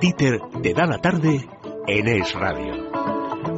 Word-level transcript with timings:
Dieter 0.00 0.40
te 0.62 0.74
da 0.74 0.84
la 0.84 0.98
tarde 0.98 1.48
en 1.86 2.08
Es 2.08 2.34
Radio. 2.34 2.74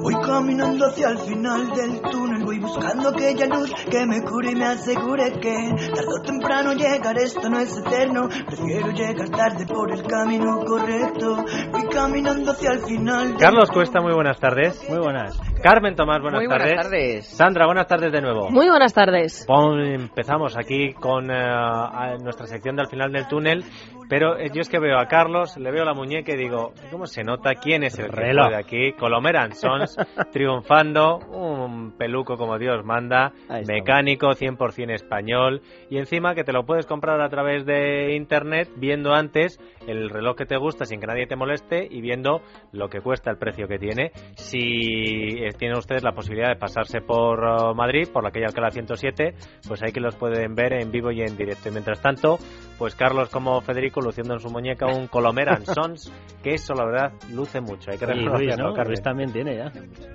Voy 0.01 0.15
caminando 0.25 0.87
hacia 0.87 1.09
el 1.09 1.19
final 1.19 1.71
del 1.75 2.01
túnel, 2.01 2.45
voy 2.45 2.61
buscando 2.61 3.09
aquella 3.09 3.47
luz 3.47 3.75
que 3.91 4.07
me 4.07 4.23
cure 4.23 4.53
y 4.53 4.55
me 4.55 4.67
asegure 4.67 5.33
que 5.41 5.75
tarde 5.95 6.07
o 6.07 6.23
temprano 6.23 6.73
llegar, 6.75 7.19
esto 7.19 7.49
no 7.51 7.59
es 7.59 7.77
eterno, 7.77 8.29
prefiero 8.47 8.93
llegar 8.93 9.29
tarde 9.31 9.67
por 9.67 9.91
el 9.91 10.03
camino 10.05 10.65
correcto. 10.65 11.45
Voy 11.73 11.89
caminando 11.89 12.53
hacia 12.53 12.71
el 12.71 12.85
final. 12.85 13.37
Carlos 13.37 13.71
Cuesta, 13.71 14.01
muy 14.01 14.15
buenas 14.15 14.39
tardes. 14.39 14.81
Muy 14.89 14.99
buenas. 14.99 15.37
Carmen 15.63 15.97
Tomás, 15.97 16.21
buenas, 16.23 16.41
Muy 16.41 16.49
tardes. 16.49 16.67
buenas 16.69 16.85
tardes. 16.85 17.27
Sandra, 17.37 17.67
buenas 17.67 17.87
tardes 17.87 18.13
de 18.13 18.21
nuevo. 18.23 18.49
Muy 18.51 18.69
buenas 18.69 18.95
tardes. 18.95 19.45
Pon- 19.47 19.81
empezamos 19.81 20.57
aquí 20.57 20.93
con 20.95 21.31
a- 21.31 22.17
nuestra 22.23 22.47
sección 22.47 22.77
del 22.77 22.87
final 22.87 23.11
del 23.13 23.27
túnel, 23.27 23.65
pero 24.09 24.39
eh, 24.39 24.51
yo 24.55 24.61
es 24.61 24.69
que 24.69 24.79
veo 24.79 24.99
a 24.99 25.07
Carlos, 25.07 25.57
le 25.59 25.71
veo 25.73 25.85
la 25.85 25.95
muñeca 25.95 26.33
y 26.33 26.37
digo, 26.37 26.73
¿cómo 26.91 27.07
se 27.07 27.25
nota 27.25 27.55
quién 27.57 27.83
es 27.83 27.99
el 27.99 28.09
Reloj. 28.11 28.47
puede 28.47 28.61
aquí? 28.61 28.93
Colomeran 28.99 29.53
Sons, 29.53 29.97
triunfando, 30.33 31.19
un 31.19 31.93
peluco 31.99 32.37
como 32.37 32.57
Dios 32.59 32.85
manda, 32.85 33.33
mecánico, 33.67 34.29
100% 34.31 34.93
español, 34.95 35.61
y 35.91 35.99
encima 35.99 36.35
que 36.35 36.45
te 36.45 36.53
lo 36.53 36.65
puedes 36.65 36.87
comprar 36.87 37.21
a 37.21 37.29
través 37.29 37.67
de 37.67 38.15
internet, 38.15 38.69
viendo 38.77 39.13
antes 39.13 39.59
el 39.89 40.09
reloj 40.09 40.37
que 40.37 40.47
te 40.47 40.57
gusta 40.57 40.85
sin 40.85 41.01
que 41.01 41.07
nadie 41.09 41.27
te 41.27 41.37
moleste 41.37 41.87
y 41.91 42.01
viendo 42.01 42.43
lo 42.73 42.89
que 42.89 43.01
cuesta, 43.01 43.31
el 43.31 43.39
precio 43.39 43.67
que 43.67 43.79
tiene. 43.79 44.13
Si 44.37 45.45
eh, 45.49 45.53
tienen 45.57 45.79
ustedes 45.79 46.03
la 46.03 46.13
posibilidad 46.13 46.49
de 46.49 46.57
pasarse 46.57 47.01
por 47.01 47.41
eh, 47.41 47.75
Madrid, 47.75 48.09
por 48.13 48.25
la 48.25 48.31
calle 48.31 48.47
Alcalá 48.47 48.71
107, 48.71 49.35
pues 49.67 49.83
ahí 49.83 49.93
que 49.93 50.01
los 50.01 50.17
pueden 50.17 50.55
ver 50.55 50.75
en 50.75 50.91
vivo 50.91 51.11
y 51.11 51.23
en 51.23 51.37
directo. 51.37 51.69
Y 51.69 51.73
mientras 51.73 52.01
tanto, 52.01 52.39
pues 52.79 52.95
Carlos 52.95 53.29
como 53.31 53.61
Federico 53.61 54.01
luciendo 54.01 54.35
en 54.35 54.41
su 54.41 54.51
muñeca 54.51 54.87
un 54.87 55.07
Colomeran 55.09 55.65
Sons, 55.67 56.13
que 56.43 56.55
eso 56.55 56.75
la 56.75 56.85
verdad 56.85 57.13
luce 57.33 57.61
mucho. 57.61 57.91
Hay 57.91 57.99
que 57.99 58.05
Y 58.05 58.21
Luis. 58.21 58.57
Luis 58.87 59.03
también 59.03 59.33
tiene 59.33 59.57
ya. 59.57 59.73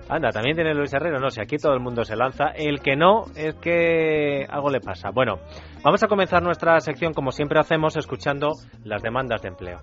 Anda, 0.09 0.29
también 0.31 0.55
tiene 0.55 0.73
Luis 0.73 0.93
Herrero, 0.93 1.19
no 1.19 1.29
sé, 1.29 1.41
aquí 1.41 1.57
todo 1.57 1.73
el 1.73 1.79
mundo 1.79 2.03
se 2.03 2.15
lanza. 2.15 2.51
El 2.55 2.81
que 2.81 2.95
no 2.95 3.25
es 3.35 3.55
que 3.55 4.45
algo 4.49 4.69
le 4.69 4.79
pasa. 4.79 5.09
Bueno, 5.11 5.39
vamos 5.83 6.03
a 6.03 6.07
comenzar 6.07 6.41
nuestra 6.41 6.79
sección 6.79 7.13
como 7.13 7.31
siempre 7.31 7.59
hacemos, 7.59 7.97
escuchando 7.97 8.51
las 8.83 9.01
demandas 9.01 9.41
de 9.41 9.49
empleo. 9.49 9.79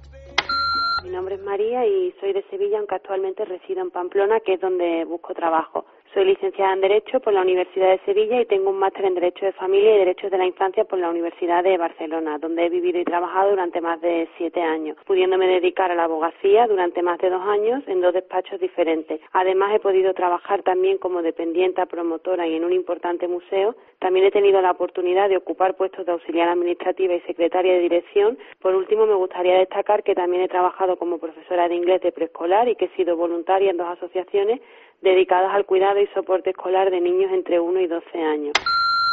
Mi 1.11 1.17
nombre 1.17 1.35
es 1.35 1.43
María 1.43 1.85
y 1.85 2.15
soy 2.21 2.33
de 2.33 2.45
Sevilla, 2.51 2.79
aunque 2.79 2.95
actualmente 2.95 3.45
resido 3.45 3.81
en 3.81 3.91
Pamplona, 3.91 4.39
que 4.39 4.53
es 4.53 4.61
donde 4.61 5.05
busco 5.05 5.35
trabajo. 5.35 5.85
Soy 6.13 6.25
licenciada 6.25 6.73
en 6.73 6.81
Derecho 6.81 7.21
por 7.21 7.33
la 7.33 7.43
Universidad 7.43 7.91
de 7.91 8.01
Sevilla 8.05 8.41
y 8.41 8.47
tengo 8.47 8.71
un 8.71 8.81
máster 8.81 9.05
en 9.05 9.15
Derecho 9.15 9.47
de 9.47 9.53
Familia 9.53 9.95
y 9.95 9.99
Derechos 9.99 10.33
de 10.33 10.39
la 10.39 10.45
Infancia 10.45 10.83
por 10.83 10.99
la 10.99 11.09
Universidad 11.09 11.63
de 11.63 11.79
Barcelona, 11.79 12.37
donde 12.39 12.67
he 12.67 12.69
vivido 12.69 12.99
y 12.99 13.05
trabajado 13.05 13.51
durante 13.51 13.81
más 13.81 14.01
de 14.01 14.29
siete 14.37 14.61
años, 14.61 14.97
pudiéndome 15.07 15.47
dedicar 15.47 15.93
a 15.93 15.95
la 15.95 16.05
abogacía 16.05 16.67
durante 16.67 17.01
más 17.01 17.19
de 17.19 17.31
dos 17.31 17.43
años 17.43 17.85
en 17.87 18.01
dos 18.01 18.13
despachos 18.13 18.59
diferentes. 18.59 19.21
Además, 19.31 19.73
he 19.73 19.79
podido 19.79 20.13
trabajar 20.13 20.65
también 20.65 20.99
como 20.99 21.23
dependienta, 21.23 21.87
promotora 21.87 22.45
y 22.45 22.57
en 22.57 22.65
un 22.65 22.73
importante 22.73 23.29
museo. 23.29 23.77
También 24.01 24.27
he 24.27 24.33
tenido 24.33 24.61
la 24.61 24.73
oportunidad 24.73 25.29
de 25.29 25.37
ocupar 25.37 25.77
puestos 25.77 26.07
de 26.07 26.11
auxiliar 26.11 26.49
administrativa 26.49 27.15
y 27.15 27.21
secretaria 27.21 27.75
de 27.75 27.81
dirección. 27.83 28.37
Por 28.61 28.75
último, 28.75 29.07
me 29.07 29.15
gustaría 29.15 29.59
destacar 29.59 30.03
que 30.03 30.17
también 30.17 30.43
he 30.43 30.49
trabajado 30.49 30.97
como 30.97 31.19
profesora 31.19 31.69
de 31.69 31.77
inglés 31.77 32.01
de 32.01 32.11
preescolar 32.11 32.69
y 32.69 32.75
que 32.75 32.87
he 32.87 32.97
sido 32.97 33.17
voluntaria 33.17 33.71
en 33.71 33.77
dos 33.77 33.87
asociaciones 33.87 34.61
dedicadas 35.03 35.55
al 35.55 35.65
cuidado 35.65 36.01
y 36.01 36.07
soporte 36.09 36.51
escolar 36.51 36.91
de 36.91 37.01
niños 37.01 37.31
entre 37.33 37.59
1 37.59 37.81
y 37.81 37.87
12 37.87 38.23
años. 38.23 38.53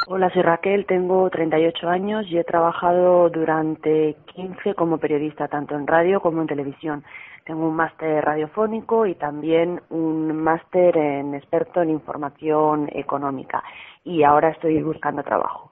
Hola, 0.10 0.30
soy 0.30 0.42
Raquel, 0.42 0.86
tengo 0.86 1.30
38 1.30 1.90
años 1.90 2.26
y 2.30 2.38
he 2.38 2.44
trabajado 2.44 3.30
durante 3.30 4.16
15 4.36 4.74
como 4.74 5.00
periodista, 5.00 5.50
tanto 5.50 5.76
en 5.76 5.86
radio 5.86 6.22
como 6.22 6.42
en 6.42 6.48
televisión. 6.48 7.04
Tengo 7.44 7.68
un 7.68 7.76
máster 7.76 8.24
radiofónico 8.24 9.06
y 9.06 9.16
también 9.16 9.81
un 9.90 10.34
máster 10.36 10.97
en 10.97 11.34
experto 11.34 11.81
en 11.81 11.90
información 11.90 12.90
económica 12.94 13.64
y 14.03 14.24
ahora 14.24 14.50
estoy 14.50 14.81
buscando 14.81 15.24
trabajo. 15.24 15.72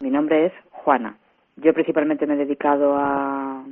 Mi 0.00 0.10
nombre 0.10 0.46
es 0.46 0.52
Juana. 0.70 1.16
Yo 1.56 1.72
principalmente 1.72 2.26
me 2.26 2.34
he 2.34 2.38
dedicado 2.38 2.96
a, 2.96 3.64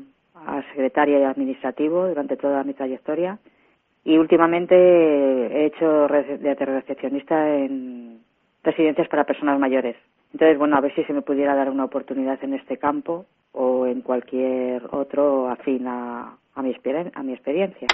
a 0.47 0.62
secretaria 0.71 1.19
y 1.19 1.25
administrativo 1.25 2.06
durante 2.09 2.37
toda 2.37 2.65
mi 2.65 2.72
trayectoria 2.75 3.38
y 4.04 4.18
últimamente 4.18 4.74
he 4.74 5.66
hecho 5.66 6.06
de 6.06 6.54
recepcionista 6.54 7.56
en 7.56 8.20
residencias 8.64 9.08
para 9.08 9.24
personas 9.24 9.58
mayores. 9.58 9.96
Entonces, 10.32 10.58
bueno, 10.58 10.76
a 10.76 10.80
ver 10.80 10.94
si 10.94 11.04
se 11.04 11.12
me 11.12 11.22
pudiera 11.22 11.54
dar 11.54 11.68
una 11.68 11.84
oportunidad 11.84 12.42
en 12.42 12.54
este 12.54 12.78
campo 12.78 13.26
o 13.52 13.86
en 13.86 14.00
cualquier 14.00 14.82
otro 14.90 15.50
afín 15.50 15.86
a, 15.86 16.36
a, 16.54 16.62
mi, 16.62 16.74
a 17.14 17.22
mi 17.22 17.32
experiencia. 17.32 17.88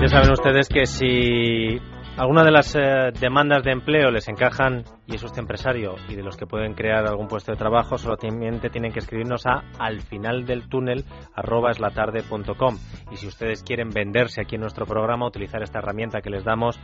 Ya 0.00 0.08
saben 0.08 0.32
ustedes 0.32 0.68
que 0.68 0.84
si 0.84 1.78
alguna 2.18 2.44
de 2.44 2.50
las 2.50 2.74
eh, 2.76 3.12
demandas 3.20 3.62
de 3.64 3.72
empleo 3.72 4.10
les 4.10 4.28
encajan 4.28 4.82
y 5.12 5.16
es 5.16 5.24
usted 5.24 5.40
empresario 5.40 5.96
y 6.08 6.14
de 6.14 6.22
los 6.22 6.38
que 6.38 6.46
pueden 6.46 6.72
crear 6.72 7.06
algún 7.06 7.28
puesto 7.28 7.52
de 7.52 7.58
trabajo, 7.58 7.98
solamente 7.98 8.70
tienen 8.70 8.92
que 8.92 9.00
escribirnos 9.00 9.46
a 9.46 9.62
al 9.78 10.00
final 10.00 10.46
del 10.46 10.68
túnel 10.68 11.04
arroba 11.34 11.70
eslatarde.com. 11.70 12.78
Y 13.10 13.16
si 13.16 13.26
ustedes 13.26 13.62
quieren 13.62 13.90
venderse 13.90 14.40
aquí 14.40 14.54
en 14.54 14.62
nuestro 14.62 14.86
programa, 14.86 15.26
utilizar 15.26 15.62
esta 15.62 15.80
herramienta 15.80 16.22
que 16.22 16.30
les 16.30 16.44
damos 16.44 16.80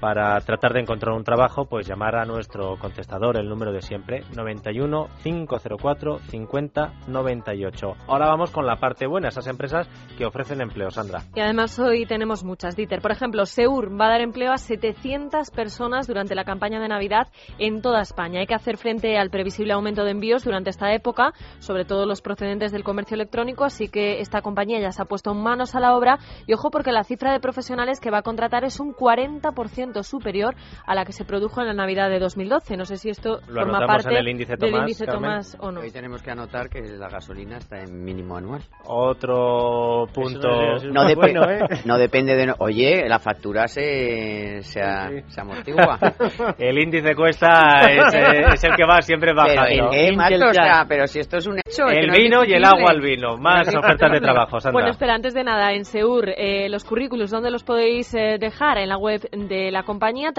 para 0.00 0.40
tratar 0.40 0.72
de 0.72 0.80
encontrar 0.80 1.14
un 1.14 1.22
trabajo, 1.22 1.66
pues 1.66 1.86
llamar 1.86 2.16
a 2.16 2.24
nuestro 2.24 2.76
contestador, 2.78 3.38
el 3.38 3.48
número 3.48 3.72
de 3.72 3.82
siempre, 3.82 4.24
91 4.34 5.08
504 5.22 6.18
50 6.18 6.92
98. 7.06 7.86
Ahora 8.08 8.26
vamos 8.26 8.50
con 8.50 8.66
la 8.66 8.76
parte 8.76 9.06
buena, 9.06 9.28
esas 9.28 9.46
empresas 9.46 9.88
que 10.16 10.26
ofrecen 10.26 10.60
empleo, 10.60 10.90
Sandra. 10.90 11.22
Y 11.34 11.40
además 11.40 11.78
hoy 11.78 12.06
tenemos 12.06 12.42
muchas, 12.42 12.74
Dieter. 12.74 13.00
Por 13.00 13.12
ejemplo, 13.12 13.46
Seur 13.46 13.92
va 14.00 14.06
a 14.06 14.10
dar 14.10 14.20
empleo 14.22 14.52
a 14.52 14.58
700 14.58 15.50
personas 15.50 16.06
durante 16.06 16.34
la 16.34 16.44
campaña 16.44 16.80
de 16.80 16.88
Navidad 16.88 17.28
en 17.60 17.82
toda 17.82 18.00
España. 18.00 18.40
Hay 18.40 18.46
que 18.46 18.54
hacer 18.54 18.76
frente 18.76 19.16
al 19.18 19.30
previsible 19.30 19.72
aumento 19.74 20.02
de 20.04 20.10
envíos 20.10 20.42
durante 20.44 20.70
esta 20.70 20.92
época, 20.92 21.32
sobre 21.60 21.84
todo 21.84 22.06
los 22.06 22.22
procedentes 22.22 22.72
del 22.72 22.82
comercio 22.82 23.14
electrónico, 23.14 23.64
así 23.64 23.88
que 23.88 24.20
esta 24.20 24.40
compañía 24.42 24.80
ya 24.80 24.90
se 24.90 25.02
ha 25.02 25.04
puesto 25.04 25.34
manos 25.34 25.74
a 25.74 25.80
la 25.80 25.94
obra 25.94 26.18
y 26.46 26.54
ojo 26.54 26.70
porque 26.70 26.90
la 26.90 27.04
cifra 27.04 27.32
de 27.32 27.40
profesionales 27.40 28.00
que 28.00 28.10
va 28.10 28.18
a 28.18 28.22
contratar 28.22 28.64
es 28.64 28.80
un 28.80 28.94
40% 28.94 30.02
superior 30.02 30.54
a 30.86 30.94
la 30.94 31.04
que 31.04 31.12
se 31.12 31.24
produjo 31.24 31.60
en 31.60 31.66
la 31.68 31.74
Navidad 31.74 32.08
de 32.08 32.18
2012. 32.18 32.76
No 32.76 32.84
sé 32.84 32.96
si 32.96 33.10
esto 33.10 33.40
Lo 33.48 33.60
forma 33.62 33.86
parte 33.86 34.08
en 34.10 34.16
el 34.16 34.28
índice 34.28 34.56
del 34.56 34.74
índice 34.74 35.04
Carmen. 35.04 35.22
Tomás 35.22 35.56
o 35.60 35.70
no. 35.70 35.80
Hoy 35.80 35.90
tenemos 35.90 36.22
que 36.22 36.30
anotar 36.30 36.70
que 36.70 36.80
la 36.80 37.08
gasolina 37.08 37.58
está 37.58 37.80
en 37.80 38.02
mínimo 38.02 38.36
anual. 38.36 38.62
Otro 38.84 40.06
punto. 40.14 40.48
No, 40.92 41.14
bueno, 41.14 41.42
¿eh? 41.50 41.60
no 41.84 41.98
depende 41.98 42.34
de... 42.36 42.54
Oye, 42.58 43.06
la 43.08 43.18
factura 43.18 43.68
se, 43.68 44.62
se, 44.62 44.80
a- 44.80 45.10
se 45.28 45.40
amortigua. 45.40 45.98
El 46.58 46.78
índice 46.78 47.14
cuesta 47.14 47.39
es, 47.46 48.14
eh, 48.14 48.42
es 48.54 48.64
el 48.64 48.74
que 48.76 48.84
va 48.84 49.00
siempre 49.02 49.32
pero, 49.34 49.42
bajando. 49.46 49.90
¿eh, 49.92 50.12
macho? 50.14 50.34
Intel 50.34 50.48
O 50.48 50.52
sea, 50.52 50.64
Gas. 50.64 50.86
pero 50.88 51.06
si 51.06 51.20
esto 51.20 51.36
es 51.38 51.46
un 51.46 51.58
hecho... 51.58 51.86
El 51.88 52.08
no 52.08 52.14
vino 52.14 52.44
y 52.44 52.52
el 52.52 52.64
agua 52.64 52.90
al 52.90 53.00
vino. 53.00 53.36
Más 53.38 53.66
ofertas 53.74 54.12
de 54.12 54.20
trabajo, 54.20 54.60
Sandra. 54.60 54.72
Bueno, 54.72 54.90
espera, 54.90 55.14
antes 55.14 55.32
de 55.34 55.44
nada, 55.44 55.72
en 55.72 55.84
Seur, 55.84 56.28
eh, 56.36 56.68
los 56.68 56.84
currículos, 56.84 57.30
¿dónde 57.30 57.50
los 57.50 57.64
podéis 57.64 58.12
eh, 58.14 58.36
dejar? 58.38 58.78
En 58.78 58.88
la 58.88 58.98
web 58.98 59.22
de 59.30 59.70
la 59.70 59.82
compañía, 59.84 60.32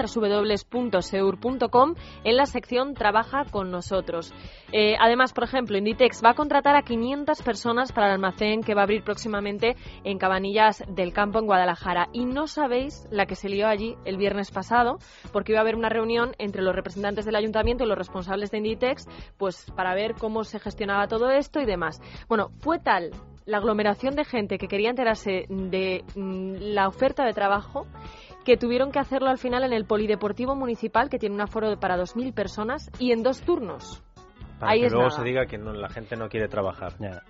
www.seur.com, 0.72 1.94
en 2.24 2.36
la 2.36 2.46
sección 2.46 2.94
Trabaja 2.94 3.44
con 3.50 3.70
nosotros. 3.70 4.32
Eh, 4.72 4.94
además, 5.00 5.32
por 5.32 5.44
ejemplo, 5.44 5.76
Inditex 5.76 6.22
va 6.24 6.30
a 6.30 6.34
contratar 6.34 6.76
a 6.76 6.82
500 6.82 7.42
personas 7.42 7.92
para 7.92 8.06
el 8.06 8.12
almacén 8.14 8.62
que 8.62 8.74
va 8.74 8.82
a 8.82 8.84
abrir 8.84 9.02
próximamente 9.02 9.76
en 10.04 10.18
Cabanillas 10.18 10.82
del 10.88 11.12
Campo, 11.12 11.38
en 11.38 11.46
Guadalajara. 11.46 12.08
Y 12.12 12.24
no 12.24 12.46
sabéis 12.46 13.06
la 13.10 13.26
que 13.26 13.34
se 13.34 13.48
lió 13.48 13.66
allí 13.66 13.96
el 14.04 14.16
viernes 14.16 14.50
pasado, 14.50 14.98
porque 15.32 15.52
iba 15.52 15.58
a 15.58 15.62
haber 15.62 15.76
una 15.76 15.88
reunión 15.88 16.32
entre 16.38 16.62
los 16.62 16.74
representantes 16.74 16.91
del 16.96 17.36
ayuntamiento 17.36 17.84
y 17.84 17.88
los 17.88 17.98
responsables 17.98 18.50
de 18.50 18.58
Inditex, 18.58 19.06
pues 19.38 19.70
para 19.76 19.94
ver 19.94 20.14
cómo 20.14 20.44
se 20.44 20.58
gestionaba 20.58 21.06
todo 21.08 21.30
esto 21.30 21.60
y 21.60 21.64
demás. 21.66 22.00
Bueno, 22.28 22.50
fue 22.60 22.78
tal 22.78 23.10
la 23.44 23.58
aglomeración 23.58 24.14
de 24.14 24.24
gente 24.24 24.56
que 24.58 24.68
quería 24.68 24.90
enterarse 24.90 25.46
de 25.48 26.04
mm, 26.14 26.54
la 26.74 26.86
oferta 26.88 27.24
de 27.24 27.32
trabajo 27.32 27.86
que 28.44 28.56
tuvieron 28.56 28.90
que 28.92 28.98
hacerlo 28.98 29.28
al 29.30 29.38
final 29.38 29.64
en 29.64 29.72
el 29.72 29.84
Polideportivo 29.84 30.54
Municipal, 30.54 31.08
que 31.08 31.18
tiene 31.18 31.34
un 31.34 31.40
aforo 31.40 31.68
de 31.70 31.76
para 31.76 31.96
2.000 31.96 32.32
personas, 32.34 32.90
y 32.98 33.12
en 33.12 33.22
dos 33.22 33.40
turnos. 33.42 34.02
Para 34.58 34.72
ahí 34.72 34.80
que 34.80 34.86
es 34.86 34.92
luego 34.92 35.08
nada. 35.08 35.18
se 35.18 35.24
diga 35.24 35.46
que 35.46 35.58
no- 35.58 35.72
la 35.72 35.88
gente 35.88 36.16
no 36.16 36.28
quiere 36.28 36.48
trabajar. 36.48 36.92
Ya. 36.98 37.22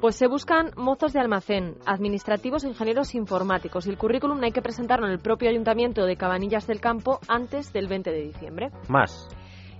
Pues 0.00 0.16
se 0.16 0.26
buscan 0.26 0.72
mozos 0.76 1.12
de 1.12 1.20
almacén, 1.20 1.76
administrativos 1.86 2.64
e 2.64 2.68
ingenieros 2.68 3.14
informáticos. 3.14 3.86
Y 3.86 3.90
el 3.90 3.96
currículum 3.96 4.42
hay 4.42 4.52
que 4.52 4.62
presentarlo 4.62 5.06
en 5.06 5.12
el 5.12 5.20
propio 5.20 5.48
ayuntamiento 5.48 6.04
de 6.04 6.16
Cabanillas 6.16 6.66
del 6.66 6.80
Campo 6.80 7.20
antes 7.28 7.72
del 7.72 7.88
20 7.88 8.10
de 8.10 8.22
diciembre. 8.22 8.70
Más. 8.88 9.28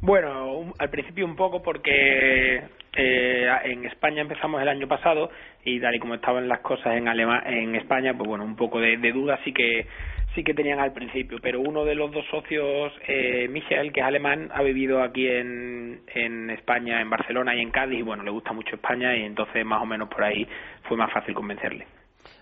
Bueno, 0.00 0.52
un- 0.54 0.72
al 0.78 0.90
principio 0.90 1.24
un 1.24 1.36
poco 1.36 1.62
porque 1.62 2.56
eh, 2.96 3.46
en 3.64 3.84
España 3.86 4.22
empezamos 4.22 4.60
el 4.60 4.68
año 4.68 4.88
pasado 4.88 5.30
y 5.64 5.80
tal 5.80 5.94
y 5.94 5.98
como 6.00 6.14
estaban 6.16 6.48
las 6.48 6.60
cosas 6.60 6.94
en 6.96 7.06
Alema- 7.06 7.42
en 7.46 7.76
España, 7.76 8.12
pues 8.16 8.28
bueno, 8.28 8.44
un 8.44 8.56
poco 8.56 8.80
de, 8.80 8.96
de 8.96 9.12
duda 9.12 9.38
sí 9.44 9.52
que 9.52 9.86
sí 10.34 10.42
que 10.42 10.54
tenían 10.54 10.80
al 10.80 10.92
principio, 10.92 11.38
pero 11.42 11.60
uno 11.60 11.84
de 11.84 11.94
los 11.94 12.10
dos 12.10 12.24
socios, 12.30 12.92
eh, 13.06 13.48
Michel, 13.48 13.92
que 13.92 14.00
es 14.00 14.06
alemán, 14.06 14.50
ha 14.52 14.62
vivido 14.62 15.02
aquí 15.02 15.26
en, 15.28 16.02
en 16.14 16.50
España, 16.50 17.00
en 17.00 17.10
Barcelona 17.10 17.54
y 17.54 17.60
en 17.60 17.70
Cádiz, 17.70 17.98
y 17.98 18.02
bueno, 18.02 18.22
le 18.22 18.30
gusta 18.30 18.52
mucho 18.52 18.76
España 18.76 19.16
y 19.16 19.22
entonces 19.22 19.64
más 19.64 19.82
o 19.82 19.86
menos 19.86 20.08
por 20.08 20.24
ahí 20.24 20.46
fue 20.88 20.96
más 20.96 21.12
fácil 21.12 21.34
convencerle. 21.34 21.86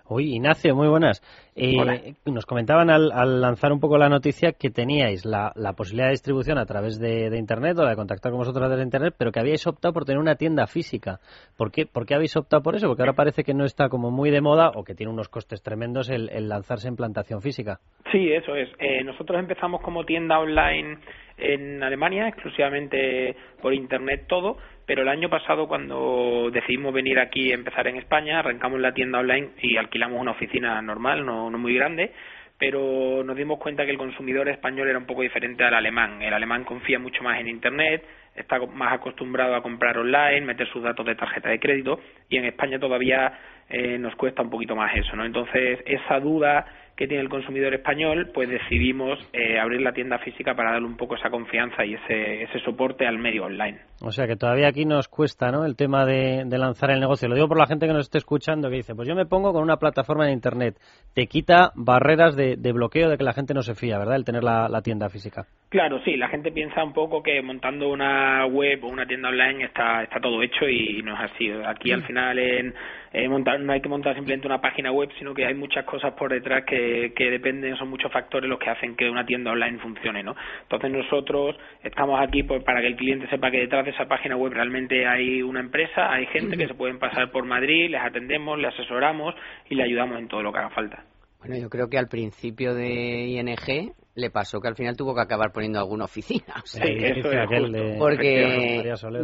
Uy, 0.08 0.34
Ignacio, 0.34 0.74
muy 0.74 0.88
buenas. 0.88 1.22
Eh. 1.60 2.14
Nos 2.26 2.46
comentaban 2.46 2.90
al, 2.90 3.12
al 3.12 3.40
lanzar 3.40 3.72
un 3.72 3.80
poco 3.80 3.98
la 3.98 4.08
noticia 4.08 4.52
que 4.52 4.70
teníais 4.70 5.24
la, 5.24 5.52
la 5.54 5.74
posibilidad 5.74 6.06
de 6.08 6.12
distribución 6.12 6.58
a 6.58 6.66
través 6.66 6.98
de, 6.98 7.30
de 7.30 7.38
Internet 7.38 7.78
o 7.78 7.86
de 7.86 7.96
contactar 7.96 8.32
con 8.32 8.38
vosotros 8.38 8.70
desde 8.70 8.82
Internet, 8.82 9.14
pero 9.18 9.32
que 9.32 9.40
habíais 9.40 9.66
optado 9.66 9.92
por 9.92 10.04
tener 10.04 10.18
una 10.18 10.36
tienda 10.36 10.66
física. 10.66 11.20
¿Por 11.56 11.70
qué, 11.70 11.86
¿Por 11.86 12.06
qué 12.06 12.14
habéis 12.14 12.36
optado 12.36 12.62
por 12.62 12.76
eso? 12.76 12.86
Porque 12.88 13.02
ahora 13.02 13.14
parece 13.14 13.44
que 13.44 13.54
no 13.54 13.64
está 13.64 13.88
como 13.88 14.10
muy 14.10 14.30
de 14.30 14.40
moda 14.40 14.70
o 14.74 14.84
que 14.84 14.94
tiene 14.94 15.12
unos 15.12 15.28
costes 15.28 15.62
tremendos 15.62 16.08
el, 16.08 16.30
el 16.30 16.48
lanzarse 16.48 16.88
en 16.88 16.96
plantación 16.96 17.42
física. 17.42 17.80
Sí, 18.10 18.32
eso 18.32 18.54
es. 18.56 18.68
Eh, 18.78 19.04
nosotros 19.04 19.38
empezamos 19.38 19.80
como 19.82 20.04
tienda 20.04 20.38
online 20.38 20.98
en 21.38 21.82
Alemania, 21.82 22.28
exclusivamente 22.28 23.34
por 23.62 23.72
internet 23.72 24.26
todo, 24.28 24.58
pero 24.86 25.02
el 25.02 25.08
año 25.08 25.30
pasado 25.30 25.68
cuando 25.68 26.50
decidimos 26.52 26.92
venir 26.92 27.18
aquí 27.18 27.48
y 27.48 27.52
empezar 27.52 27.86
en 27.86 27.96
España, 27.96 28.40
arrancamos 28.40 28.80
la 28.80 28.92
tienda 28.92 29.20
online 29.20 29.50
y 29.62 29.76
alquilamos 29.76 30.20
una 30.20 30.32
oficina 30.32 30.80
normal, 30.82 31.24
no, 31.24 31.49
no 31.50 31.58
muy 31.58 31.74
grande, 31.74 32.12
pero 32.58 33.22
nos 33.24 33.36
dimos 33.36 33.58
cuenta 33.58 33.84
que 33.84 33.90
el 33.90 33.98
consumidor 33.98 34.48
español 34.48 34.88
era 34.88 34.98
un 34.98 35.06
poco 35.06 35.22
diferente 35.22 35.64
al 35.64 35.74
alemán. 35.74 36.20
El 36.20 36.34
alemán 36.34 36.64
confía 36.64 36.98
mucho 36.98 37.22
más 37.22 37.40
en 37.40 37.48
internet, 37.48 38.04
está 38.34 38.58
más 38.66 38.92
acostumbrado 38.92 39.54
a 39.54 39.62
comprar 39.62 39.98
online, 39.98 40.42
meter 40.42 40.68
sus 40.68 40.82
datos 40.82 41.06
de 41.06 41.14
tarjeta 41.14 41.48
de 41.48 41.58
crédito 41.58 42.00
y 42.28 42.36
en 42.36 42.44
España 42.44 42.78
todavía 42.78 43.32
eh, 43.68 43.98
nos 43.98 44.14
cuesta 44.16 44.42
un 44.42 44.50
poquito 44.50 44.76
más 44.76 44.94
eso, 44.94 45.16
¿no? 45.16 45.24
Entonces, 45.24 45.80
esa 45.86 46.20
duda 46.20 46.66
que 47.00 47.08
tiene 47.08 47.22
el 47.22 47.30
consumidor 47.30 47.72
español, 47.72 48.30
pues 48.34 48.50
decidimos 48.50 49.18
eh, 49.32 49.58
abrir 49.58 49.80
la 49.80 49.94
tienda 49.94 50.18
física 50.18 50.54
para 50.54 50.72
darle 50.72 50.86
un 50.86 50.98
poco 50.98 51.14
esa 51.14 51.30
confianza 51.30 51.82
y 51.82 51.94
ese, 51.94 52.42
ese 52.42 52.60
soporte 52.60 53.06
al 53.06 53.16
medio 53.16 53.44
online. 53.46 53.78
O 54.02 54.12
sea 54.12 54.26
que 54.26 54.36
todavía 54.36 54.68
aquí 54.68 54.84
nos 54.84 55.08
cuesta 55.08 55.50
¿no? 55.50 55.64
el 55.64 55.76
tema 55.76 56.04
de, 56.04 56.44
de 56.44 56.58
lanzar 56.58 56.90
el 56.90 57.00
negocio. 57.00 57.26
Lo 57.26 57.36
digo 57.36 57.48
por 57.48 57.56
la 57.56 57.66
gente 57.66 57.86
que 57.86 57.94
nos 57.94 58.02
esté 58.02 58.18
escuchando 58.18 58.68
que 58.68 58.76
dice, 58.76 58.94
pues 58.94 59.08
yo 59.08 59.14
me 59.14 59.24
pongo 59.24 59.54
con 59.54 59.62
una 59.62 59.78
plataforma 59.78 60.26
en 60.26 60.34
Internet. 60.34 60.76
Te 61.14 61.26
quita 61.26 61.72
barreras 61.74 62.36
de, 62.36 62.56
de 62.56 62.72
bloqueo 62.72 63.08
de 63.08 63.16
que 63.16 63.24
la 63.24 63.32
gente 63.32 63.54
no 63.54 63.62
se 63.62 63.74
fía, 63.74 63.98
¿verdad? 63.98 64.16
El 64.16 64.26
tener 64.26 64.44
la, 64.44 64.68
la 64.68 64.82
tienda 64.82 65.08
física. 65.08 65.46
Claro, 65.70 66.02
sí, 66.04 66.18
la 66.18 66.28
gente 66.28 66.52
piensa 66.52 66.84
un 66.84 66.92
poco 66.92 67.22
que 67.22 67.40
montando 67.40 67.88
una 67.88 68.44
web 68.44 68.84
o 68.84 68.88
una 68.88 69.06
tienda 69.06 69.30
online 69.30 69.64
está, 69.64 70.02
está 70.02 70.20
todo 70.20 70.42
hecho 70.42 70.68
y 70.68 71.00
no 71.02 71.14
es 71.14 71.32
así. 71.32 71.50
Aquí 71.64 71.92
al 71.92 72.02
final 72.02 72.38
en, 72.38 72.74
eh, 73.12 73.28
montar, 73.28 73.58
no 73.60 73.72
hay 73.72 73.80
que 73.80 73.88
montar 73.88 74.14
simplemente 74.14 74.46
una 74.46 74.60
página 74.60 74.92
web, 74.92 75.10
sino 75.18 75.34
que 75.34 75.44
hay 75.44 75.54
muchas 75.54 75.84
cosas 75.84 76.12
por 76.14 76.30
detrás 76.30 76.64
que, 76.64 77.12
que 77.14 77.30
dependen, 77.30 77.76
son 77.76 77.88
muchos 77.88 78.12
factores 78.12 78.48
los 78.48 78.58
que 78.58 78.70
hacen 78.70 78.94
que 78.94 79.10
una 79.10 79.26
tienda 79.26 79.50
online 79.50 79.78
funcione, 79.78 80.22
¿no? 80.22 80.36
Entonces 80.62 80.90
nosotros 80.90 81.56
estamos 81.82 82.20
aquí 82.20 82.42
pues, 82.42 82.62
para 82.62 82.80
que 82.80 82.86
el 82.86 82.96
cliente 82.96 83.28
sepa 83.28 83.50
que 83.50 83.58
detrás 83.58 83.84
de 83.84 83.90
esa 83.90 84.06
página 84.06 84.36
web 84.36 84.52
realmente 84.52 85.06
hay 85.06 85.42
una 85.42 85.60
empresa, 85.60 86.12
hay 86.12 86.26
gente 86.26 86.56
que 86.56 86.68
se 86.68 86.74
pueden 86.74 86.98
pasar 86.98 87.30
por 87.30 87.44
Madrid, 87.44 87.90
les 87.90 88.00
atendemos, 88.00 88.58
les 88.58 88.72
asesoramos 88.74 89.34
y 89.68 89.74
le 89.74 89.82
ayudamos 89.82 90.18
en 90.18 90.28
todo 90.28 90.42
lo 90.42 90.52
que 90.52 90.58
haga 90.58 90.70
falta. 90.70 91.04
Bueno, 91.40 91.56
yo 91.56 91.68
creo 91.70 91.88
que 91.88 91.98
al 91.98 92.08
principio 92.08 92.74
de 92.74 93.26
ING 93.28 93.94
le 94.14 94.30
pasó 94.30 94.60
que 94.60 94.68
al 94.68 94.76
final 94.76 94.96
tuvo 94.96 95.14
que 95.14 95.22
acabar 95.22 95.52
poniendo 95.52 95.78
alguna 95.78 96.04
oficina. 96.04 96.54
O 96.62 96.66
sea, 96.66 96.84
Sí, 96.86 96.92
es 97.20 97.24
aquel 97.26 97.72
de- 97.72 97.96
porque, 97.98 98.44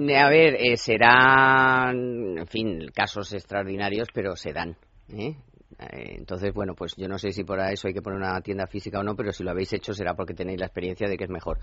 ne- 0.01 0.19
a 0.19 0.29
ver, 0.29 0.55
eh, 0.59 0.77
serán, 0.77 2.39
en 2.39 2.47
fin, 2.47 2.87
casos 2.95 3.33
extraordinarios, 3.33 4.09
pero 4.15 4.35
se 4.37 4.53
dan. 4.53 4.77
¿eh? 5.13 5.35
Eh, 5.79 6.15
Entonces, 6.19 6.55
bueno, 6.55 6.75
pues 6.75 6.95
yo 6.97 7.07
no 7.09 7.19
sé 7.19 7.33
si 7.33 7.45
por 7.45 7.61
eso 7.61 7.89
hay 7.89 7.95
que 7.95 8.01
poner 8.01 8.19
una 8.19 8.41
tienda 8.41 8.67
física 8.67 9.01
o 9.01 9.03
no, 9.03 9.15
pero 9.15 9.33
si 9.33 9.43
lo 9.45 9.51
habéis 9.51 9.73
hecho 9.75 9.93
será 9.93 10.15
porque 10.15 10.33
tenéis 10.35 10.59
la 10.61 10.67
experiencia 10.67 11.09
de 11.09 11.17
que 11.19 11.25
es 11.25 11.31
mejor. 11.31 11.59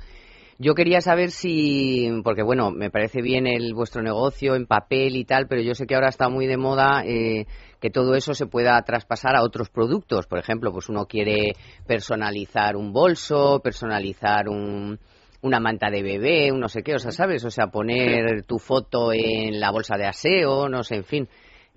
Yo 0.60 0.76
quería 0.76 1.02
saber 1.02 1.32
si, 1.32 2.10
porque 2.24 2.44
bueno, 2.44 2.72
me 2.72 2.92
parece 2.92 3.22
bien 3.22 3.48
el 3.48 3.74
vuestro 3.74 4.04
negocio 4.04 4.56
en 4.56 4.68
papel 4.68 5.16
y 5.16 5.26
tal, 5.26 5.48
pero 5.48 5.62
yo 5.62 5.74
sé 5.74 5.88
que 5.88 5.96
ahora 5.96 6.10
está 6.10 6.30
muy 6.30 6.46
de 6.46 6.58
moda 6.58 7.04
eh, 7.06 7.48
que 7.80 7.90
todo 7.90 8.16
eso 8.16 8.34
se 8.34 8.46
pueda 8.46 8.82
traspasar 8.84 9.36
a 9.36 9.44
otros 9.44 9.70
productos. 9.70 10.28
Por 10.28 10.40
ejemplo, 10.40 10.72
pues 10.72 10.90
uno 10.90 11.06
quiere 11.06 11.54
personalizar 11.88 12.76
un 12.76 12.94
bolso, 12.94 13.62
personalizar 13.64 14.48
un, 14.48 15.00
una 15.42 15.60
manta 15.60 15.90
de 15.90 16.04
bebé, 16.04 16.52
un 16.52 16.60
no 16.60 16.70
sé 16.70 16.84
qué, 16.84 16.96
o 16.96 17.00
sea, 17.00 17.12
¿sabes? 17.12 17.44
O 17.46 17.50
sea, 17.50 17.68
poner 17.68 18.44
tu 18.44 18.60
foto 18.60 19.12
en 19.12 19.60
la 19.60 19.72
bolsa 19.72 19.98
de 19.98 20.06
aseo, 20.06 20.70
no 20.70 20.84
sé, 20.84 20.96
en 20.96 21.04
fin. 21.04 21.30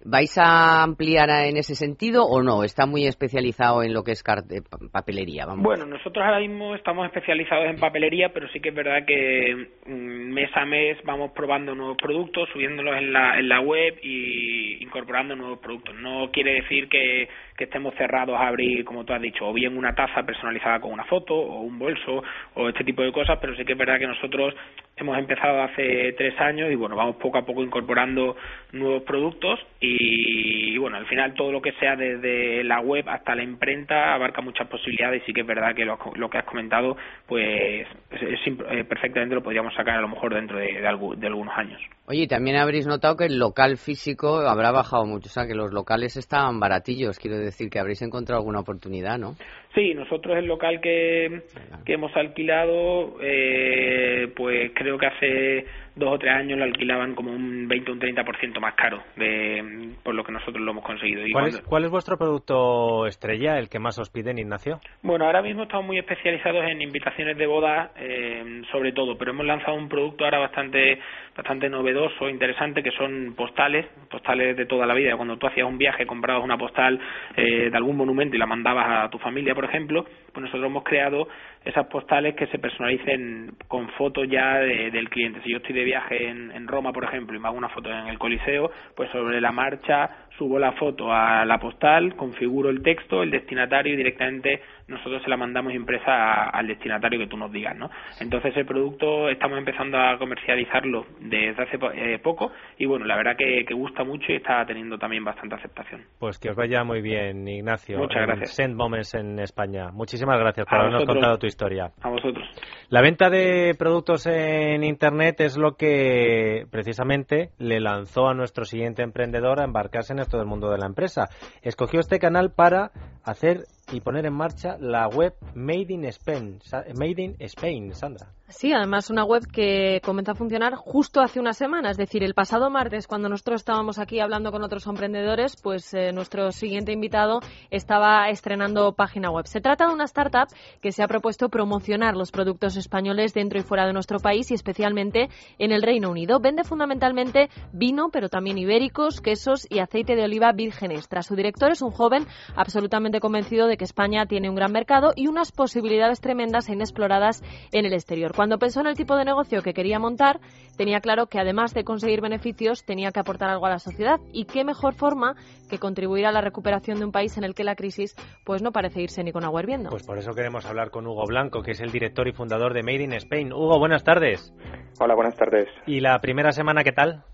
¿Vais 0.08 0.38
a 0.38 0.84
ampliar 0.84 1.28
en 1.48 1.56
ese 1.56 1.75
sentido 1.75 2.25
o 2.26 2.40
no? 2.40 2.62
¿Está 2.62 2.86
muy 2.86 3.06
especializado 3.06 3.82
en 3.82 3.92
lo 3.92 4.04
que 4.04 4.12
es 4.12 4.20
eh, 4.20 4.62
pa- 4.62 4.78
papelería? 4.92 5.46
Vamos. 5.46 5.64
Bueno, 5.64 5.84
nosotros 5.84 6.25
ahora 6.25 6.38
mismo 6.38 6.76
estamos 6.76 7.06
especializados 7.06 7.66
en 7.66 7.76
papelería, 7.80 8.28
pero 8.32 8.46
sí 8.52 8.60
que 8.60 8.68
es 8.68 8.75
verdad 8.75 9.04
que 9.04 9.66
mm, 9.86 10.32
mes 10.32 10.50
a 10.54 10.64
mes 10.64 10.96
vamos 11.04 11.32
probando 11.32 11.75
nuevos 11.75 11.96
productos, 11.96 12.48
subiéndolos 12.52 12.96
en 12.98 13.12
la, 13.12 13.36
en 13.38 13.48
la 13.48 13.60
web 13.60 13.98
y 14.00 14.80
incorporando 14.80 15.34
nuevos 15.34 15.58
productos. 15.58 15.96
No 15.96 16.30
quiere 16.30 16.62
decir 16.62 16.88
que, 16.88 17.28
que 17.56 17.64
estemos 17.64 17.94
cerrados 17.94 18.36
a 18.38 18.48
abrir, 18.48 18.84
como 18.84 19.04
tú 19.04 19.12
has 19.12 19.20
dicho, 19.22 19.46
o 19.48 19.52
bien 19.52 19.76
una 19.76 19.94
taza 19.94 20.25
personalizada 20.25 20.80
con 20.80 20.92
una 20.92 21.04
foto, 21.04 21.34
o 21.34 21.60
un 21.62 21.78
bolso, 21.78 22.22
o 22.54 22.68
este 22.68 22.84
tipo 22.84 23.02
de 23.02 23.12
cosas, 23.12 23.38
pero 23.40 23.54
sí 23.56 23.64
que 23.64 23.72
es 23.72 23.78
verdad 23.78 23.98
que 23.98 24.06
nosotros 24.06 24.54
hemos 24.96 25.18
empezado 25.18 25.62
hace 25.62 26.12
tres 26.14 26.38
años 26.40 26.70
y 26.70 26.75
bueno, 26.75 26.96
vamos 26.96 27.16
poco 27.16 27.38
a 27.38 27.44
poco 27.46 27.62
incorporando 27.62 28.36
nuevos 28.72 29.02
productos 29.02 29.60
y, 29.80 30.76
bueno, 30.78 30.96
al 30.96 31.06
final 31.06 31.34
todo 31.34 31.52
lo 31.52 31.60
que 31.60 31.72
sea 31.72 31.96
desde 31.96 32.64
la 32.64 32.80
web 32.80 33.08
hasta 33.08 33.34
la 33.34 33.42
imprenta 33.42 34.14
abarca 34.14 34.40
muchas 34.40 34.68
posibilidades 34.68 35.22
y 35.22 35.26
sí 35.26 35.32
que 35.32 35.42
es 35.42 35.46
verdad 35.46 35.75
que 35.75 35.84
lo, 35.84 35.98
lo 36.14 36.30
que 36.30 36.38
has 36.38 36.44
comentado 36.44 36.96
pues 37.26 37.86
es- 38.10 38.40
eh, 38.70 38.84
perfectamente 38.84 39.34
lo 39.34 39.42
podríamos 39.42 39.75
sacar 39.75 39.96
a 39.98 40.00
lo 40.00 40.08
mejor 40.08 40.34
dentro 40.34 40.58
de 40.58 40.86
algunos 40.86 41.56
años. 41.58 41.80
Oye, 42.08 42.22
y 42.22 42.26
también 42.28 42.56
habréis 42.56 42.86
notado 42.86 43.16
que 43.16 43.25
el 43.25 43.36
local 43.36 43.78
físico 43.78 44.38
habrá 44.38 44.70
bajado 44.70 45.06
mucho, 45.06 45.26
o 45.26 45.30
sea, 45.30 45.46
que 45.48 45.54
los 45.54 45.72
locales 45.72 46.16
estaban 46.16 46.60
baratillos, 46.60 47.18
quiero 47.18 47.36
decir 47.36 47.68
que 47.68 47.80
habréis 47.80 48.00
encontrado 48.02 48.40
alguna 48.40 48.60
oportunidad, 48.60 49.18
¿no? 49.18 49.34
Sí, 49.75 49.92
nosotros 49.92 50.36
el 50.38 50.46
local 50.46 50.80
que, 50.80 51.42
que 51.84 51.94
hemos 51.94 52.16
alquilado, 52.16 53.16
eh, 53.20 54.32
pues 54.36 54.70
creo 54.75 54.96
que 54.98 55.06
hace 55.06 55.66
dos 55.96 56.14
o 56.14 56.18
tres 56.18 56.34
años 56.34 56.58
lo 56.58 56.64
alquilaban 56.64 57.14
como 57.14 57.32
un 57.32 57.66
20 57.66 57.90
o 57.90 57.94
un 57.94 58.00
30% 58.00 58.60
más 58.60 58.74
caro 58.74 59.02
de 59.16 59.94
por 60.04 60.14
lo 60.14 60.22
que 60.22 60.32
nosotros 60.32 60.62
lo 60.62 60.70
hemos 60.70 60.84
conseguido. 60.84 61.26
Y 61.26 61.32
¿Cuál 61.32 61.48
es, 61.48 61.60
cuál 61.62 61.84
es 61.84 61.90
vuestro 61.90 62.16
producto 62.18 63.06
estrella, 63.06 63.58
el 63.58 63.68
que 63.68 63.78
más 63.78 63.98
os 63.98 64.10
piden, 64.10 64.38
Ignacio? 64.38 64.78
Bueno, 65.02 65.24
ahora 65.24 65.42
mismo 65.42 65.62
estamos 65.62 65.86
muy 65.86 65.98
especializados 65.98 66.64
en 66.64 66.82
invitaciones 66.82 67.38
de 67.38 67.46
boda, 67.46 67.92
eh, 67.96 68.62
sobre 68.70 68.92
todo, 68.92 69.16
pero 69.16 69.32
hemos 69.32 69.46
lanzado 69.46 69.76
un 69.76 69.88
producto 69.88 70.24
ahora 70.24 70.38
bastante 70.38 71.00
bastante 71.36 71.68
novedoso, 71.68 72.28
interesante, 72.28 72.82
que 72.82 72.90
son 72.92 73.34
postales, 73.36 73.86
postales 74.10 74.56
de 74.56 74.64
toda 74.64 74.86
la 74.86 74.94
vida. 74.94 75.16
Cuando 75.16 75.36
tú 75.36 75.46
hacías 75.46 75.68
un 75.68 75.76
viaje, 75.76 76.06
comprabas 76.06 76.42
una 76.42 76.56
postal 76.56 76.98
eh, 77.36 77.68
de 77.70 77.76
algún 77.76 77.96
monumento 77.96 78.36
y 78.36 78.38
la 78.38 78.46
mandabas 78.46 79.04
a 79.04 79.10
tu 79.10 79.18
familia, 79.18 79.54
por 79.54 79.66
ejemplo, 79.66 80.06
pues 80.36 80.44
nosotros 80.44 80.66
hemos 80.70 80.84
creado 80.84 81.28
esas 81.64 81.86
postales 81.86 82.34
que 82.34 82.46
se 82.48 82.58
personalicen 82.58 83.52
con 83.68 83.88
fotos 83.92 84.28
ya 84.28 84.58
de- 84.58 84.90
del 84.90 85.08
cliente. 85.08 85.40
Si 85.42 85.50
yo 85.50 85.56
estoy 85.56 85.74
de 85.74 85.82
viaje 85.84 86.28
en, 86.28 86.50
en 86.52 86.68
Roma, 86.68 86.92
por 86.92 87.04
ejemplo, 87.04 87.34
y 87.34 87.40
me 87.40 87.48
hago 87.48 87.56
una 87.56 87.70
foto 87.70 87.90
en 87.90 88.06
el 88.08 88.18
Coliseo, 88.18 88.70
pues 88.94 89.10
sobre 89.12 89.40
la 89.40 89.50
marcha 89.50 90.10
subo 90.38 90.58
la 90.58 90.72
foto 90.72 91.12
a 91.12 91.44
la 91.44 91.58
postal, 91.58 92.14
configuro 92.16 92.70
el 92.70 92.82
texto, 92.82 93.22
el 93.22 93.30
destinatario 93.30 93.94
y 93.94 93.96
directamente 93.96 94.60
nosotros 94.88 95.22
se 95.22 95.30
la 95.30 95.36
mandamos 95.36 95.74
impresa 95.74 96.10
a- 96.12 96.50
al 96.50 96.66
destinatario 96.68 97.18
que 97.18 97.26
tú 97.26 97.36
nos 97.36 97.50
digas, 97.50 97.76
¿no? 97.76 97.90
Entonces 98.20 98.56
el 98.56 98.66
producto 98.66 99.28
estamos 99.28 99.58
empezando 99.58 99.98
a 99.98 100.16
comercializarlo 100.18 101.06
desde 101.20 101.62
hace 101.62 101.78
po- 101.78 101.90
eh, 101.90 102.18
poco 102.22 102.52
y 102.78 102.86
bueno, 102.86 103.04
la 103.04 103.16
verdad 103.16 103.36
que, 103.36 103.64
que 103.66 103.74
gusta 103.74 104.04
mucho 104.04 104.30
y 104.32 104.36
está 104.36 104.64
teniendo 104.64 104.98
también 104.98 105.24
bastante 105.24 105.56
aceptación. 105.56 106.02
Pues 106.20 106.38
que 106.38 106.50
os 106.50 106.56
vaya 106.56 106.84
muy 106.84 107.00
bien, 107.00 107.46
Ignacio. 107.48 107.98
Muchas 107.98 108.22
gracias. 108.26 108.54
Send 108.54 108.76
Moments 108.76 109.14
en 109.14 109.38
España. 109.40 109.90
Muchísimas 109.92 110.38
gracias 110.38 110.66
por 110.66 110.76
A 110.76 110.80
habernos 110.82 111.00
vosotros. 111.02 111.16
contado 111.16 111.38
tu 111.38 111.46
historia. 111.46 111.90
A 112.02 112.08
vosotros. 112.08 112.46
La 112.90 113.00
venta 113.00 113.28
de 113.30 113.74
productos 113.76 114.26
en 114.26 114.84
Internet 114.84 115.40
es 115.40 115.56
lo 115.58 115.72
que 115.76 116.66
precisamente 116.70 117.50
le 117.58 117.80
lanzó 117.80 118.28
a 118.28 118.34
nuestro 118.34 118.64
siguiente 118.64 119.02
emprendedor 119.02 119.60
a 119.60 119.64
embarcarse 119.64 120.12
en 120.12 120.20
esto 120.26 120.38
del 120.38 120.47
mundo 120.47 120.71
de 120.71 120.78
la 120.78 120.87
empresa. 120.87 121.28
Escogió 121.62 122.00
este 122.00 122.18
canal 122.18 122.50
para 122.50 122.90
hacer 123.25 123.64
y 123.92 124.00
poner 124.00 124.26
en 124.26 124.34
marcha 124.34 124.76
la 124.78 125.08
web 125.08 125.34
Made 125.54 125.86
in 125.88 126.04
Spain. 126.06 126.58
Made 126.94 127.22
in 127.22 127.36
Spain, 127.40 127.94
Sandra. 127.94 128.28
Sí, 128.48 128.72
además 128.72 129.10
una 129.10 129.24
web 129.24 129.42
que 129.52 130.00
comenzó 130.04 130.30
a 130.30 130.34
funcionar 130.36 130.76
justo 130.76 131.20
hace 131.20 131.40
una 131.40 131.52
semana, 131.52 131.90
es 131.90 131.96
decir, 131.96 132.22
el 132.22 132.32
pasado 132.32 132.70
martes, 132.70 133.08
cuando 133.08 133.28
nosotros 133.28 133.60
estábamos 133.60 133.98
aquí 133.98 134.20
hablando 134.20 134.52
con 134.52 134.62
otros 134.62 134.86
emprendedores, 134.86 135.56
pues 135.60 135.92
eh, 135.94 136.12
nuestro 136.12 136.52
siguiente 136.52 136.92
invitado 136.92 137.40
estaba 137.72 138.28
estrenando 138.28 138.92
página 138.92 139.32
web. 139.32 139.46
Se 139.48 139.60
trata 139.60 139.88
de 139.88 139.94
una 139.94 140.04
startup 140.04 140.46
que 140.80 140.92
se 140.92 141.02
ha 141.02 141.08
propuesto 141.08 141.48
promocionar 141.48 142.16
los 142.16 142.30
productos 142.30 142.76
españoles 142.76 143.34
dentro 143.34 143.58
y 143.58 143.62
fuera 143.62 143.84
de 143.84 143.92
nuestro 143.92 144.20
país 144.20 144.48
y 144.52 144.54
especialmente 144.54 145.28
en 145.58 145.72
el 145.72 145.82
Reino 145.82 146.08
Unido. 146.08 146.38
Vende 146.38 146.62
fundamentalmente 146.62 147.50
vino, 147.72 148.10
pero 148.12 148.28
también 148.28 148.58
ibéricos, 148.58 149.20
quesos 149.20 149.66
y 149.68 149.80
aceite 149.80 150.14
de 150.14 150.22
oliva 150.22 150.52
vírgenes. 150.52 151.08
Tras 151.08 151.26
su 151.26 151.34
director 151.34 151.72
es 151.72 151.82
un 151.82 151.90
joven 151.90 152.26
absolutamente 152.54 153.18
convencido 153.18 153.66
de 153.66 153.75
que 153.76 153.85
España 153.85 154.26
tiene 154.26 154.49
un 154.49 154.56
gran 154.56 154.73
mercado 154.73 155.12
y 155.14 155.26
unas 155.28 155.52
posibilidades 155.52 156.21
tremendas 156.21 156.68
e 156.68 156.73
inexploradas 156.73 157.42
en 157.73 157.85
el 157.87 157.92
exterior. 157.92 158.33
Cuando 158.35 158.59
pensó 158.59 158.80
en 158.80 158.87
el 158.87 158.97
tipo 158.97 159.16
de 159.16 159.25
negocio 159.25 159.62
que 159.62 159.75
quería 159.75 159.99
montar, 159.99 160.40
tenía 160.76 161.00
claro 161.00 161.26
que 161.26 161.38
además 161.38 161.75
de 161.75 161.85
conseguir 161.85 162.21
beneficios, 162.21 162.85
tenía 162.85 163.11
que 163.12 163.21
aportar 163.21 163.50
algo 163.50 163.66
a 163.66 163.71
la 163.71 163.78
sociedad. 163.78 164.21
Y 164.33 164.45
qué 164.45 164.64
mejor 164.64 164.95
forma 164.95 165.35
que 165.68 165.78
contribuir 165.78 166.26
a 166.26 166.33
la 166.33 166.40
recuperación 166.40 166.99
de 166.99 167.04
un 167.04 167.12
país 167.12 167.37
en 167.37 167.45
el 167.45 167.54
que 167.54 167.64
la 167.64 167.75
crisis 167.75 168.14
pues 168.45 168.62
no 168.62 168.73
parece 168.73 169.02
irse 169.02 169.23
ni 169.25 169.33
con 169.33 169.45
agua 169.45 169.62
hirviendo. 169.62 169.90
Pues 169.90 170.06
por 170.06 170.18
eso 170.18 170.33
queremos 170.33 170.66
hablar 170.66 170.90
con 170.90 171.06
Hugo 171.06 171.25
Blanco, 171.26 171.62
que 171.62 171.73
es 171.73 171.80
el 171.80 171.90
director 171.90 172.28
y 172.28 172.33
fundador 172.33 172.75
de 172.75 172.83
Made 172.83 173.04
in 173.04 173.12
Spain. 173.14 173.52
Hugo, 173.52 173.78
buenas 173.78 174.04
tardes. 174.04 174.52
Hola, 174.99 175.14
buenas 175.14 175.37
tardes. 175.37 175.68
¿Y 175.87 176.00
la 176.00 176.18
primera 176.21 176.52
semana 176.52 176.83
qué 176.83 176.92
tal? 176.92 177.25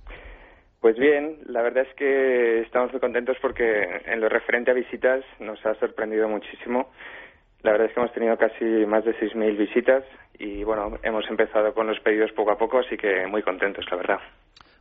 Pues 0.83 0.97
bien, 0.99 1.39
la 1.47 1.63
verdad 1.63 1.87
es 1.89 1.95
que 1.95 2.63
estamos 2.63 2.91
muy 2.91 3.01
contentos 3.01 3.37
porque 3.41 4.03
en 4.05 4.21
lo 4.21 4.29
referente 4.29 4.73
a 4.73 4.75
visitas 4.75 5.25
nos 5.39 5.65
ha 5.65 5.77
sorprendido 5.77 6.29
muchísimo. 6.29 6.91
La 7.63 7.71
verdad 7.71 7.87
es 7.87 7.95
que 7.95 8.01
hemos 8.01 8.13
tenido 8.13 8.37
casi 8.37 8.65
más 8.85 9.05
de 9.05 9.15
6.000 9.15 9.57
visitas 9.57 10.03
y 10.41 10.65
bueno, 10.65 10.99
hemos 11.05 11.25
empezado 11.31 11.73
con 11.73 11.87
los 11.87 12.01
pedidos 12.01 12.33
poco 12.33 12.51
a 12.51 12.59
poco, 12.59 12.81
así 12.81 12.97
que 12.97 13.29
muy 13.29 13.45
contentos, 13.45 13.85
la 13.93 13.97
verdad. 13.97 14.19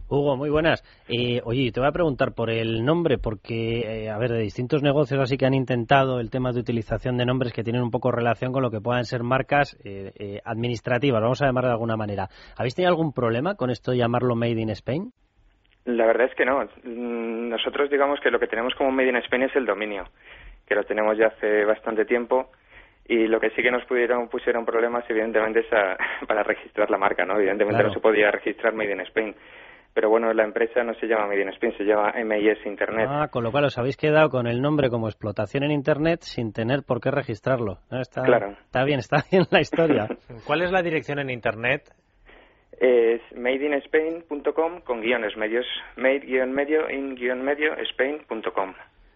Hugo, 0.10 0.36
muy 0.36 0.50
buenas. 0.50 0.84
Eh, 1.08 1.40
oye, 1.44 1.72
te 1.72 1.80
voy 1.80 1.90
a 1.90 1.94
preguntar 1.94 2.34
por 2.34 2.50
el 2.50 2.84
nombre, 2.84 3.20
porque, 3.20 3.82
eh, 3.82 4.10
a 4.10 4.18
ver, 4.18 4.32
de 4.32 4.40
distintos 4.40 4.82
negocios 4.82 5.22
así 5.22 5.38
que 5.38 5.46
han 5.46 5.54
intentado 5.54 6.20
el 6.20 6.32
tema 6.32 6.52
de 6.52 6.62
utilización 6.62 7.16
de 7.16 7.28
nombres 7.28 7.54
que 7.54 7.64
tienen 7.64 7.84
un 7.84 7.92
poco 7.92 8.12
relación 8.12 8.52
con 8.52 8.64
lo 8.64 8.72
que 8.72 8.82
puedan 8.82 9.06
ser 9.06 9.22
marcas 9.22 9.78
eh, 9.86 10.12
eh, 10.16 10.42
administrativas, 10.44 11.22
vamos 11.22 11.44
a 11.44 11.46
llamarlo 11.46 11.70
de 11.70 11.74
alguna 11.74 11.96
manera. 11.96 12.28
¿Habéis 12.58 12.74
tenido 12.74 12.90
algún 12.90 13.14
problema 13.14 13.54
con 13.54 13.70
esto 13.70 13.92
de 13.92 14.00
llamarlo 14.00 14.36
Made 14.36 14.60
in 14.60 14.72
Spain? 14.72 15.14
La 15.86 16.06
verdad 16.06 16.28
es 16.30 16.36
que 16.36 16.46
no. 16.46 16.68
Nosotros 16.84 17.90
digamos 17.90 18.20
que 18.20 18.30
lo 18.32 18.40
que 18.40 18.48
tenemos 18.48 18.74
como 18.76 18.92
Made 18.92 19.10
in 19.10 19.16
Spain 19.18 19.44
es 19.44 19.56
el 19.56 19.66
dominio, 19.66 20.06
que 20.68 20.76
lo 20.76 20.84
tenemos 20.84 21.18
ya 21.18 21.28
hace 21.28 21.66
bastante 21.66 22.06
tiempo 22.06 22.52
y 23.08 23.28
lo 23.28 23.40
que 23.40 23.50
sí 23.52 23.64
que 23.64 23.72
nos 23.72 23.84
pudieron 23.86 24.30
pusieron 24.30 24.64
problemas 24.66 25.04
evidentemente 25.10 25.62
es 25.62 25.74
a- 25.74 25.98
para 26.28 26.44
registrar 26.44 26.90
la 26.92 26.98
marca, 26.98 27.26
¿no? 27.26 27.36
Evidentemente 27.38 27.78
Claro. 27.78 27.88
no 27.90 27.94
se 27.94 28.00
podía 28.00 28.30
registrar 28.32 28.74
Made 28.74 28.92
in 28.92 29.02
Spain. 29.02 29.36
Pero 29.94 30.10
bueno, 30.10 30.32
la 30.34 30.46
empresa 30.46 30.84
no 30.86 30.94
se 30.94 31.06
llama 31.08 31.28
Made 31.28 31.42
in 31.42 31.50
Spain, 31.50 31.74
se 31.78 31.84
llama 31.84 32.14
MIS 32.24 32.66
Internet. 32.66 33.08
Ah, 33.10 33.28
con 33.30 33.44
lo 33.44 33.52
cual 33.52 33.66
os 33.66 33.78
habéis 33.78 33.98
quedado 33.98 34.30
con 34.30 34.48
el 34.48 34.62
nombre 34.62 34.90
como 34.90 35.10
explotación 35.10 35.64
en 35.66 35.72
Internet 35.72 36.22
sin 36.22 36.54
tener 36.54 36.84
por 36.88 37.02
qué 37.02 37.12
registrarlo. 37.12 37.80
Ah, 37.90 38.00
Está, 38.00 38.22
Claro. 38.22 38.52
está 38.52 38.86
bien, 38.86 39.00
está 39.00 39.18
bien 39.30 39.44
la 39.52 39.60
historia. 39.60 40.08
¿Cuál 40.48 40.62
es 40.62 40.72
la 40.72 40.82
dirección 40.82 41.20
en 41.20 41.30
Internet? 41.30 41.90
Es 42.82 43.22
madeinspain.com 43.38 44.82
con 44.82 45.02
guiones 45.02 45.38
medios, 45.38 45.68
made-medio 45.98 46.90
in-medio 46.90 47.76
spain.com. 47.92 48.74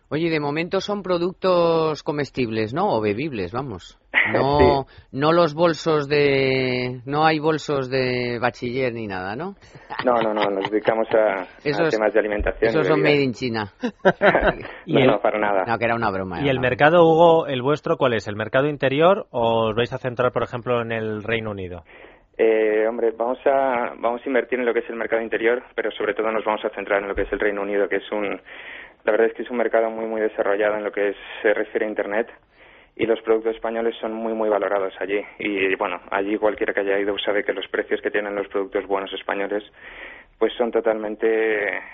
Oye, 0.09 0.29
de 0.29 0.39
momento 0.39 0.81
son 0.81 1.01
productos 1.01 2.03
comestibles, 2.03 2.75
¿no? 2.75 2.95
O 2.95 3.01
bebibles, 3.01 3.51
vamos. 3.51 3.99
No, 4.33 4.87
no 5.11 5.33
los 5.33 5.53
bolsos 5.53 6.07
de... 6.07 7.01
No 7.05 7.25
hay 7.25 7.37
bolsos 7.37 7.91
de 7.91 8.39
bachiller 8.39 8.91
ni 8.91 9.05
nada, 9.05 9.35
¿no? 9.35 9.55
No, 10.03 10.19
no, 10.19 10.33
no, 10.33 10.49
nos 10.49 10.71
dedicamos 10.71 11.07
a, 11.11 11.45
temas 11.63 12.11
de 12.11 12.19
alimentación. 12.19 12.69
Esos 12.69 12.87
son 12.87 13.01
made 13.01 13.21
in 13.21 13.33
China. 13.33 13.71
no, 14.87 15.05
no, 15.05 15.19
para 15.19 15.37
nada. 15.37 15.65
No, 15.67 15.77
que 15.77 15.85
era 15.85 15.93
una 15.93 16.09
broma. 16.09 16.41
¿Y 16.41 16.49
el 16.49 16.59
mercado, 16.59 17.05
Hugo, 17.05 17.45
el 17.45 17.61
vuestro, 17.61 17.97
cuál 17.97 18.13
es? 18.13 18.27
¿El 18.27 18.35
mercado 18.35 18.67
interior 18.67 19.27
o 19.29 19.67
os 19.69 19.75
vais 19.75 19.93
a 19.93 19.99
centrar, 19.99 20.31
por 20.31 20.41
ejemplo, 20.41 20.81
en 20.81 20.91
el 20.91 21.21
Reino 21.21 21.51
Unido? 21.51 21.83
Eh, 22.37 22.85
hombre, 22.87 23.11
vamos 23.11 23.39
a, 23.45 23.93
vamos 23.97 24.21
a 24.23 24.27
invertir 24.27 24.59
en 24.59 24.65
lo 24.65 24.73
que 24.73 24.79
es 24.79 24.89
el 24.89 24.95
mercado 24.95 25.21
interior, 25.21 25.63
pero 25.73 25.91
sobre 25.91 26.13
todo 26.13 26.31
nos 26.31 26.43
vamos 26.43 26.63
a 26.65 26.69
centrar 26.69 27.01
en 27.01 27.07
lo 27.07 27.15
que 27.15 27.23
es 27.23 27.31
el 27.31 27.39
Reino 27.39 27.61
Unido, 27.61 27.87
que 27.87 27.97
es 27.97 28.11
un, 28.11 28.39
la 29.03 29.11
verdad 29.11 29.27
es 29.27 29.33
que 29.33 29.43
es 29.43 29.49
un 29.49 29.57
mercado 29.57 29.89
muy, 29.89 30.05
muy 30.05 30.19
desarrollado 30.19 30.75
en 30.75 30.83
lo 30.83 30.91
que 30.91 31.13
se 31.41 31.53
refiere 31.53 31.85
a 31.85 31.89
Internet 31.89 32.27
y 32.97 33.05
los 33.05 33.21
productos 33.21 33.55
españoles 33.55 33.95
son 33.99 34.13
muy, 34.13 34.33
muy 34.33 34.49
valorados 34.49 34.93
allí. 34.99 35.21
Y 35.39 35.75
bueno, 35.75 35.99
allí 36.11 36.37
cualquiera 36.37 36.73
que 36.73 36.79
haya 36.81 36.99
ido 36.99 37.17
sabe 37.19 37.43
que 37.43 37.53
los 37.53 37.67
precios 37.67 38.01
que 38.01 38.09
tienen 38.09 38.35
los 38.35 38.47
productos 38.47 38.85
buenos 38.87 39.11
españoles 39.13 39.63
pues 40.37 40.51
son 40.57 40.69
totalmente 40.69 41.27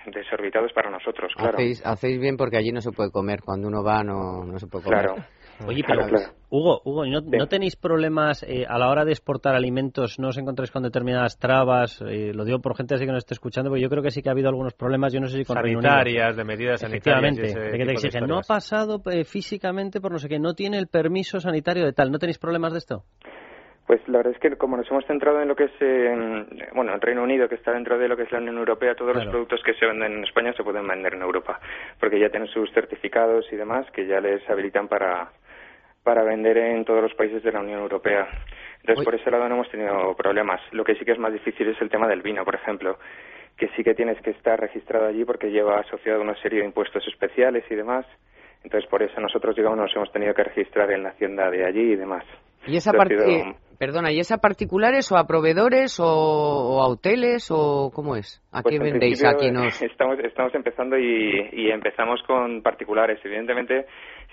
desorbitados 0.08 0.74
para 0.74 0.90
nosotros, 0.90 1.32
claro. 1.36 1.54
Hacéis, 1.54 1.86
hacéis 1.86 2.20
bien 2.20 2.38
porque 2.38 2.58
allí 2.58 2.72
no 2.72 2.82
se 2.82 2.92
puede 2.92 3.12
comer. 3.12 3.40
Cuando 3.46 3.68
uno 3.68 3.84
va 3.84 4.04
no, 4.04 4.44
no 4.46 4.58
se 4.58 4.68
puede 4.68 4.86
comer. 4.86 5.06
Claro. 5.06 5.24
Oye, 5.68 5.84
pero 5.86 6.06
Hugo, 6.50 6.82
Hugo 6.84 7.06
¿no, 7.06 7.48
tenéis 7.48 7.76
problemas 7.76 8.44
eh, 8.44 8.66
a 8.68 8.78
la 8.78 8.90
hora 8.90 9.06
de 9.06 9.12
exportar 9.12 9.56
alimentos? 9.56 10.20
¿No 10.20 10.30
os 10.30 10.38
encontráis 10.38 10.72
con 10.72 10.84
determinadas 10.84 11.40
trabas? 11.40 12.02
Eh, 12.02 12.34
lo 12.34 12.44
digo 12.44 12.60
por 12.60 12.76
gente 12.76 12.96
así 12.96 13.06
que 13.06 13.12
nos 13.12 13.20
esté 13.20 13.34
escuchando, 13.34 13.70
porque 13.70 13.82
yo 13.82 13.90
creo 13.90 14.04
que 14.04 14.12
sí 14.12 14.22
que 14.22 14.30
ha 14.30 14.34
habido 14.34 14.50
algunos 14.50 14.74
problemas, 14.74 15.14
yo 15.14 15.22
no 15.22 15.28
sé 15.28 15.38
si 15.38 15.46
con 15.46 15.56
Sanitarias, 15.56 16.36
de 16.36 16.44
medidas 16.44 16.82
sanitarias. 16.82 17.38
de 17.38 17.78
que 17.78 17.86
te 17.86 17.92
exigen. 17.92 18.28
No 18.28 18.40
ha 18.40 18.42
pasado 18.42 19.02
eh, 19.12 19.24
físicamente 19.24 20.02
por 20.02 20.12
no 20.12 20.18
sé 20.18 20.28
qué, 20.28 20.40
no 20.40 20.54
tiene 20.54 20.78
el 20.78 20.88
permiso 20.88 21.40
sanitario 21.40 21.86
de 21.86 21.94
tal. 21.94 22.12
¿No 22.12 22.20
tenéis 22.20 22.38
problemas 22.38 22.74
de 22.74 22.80
esto? 22.80 23.04
Pues 23.92 24.08
la 24.08 24.20
verdad 24.20 24.34
es 24.34 24.40
que 24.40 24.56
como 24.58 24.78
nos 24.78 24.90
hemos 24.90 25.06
centrado 25.06 25.42
en 25.42 25.50
lo 25.50 25.56
que 25.58 25.66
es, 25.66 25.72
bueno, 26.74 26.94
el 26.94 27.02
Reino 27.02 27.24
Unido, 27.24 27.50
que 27.50 27.56
está 27.56 27.74
dentro 27.74 27.98
de 27.98 28.08
lo 28.08 28.16
que 28.16 28.24
es 28.24 28.32
la 28.32 28.38
Unión 28.38 28.58
Europea, 28.58 28.96
todos 28.96 29.16
los 29.16 29.26
productos 29.26 29.62
que 29.66 29.74
se 29.74 29.86
venden 29.86 30.14
en 30.14 30.24
España 30.24 30.54
se 30.54 30.64
pueden 30.64 30.88
vender 30.88 31.16
en 31.16 31.22
Europa, 31.22 31.60
porque 32.00 32.18
ya 32.18 32.30
tienen 32.30 32.48
sus 32.48 32.72
certificados 32.72 33.52
y 33.52 33.58
demás 33.58 33.86
que 33.92 34.08
ya 34.08 34.22
les 34.22 34.48
habilitan 34.50 34.88
para, 34.88 35.32
para 36.04 36.24
vender 36.24 36.58
en 36.58 36.86
todos 36.86 37.02
los 37.02 37.14
países 37.14 37.44
de 37.44 37.52
la 37.52 37.60
Unión 37.60 37.80
Europea. 37.82 38.28
Entonces, 38.80 39.06
por 39.06 39.16
ese 39.16 39.30
lado 39.30 39.48
no 39.48 39.56
hemos 39.56 39.70
tenido 39.70 40.16
problemas. 40.16 40.60
Lo 40.72 40.84
que 40.84 40.96
sí 40.96 41.06
que 41.06 41.12
es 41.12 41.20
más 41.20 41.34
difícil 41.34 41.68
es 41.68 41.80
el 41.82 41.90
tema 41.90 42.08
del 42.08 42.22
vino, 42.22 42.44
por 42.44 42.56
ejemplo, 42.56 42.98
que 43.58 43.68
sí 43.76 43.84
que 43.84 43.94
tienes 43.94 44.20
que 44.22 44.32
estar 44.32 44.60
registrado 44.60 45.06
allí 45.08 45.24
porque 45.24 45.52
lleva 45.52 45.80
asociado 45.80 46.22
una 46.22 46.36
serie 46.42 46.60
de 46.60 46.66
impuestos 46.66 47.08
especiales 47.08 47.64
y 47.70 47.76
demás. 47.76 48.06
Entonces, 48.64 48.90
por 48.90 49.04
eso 49.04 49.20
nosotros, 49.20 49.56
digamos, 49.56 49.78
nos 49.78 49.96
hemos 49.96 50.12
tenido 50.12 50.34
que 50.34 50.44
registrar 50.44 50.92
en 50.92 51.04
la 51.04 51.10
hacienda 51.10 51.50
de 51.50 51.66
allí 51.66 51.94
y 51.94 51.96
demás. 51.96 52.24
¿Y 52.68 52.78
esa 52.78 52.92
parte, 52.92 53.16
perdona, 53.80 54.12
¿y 54.12 54.20
es 54.20 54.32
a 54.32 54.38
particulares 54.38 55.12
o 55.12 55.18
a 55.18 55.26
proveedores 55.26 56.00
o, 56.00 56.80
a 56.80 56.88
hoteles 56.88 57.50
o 57.50 57.92
cómo 57.94 58.16
es? 58.16 58.40
¿A 58.52 58.62
pues 58.62 58.78
qué 58.78 58.84
vendéis? 58.84 59.24
Aquí 59.26 59.50
nos... 59.50 59.82
estamos, 59.82 60.20
estamos 60.20 60.54
empezando 60.54 60.98
y, 60.98 61.50
y 61.54 61.72
empezamos 61.72 62.22
con 62.28 62.62
particulares. 62.62 63.20
Evidentemente, 63.24 63.88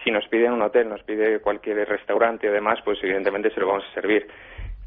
si 0.04 0.10
nos 0.10 0.26
piden 0.28 0.52
un 0.52 0.62
hotel, 0.62 0.88
nos 0.88 1.02
pide 1.02 1.40
cualquier 1.40 1.88
restaurante 1.88 2.48
o 2.48 2.52
demás, 2.52 2.78
pues 2.84 2.98
evidentemente 3.02 3.50
se 3.50 3.60
lo 3.60 3.68
vamos 3.68 3.84
a 3.90 3.94
servir. 3.94 4.26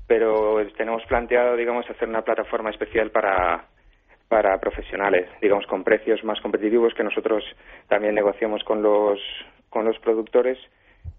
Pero 0.07 0.57
tenemos 0.77 1.03
planteado, 1.05 1.55
digamos, 1.55 1.89
hacer 1.89 2.07
una 2.07 2.21
plataforma 2.21 2.69
especial 2.69 3.11
para, 3.11 3.65
para 4.27 4.57
profesionales, 4.59 5.29
digamos, 5.41 5.65
con 5.67 5.83
precios 5.83 6.23
más 6.23 6.39
competitivos 6.41 6.93
que 6.93 7.03
nosotros 7.03 7.43
también 7.87 8.15
negociamos 8.15 8.63
con 8.63 8.81
los, 8.81 9.19
con 9.69 9.85
los 9.85 9.97
productores 9.99 10.57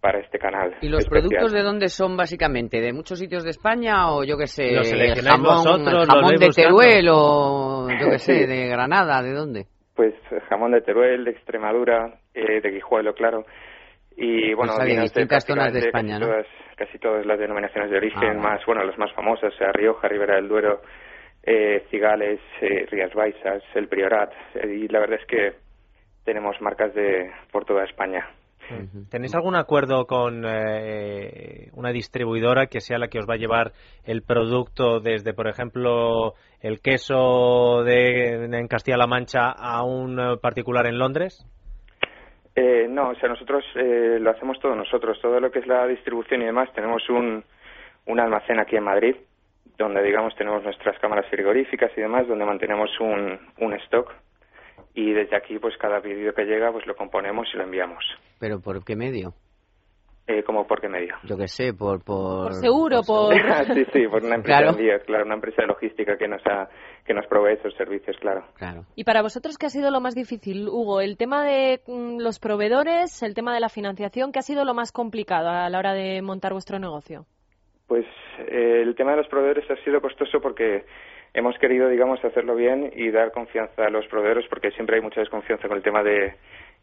para 0.00 0.18
este 0.18 0.38
canal. 0.38 0.74
¿Y 0.80 0.88
los 0.88 1.06
productos 1.06 1.52
de 1.52 1.62
dónde 1.62 1.88
son 1.88 2.16
básicamente? 2.16 2.80
¿De 2.80 2.92
muchos 2.92 3.18
sitios 3.18 3.44
de 3.44 3.50
España 3.50 4.12
o 4.12 4.24
yo 4.24 4.36
qué 4.36 4.46
sé, 4.46 4.74
jamón, 5.22 5.84
jamón 5.84 6.36
de 6.36 6.48
Teruel 6.48 7.08
o 7.10 7.88
yo 7.88 8.10
qué 8.10 8.18
sé, 8.18 8.46
de 8.46 8.66
Granada? 8.66 9.22
¿De 9.22 9.32
dónde? 9.32 9.66
Pues 9.94 10.14
jamón 10.48 10.72
de 10.72 10.80
Teruel, 10.80 11.24
de 11.24 11.30
Extremadura, 11.32 12.18
eh, 12.34 12.60
de 12.60 12.70
Guijuelo, 12.70 13.14
claro. 13.14 13.44
Y 14.16 14.54
bueno, 14.54 14.74
pues 14.76 15.00
distintas 15.00 15.44
zonas 15.44 15.72
de 15.72 15.80
España, 15.80 16.18
casi, 16.18 16.30
todas, 16.30 16.46
casi 16.76 16.98
todas 16.98 17.26
las 17.26 17.38
denominaciones 17.38 17.90
de 17.90 17.96
origen, 17.96 18.38
ah, 18.38 18.42
más, 18.42 18.66
bueno, 18.66 18.84
las 18.84 18.98
más 18.98 19.12
famosas, 19.12 19.54
sea, 19.56 19.72
Rioja, 19.72 20.08
Ribera 20.08 20.36
del 20.36 20.48
Duero, 20.48 20.82
eh, 21.42 21.84
Cigales, 21.90 22.40
eh, 22.60 22.86
Rías 22.90 23.12
Baixas, 23.14 23.62
el 23.74 23.88
Priorat. 23.88 24.32
y 24.64 24.88
la 24.88 25.00
verdad 25.00 25.18
es 25.20 25.26
que 25.26 25.52
tenemos 26.24 26.60
marcas 26.60 26.94
de 26.94 27.30
por 27.50 27.64
toda 27.64 27.84
España. 27.84 28.28
¿Tenéis 29.10 29.34
algún 29.34 29.56
acuerdo 29.56 30.06
con 30.06 30.44
eh, 30.46 31.68
una 31.72 31.90
distribuidora 31.90 32.68
que 32.68 32.80
sea 32.80 32.96
la 32.96 33.08
que 33.08 33.18
os 33.18 33.26
va 33.28 33.34
a 33.34 33.38
llevar 33.38 33.72
el 34.04 34.22
producto 34.22 35.00
desde, 35.00 35.34
por 35.34 35.48
ejemplo, 35.48 36.34
el 36.60 36.80
queso 36.80 37.82
de, 37.84 38.44
en 38.44 38.68
Castilla-La 38.68 39.08
Mancha 39.08 39.50
a 39.50 39.84
un 39.84 40.38
particular 40.40 40.86
en 40.86 40.98
Londres? 40.98 41.44
Eh, 42.54 42.86
no, 42.88 43.10
o 43.10 43.14
sea, 43.14 43.28
nosotros 43.28 43.64
eh, 43.74 44.18
lo 44.20 44.30
hacemos 44.30 44.58
todo 44.60 44.74
nosotros. 44.74 45.20
Todo 45.20 45.40
lo 45.40 45.50
que 45.50 45.60
es 45.60 45.66
la 45.66 45.86
distribución 45.86 46.42
y 46.42 46.46
demás, 46.46 46.72
tenemos 46.74 47.08
un, 47.08 47.44
un 48.06 48.20
almacén 48.20 48.60
aquí 48.60 48.76
en 48.76 48.84
Madrid, 48.84 49.16
donde, 49.78 50.02
digamos, 50.02 50.34
tenemos 50.36 50.62
nuestras 50.62 50.98
cámaras 50.98 51.26
frigoríficas 51.30 51.90
y 51.96 52.00
demás, 52.00 52.28
donde 52.28 52.44
mantenemos 52.44 52.90
un, 53.00 53.38
un 53.58 53.72
stock 53.74 54.12
y 54.94 55.12
desde 55.12 55.36
aquí 55.36 55.58
pues 55.58 55.76
cada 55.78 56.00
pedido 56.00 56.34
que 56.34 56.44
llega 56.44 56.70
pues 56.70 56.86
lo 56.86 56.94
componemos 56.94 57.48
y 57.52 57.56
lo 57.56 57.64
enviamos. 57.64 58.04
¿Pero 58.38 58.60
por 58.60 58.84
qué 58.84 58.96
medio? 58.96 59.34
Eh, 60.24 60.44
¿Cómo 60.44 60.66
por 60.68 60.80
qué 60.80 60.88
medio? 60.88 61.16
Yo 61.24 61.36
qué 61.36 61.48
sé, 61.48 61.74
por... 61.74 62.04
Por, 62.04 62.52
seguro, 62.54 63.00
por... 63.04 63.34
sí, 63.74 63.84
sí, 63.92 64.06
por 64.06 64.24
una 64.24 64.36
empresa 64.36 64.62
de 64.62 64.68
envíos, 64.68 65.02
claro, 65.04 65.24
una 65.24 65.34
empresa 65.34 65.62
de 65.62 65.68
logística 65.68 66.16
que 66.16 66.28
nos, 66.28 66.40
ha, 66.46 66.68
que 67.04 67.12
nos 67.12 67.26
provee 67.26 67.54
esos 67.54 67.74
servicios, 67.74 68.16
claro. 68.20 68.44
claro. 68.54 68.84
¿Y 68.94 69.02
para 69.02 69.22
vosotros 69.22 69.58
qué 69.58 69.66
ha 69.66 69.70
sido 69.70 69.90
lo 69.90 70.00
más 70.00 70.14
difícil, 70.14 70.68
Hugo? 70.68 71.00
¿El 71.00 71.16
tema 71.16 71.44
de 71.44 71.80
mm, 71.88 72.20
los 72.20 72.38
proveedores, 72.38 73.20
el 73.24 73.34
tema 73.34 73.52
de 73.52 73.60
la 73.60 73.68
financiación, 73.68 74.30
qué 74.30 74.38
ha 74.38 74.42
sido 74.42 74.64
lo 74.64 74.74
más 74.74 74.92
complicado 74.92 75.48
a 75.48 75.68
la 75.68 75.78
hora 75.78 75.92
de 75.92 76.22
montar 76.22 76.52
vuestro 76.52 76.78
negocio? 76.78 77.26
Pues 77.88 78.06
eh, 78.38 78.82
el 78.82 78.94
tema 78.94 79.10
de 79.12 79.18
los 79.18 79.28
proveedores 79.28 79.68
ha 79.72 79.84
sido 79.84 80.00
costoso 80.00 80.40
porque 80.40 80.84
hemos 81.34 81.58
querido, 81.58 81.88
digamos, 81.88 82.24
hacerlo 82.24 82.54
bien 82.54 82.92
y 82.94 83.10
dar 83.10 83.32
confianza 83.32 83.86
a 83.86 83.90
los 83.90 84.06
proveedores 84.06 84.46
porque 84.48 84.70
siempre 84.70 84.96
hay 84.96 85.02
mucha 85.02 85.20
desconfianza 85.20 85.66
con 85.66 85.78
el 85.78 85.82
tema 85.82 86.04
de, 86.04 86.34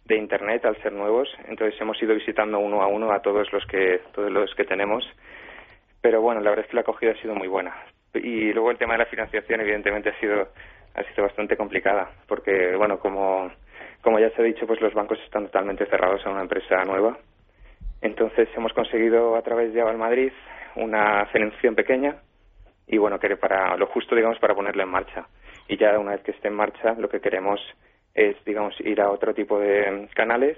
de 0.10 0.18
Internet 0.18 0.66
al 0.66 0.76
ser 0.82 0.92
nuevos. 0.92 1.30
Entonces 1.48 1.80
hemos 1.80 2.02
ido 2.02 2.14
visitando 2.14 2.60
uno 2.60 2.82
a 2.82 2.88
uno 2.88 3.14
a 3.14 3.22
todos 3.22 3.52
los 3.54 3.66
que, 3.68 4.02
todos 4.14 4.32
los 4.32 4.54
que 4.56 4.66
tenemos. 4.66 5.08
Pero 6.02 6.22
bueno, 6.22 6.42
la 6.42 6.50
verdad 6.50 6.66
es 6.66 6.70
que 6.70 6.76
la 6.76 6.82
acogida 6.82 7.12
ha 7.12 7.22
sido 7.22 7.36
muy 7.36 7.48
buena. 7.48 7.74
Y 8.14 8.52
luego 8.52 8.72
el 8.72 8.78
tema 8.78 8.94
de 8.94 9.00
la 9.00 9.06
financiación, 9.06 9.62
evidentemente, 9.62 10.10
ha 10.10 10.20
sido, 10.20 10.50
ha 10.96 11.04
sido 11.04 11.24
bastante 11.24 11.56
complicada 11.56 12.10
porque, 12.28 12.76
bueno, 12.76 13.00
como, 13.00 13.52
como 14.02 14.20
ya 14.20 14.30
se 14.32 14.42
ha 14.42 14.46
dicho, 14.46 14.66
pues 14.66 14.82
los 14.82 14.94
bancos 14.94 15.20
están 15.24 15.46
totalmente 15.46 15.86
cerrados 15.86 16.26
a 16.26 16.32
una 16.32 16.42
empresa 16.42 16.84
nueva. 16.86 17.18
Entonces 18.02 18.50
hemos 18.56 18.74
conseguido 18.74 19.36
a 19.36 19.42
través 19.42 19.74
de 19.74 19.82
Aval 19.82 19.98
Madrid 19.98 20.32
una 20.76 21.26
financiación 21.28 21.76
pequeña 21.76 22.16
y 22.88 22.98
bueno, 22.98 23.20
que 23.20 23.36
para 23.36 23.78
lo 23.78 23.86
justo, 23.88 24.16
digamos, 24.16 24.40
para 24.40 24.56
ponerlo 24.56 24.82
en 24.82 24.90
marcha. 24.90 25.28
Y 25.68 25.78
ya 25.78 26.00
una 26.00 26.12
vez 26.12 26.22
que 26.22 26.32
esté 26.32 26.48
en 26.48 26.56
marcha, 26.56 26.96
lo 26.98 27.10
que 27.10 27.22
queremos 27.22 27.60
es, 28.14 28.36
digamos, 28.46 28.74
ir 28.82 29.02
a 29.02 29.12
otro 29.12 29.34
tipo 29.34 29.60
de 29.60 30.10
canales 30.16 30.58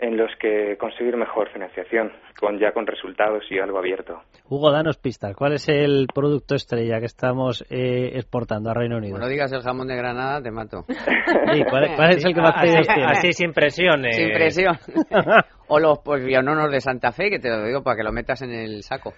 en 0.00 0.16
los 0.16 0.30
que 0.40 0.76
conseguir 0.78 1.16
mejor 1.16 1.50
financiación, 1.50 2.12
con 2.38 2.58
ya 2.58 2.72
con 2.72 2.86
resultados 2.86 3.42
y 3.50 3.58
algo 3.58 3.78
abierto. 3.78 4.22
Hugo, 4.48 4.70
danos 4.70 4.96
pistas. 4.96 5.34
¿Cuál 5.34 5.54
es 5.54 5.68
el 5.68 6.06
producto 6.14 6.54
estrella 6.54 7.00
que 7.00 7.06
estamos 7.06 7.64
eh, 7.68 8.12
exportando 8.14 8.70
a 8.70 8.74
Reino 8.74 8.98
Unido? 8.98 9.18
no 9.18 9.28
digas 9.28 9.52
el 9.52 9.62
jamón 9.62 9.88
de 9.88 9.96
Granada, 9.96 10.40
te 10.40 10.52
mato. 10.52 10.84
¿cuál, 11.68 12.10
es 12.10 12.24
el 12.24 12.34
que 12.34 12.40
más 12.40 12.54
pedidos 12.62 12.86
tiene? 12.86 13.04
Así 13.06 13.32
sin 13.32 13.52
presión. 13.52 14.04
Eh. 14.06 14.12
Sin 14.12 14.30
presión. 14.30 14.76
o 15.68 15.80
los 15.80 15.98
pues, 16.04 16.24
de 16.24 16.80
Santa 16.80 17.10
Fe, 17.10 17.30
que 17.30 17.40
te 17.40 17.48
lo 17.48 17.64
digo 17.64 17.82
para 17.82 17.96
que 17.96 18.04
lo 18.04 18.12
metas 18.12 18.40
en 18.42 18.52
el 18.52 18.82
saco. 18.84 19.14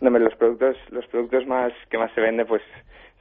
no, 0.00 0.10
los 0.10 0.34
productos, 0.36 0.76
los 0.90 1.06
productos 1.08 1.44
más 1.46 1.72
que 1.90 1.98
más 1.98 2.12
se 2.14 2.20
venden, 2.20 2.46
pues 2.46 2.62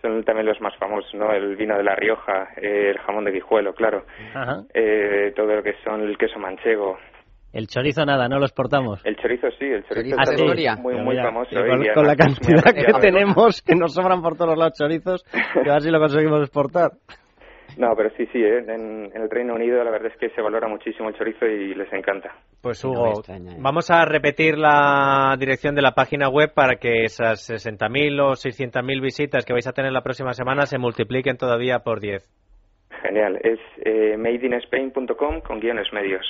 son 0.01 0.23
también 0.23 0.45
los 0.47 0.59
más 0.61 0.75
famosos, 0.77 1.13
¿no? 1.13 1.31
El 1.31 1.55
vino 1.55 1.77
de 1.77 1.83
La 1.83 1.95
Rioja, 1.95 2.49
el 2.57 2.97
jamón 2.99 3.25
de 3.25 3.31
Guijuelo, 3.31 3.73
claro. 3.73 4.05
Eh, 4.73 5.33
todo 5.35 5.55
lo 5.55 5.63
que 5.63 5.73
son 5.83 6.01
el 6.01 6.17
queso 6.17 6.39
manchego. 6.39 6.97
El 7.51 7.67
chorizo 7.67 8.05
nada, 8.05 8.27
no 8.27 8.37
lo 8.37 8.45
exportamos. 8.45 9.03
El 9.05 9.15
chorizo 9.15 9.47
sí, 9.57 9.65
el 9.65 9.83
chorizo 9.85 10.15
es 10.21 10.79
muy, 10.79 10.95
muy 10.95 11.17
famoso. 11.17 11.55
con 11.95 12.07
la 12.07 12.15
cantidad 12.15 12.73
que 12.73 12.93
tenemos, 13.01 13.61
que 13.61 13.75
nos 13.75 13.93
sobran 13.93 14.21
por 14.21 14.37
todos 14.37 14.57
los 14.57 14.71
chorizos, 14.73 15.23
que 15.23 15.69
a 15.69 15.73
ver 15.73 15.81
si 15.81 15.89
lo 15.89 15.99
conseguimos 15.99 16.41
exportar. 16.41 16.91
No, 17.77 17.95
pero 17.95 18.09
sí, 18.11 18.25
sí, 18.31 18.39
¿eh? 18.39 18.59
en, 18.67 19.11
el 19.13 19.29
Reino 19.29 19.55
Unido 19.55 19.83
la 19.83 19.91
verdad 19.91 20.11
es 20.11 20.17
que 20.17 20.29
se 20.29 20.41
valora 20.41 20.67
muchísimo 20.67 21.09
el 21.09 21.15
chorizo 21.15 21.45
y 21.45 21.73
les 21.73 21.91
encanta. 21.93 22.33
Pues 22.61 22.83
Hugo, 22.83 23.21
¿eh? 23.27 23.55
vamos 23.59 23.89
a 23.91 24.05
repetir 24.05 24.57
la 24.57 25.35
dirección 25.39 25.75
de 25.75 25.81
la 25.81 25.91
página 25.91 26.29
web 26.29 26.53
para 26.53 26.75
que 26.75 27.03
esas 27.03 27.49
60.000 27.49 28.21
o 28.21 28.31
600.000 28.31 29.01
visitas 29.01 29.45
que 29.45 29.53
vais 29.53 29.67
a 29.67 29.73
tener 29.73 29.91
la 29.91 30.01
próxima 30.01 30.33
semana 30.33 30.65
se 30.65 30.77
multipliquen 30.77 31.37
todavía 31.37 31.79
por 31.79 31.99
10. 31.99 32.23
Genial, 33.01 33.39
es 33.43 33.59
eh, 33.85 34.17
madeinspain.com 34.17 35.41
con 35.41 35.59
guiones 35.59 35.91
medios. 35.93 36.25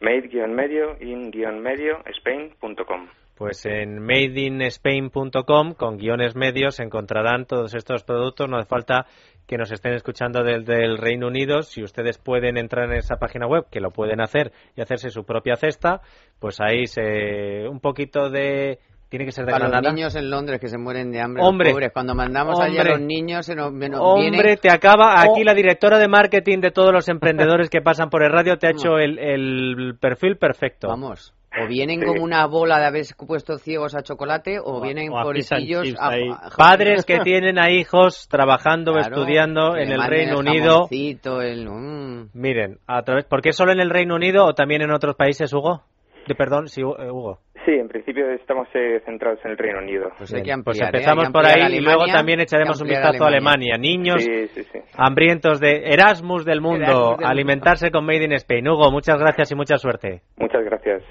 Made-medio 0.00 0.96
in-medio 1.00 1.98
Spain.com. 2.06 3.08
Pues 3.38 3.64
en 3.66 4.00
madeinspain.com 4.00 5.74
con 5.74 5.96
guiones 5.96 6.34
medios 6.34 6.80
encontrarán 6.80 7.46
todos 7.46 7.72
estos 7.74 8.02
productos. 8.02 8.48
No 8.48 8.56
hace 8.56 8.68
falta 8.68 9.06
que 9.46 9.56
nos 9.56 9.70
estén 9.70 9.92
escuchando 9.94 10.42
desde 10.42 10.84
el 10.84 10.98
Reino 10.98 11.28
Unido. 11.28 11.62
Si 11.62 11.82
ustedes 11.84 12.18
pueden 12.18 12.56
entrar 12.56 12.86
en 12.90 12.98
esa 12.98 13.16
página 13.16 13.46
web, 13.46 13.66
que 13.70 13.80
lo 13.80 13.90
pueden 13.92 14.20
hacer 14.20 14.50
y 14.76 14.80
hacerse 14.82 15.10
su 15.10 15.24
propia 15.24 15.54
cesta, 15.54 16.00
pues 16.40 16.60
ahí 16.60 16.86
se, 16.88 17.68
un 17.68 17.78
poquito 17.80 18.28
de 18.28 18.80
tiene 19.08 19.24
que 19.24 19.32
ser 19.32 19.46
de 19.46 19.52
Para 19.52 19.66
Granada. 19.68 19.88
los 19.88 19.94
niños 19.94 20.14
en 20.16 20.28
Londres 20.30 20.60
que 20.60 20.68
se 20.68 20.76
mueren 20.76 21.10
de 21.12 21.20
hambre, 21.22 21.42
Hombre, 21.42 21.68
los 21.68 21.74
pobres. 21.76 21.92
Cuando 21.94 22.14
mandamos 22.14 22.60
allá 22.60 22.82
a 22.82 22.84
los 22.84 23.00
niños, 23.00 23.46
se 23.46 23.54
nos, 23.54 23.72
nos 23.72 24.00
Hombre, 24.02 24.56
te 24.58 24.70
acaba 24.70 25.20
aquí 25.22 25.40
Oh. 25.40 25.44
la 25.44 25.54
directora 25.54 25.98
de 25.98 26.08
marketing 26.08 26.58
de 26.58 26.72
todos 26.72 26.92
los 26.92 27.08
emprendedores 27.08 27.70
que 27.70 27.80
pasan 27.80 28.10
por 28.10 28.22
el 28.22 28.32
radio 28.32 28.58
te 28.58 28.66
ha 28.66 28.70
hecho 28.72 28.98
el, 28.98 29.18
el 29.18 29.96
perfil 29.98 30.36
perfecto. 30.36 30.88
Vamos. 30.88 31.34
O 31.60 31.66
vienen 31.66 32.02
como 32.04 32.22
una 32.22 32.46
bola 32.46 32.78
de 32.78 32.86
haber 32.86 33.04
puesto 33.26 33.56
ciegos 33.56 33.96
a 33.96 34.02
chocolate, 34.02 34.58
o, 34.62 34.80
vienen 34.82 35.10
o 35.12 35.22
pobrecillos 35.22 35.94
a- 35.98 36.10
Padres 36.56 37.04
que 37.06 37.20
tienen 37.20 37.58
a 37.58 37.70
hijos 37.70 38.28
trabajando 38.28 38.92
o 38.92 38.94
Claro, 38.94 39.16
estudiando 39.16 39.76
en 39.76 39.90
el 39.90 40.02
Reino 40.02 40.40
el 40.40 40.46
Unido. 40.48 40.88
el- 40.90 41.66
mm. 41.68 42.30
Miren, 42.34 42.78
a 42.86 43.02
través, 43.02 43.24
¿por 43.24 43.40
qué 43.40 43.52
solo 43.52 43.72
en 43.72 43.80
el 43.80 43.90
Reino 43.90 44.14
Unido 44.14 44.44
o 44.44 44.52
también 44.52 44.82
en 44.82 44.90
otros 44.90 45.16
países, 45.16 45.52
Hugo? 45.52 45.82
De, 46.26 46.34
perdón, 46.34 46.68
sí, 46.68 46.82
Hu- 46.82 46.96
eh, 47.02 47.10
Hugo. 47.10 47.38
Sí, 47.64 47.72
en 47.72 47.88
principio 47.88 48.30
estamos 48.32 48.68
eh, 48.74 49.00
centrados 49.04 49.40
en 49.44 49.52
el 49.52 49.58
Reino 49.58 49.78
Unido. 49.78 50.10
Pues 50.18 50.30
Bien, 50.30 50.40
hay 50.42 50.44
que 50.46 50.52
ampliar, 50.52 50.64
pues 50.64 50.80
¿eh? 50.80 50.84
empezamos 50.84 51.24
Hay 51.24 51.28
que 51.28 51.32
por 51.32 51.46
ahí 51.46 51.76
y 51.76 51.80
luego 51.80 52.06
también 52.06 52.40
echaremos 52.40 52.80
un 52.80 52.88
vistazo 52.88 53.24
a 53.24 53.28
Alemania. 53.28 53.76
Niños 53.78 54.22
Sí, 54.22 54.46
sí, 54.48 54.62
sí. 54.64 54.78
hambrientos 54.96 55.58
de 55.60 55.82
Erasmus 55.92 56.44
del 56.44 56.60
mundo, 56.60 56.84
Erasmus 56.84 57.00
del 57.02 57.10
mundo. 57.16 57.26
alimentarse 57.26 57.90
con 57.90 58.04
Made 58.06 58.24
in 58.24 58.32
Spain. 58.34 58.68
Hugo, 58.68 58.90
muchas 58.90 59.18
gracias 59.18 59.50
y 59.50 59.54
mucha 59.54 59.76
suerte. 59.78 60.20
Muchas 60.36 60.64
gracias. 60.64 61.02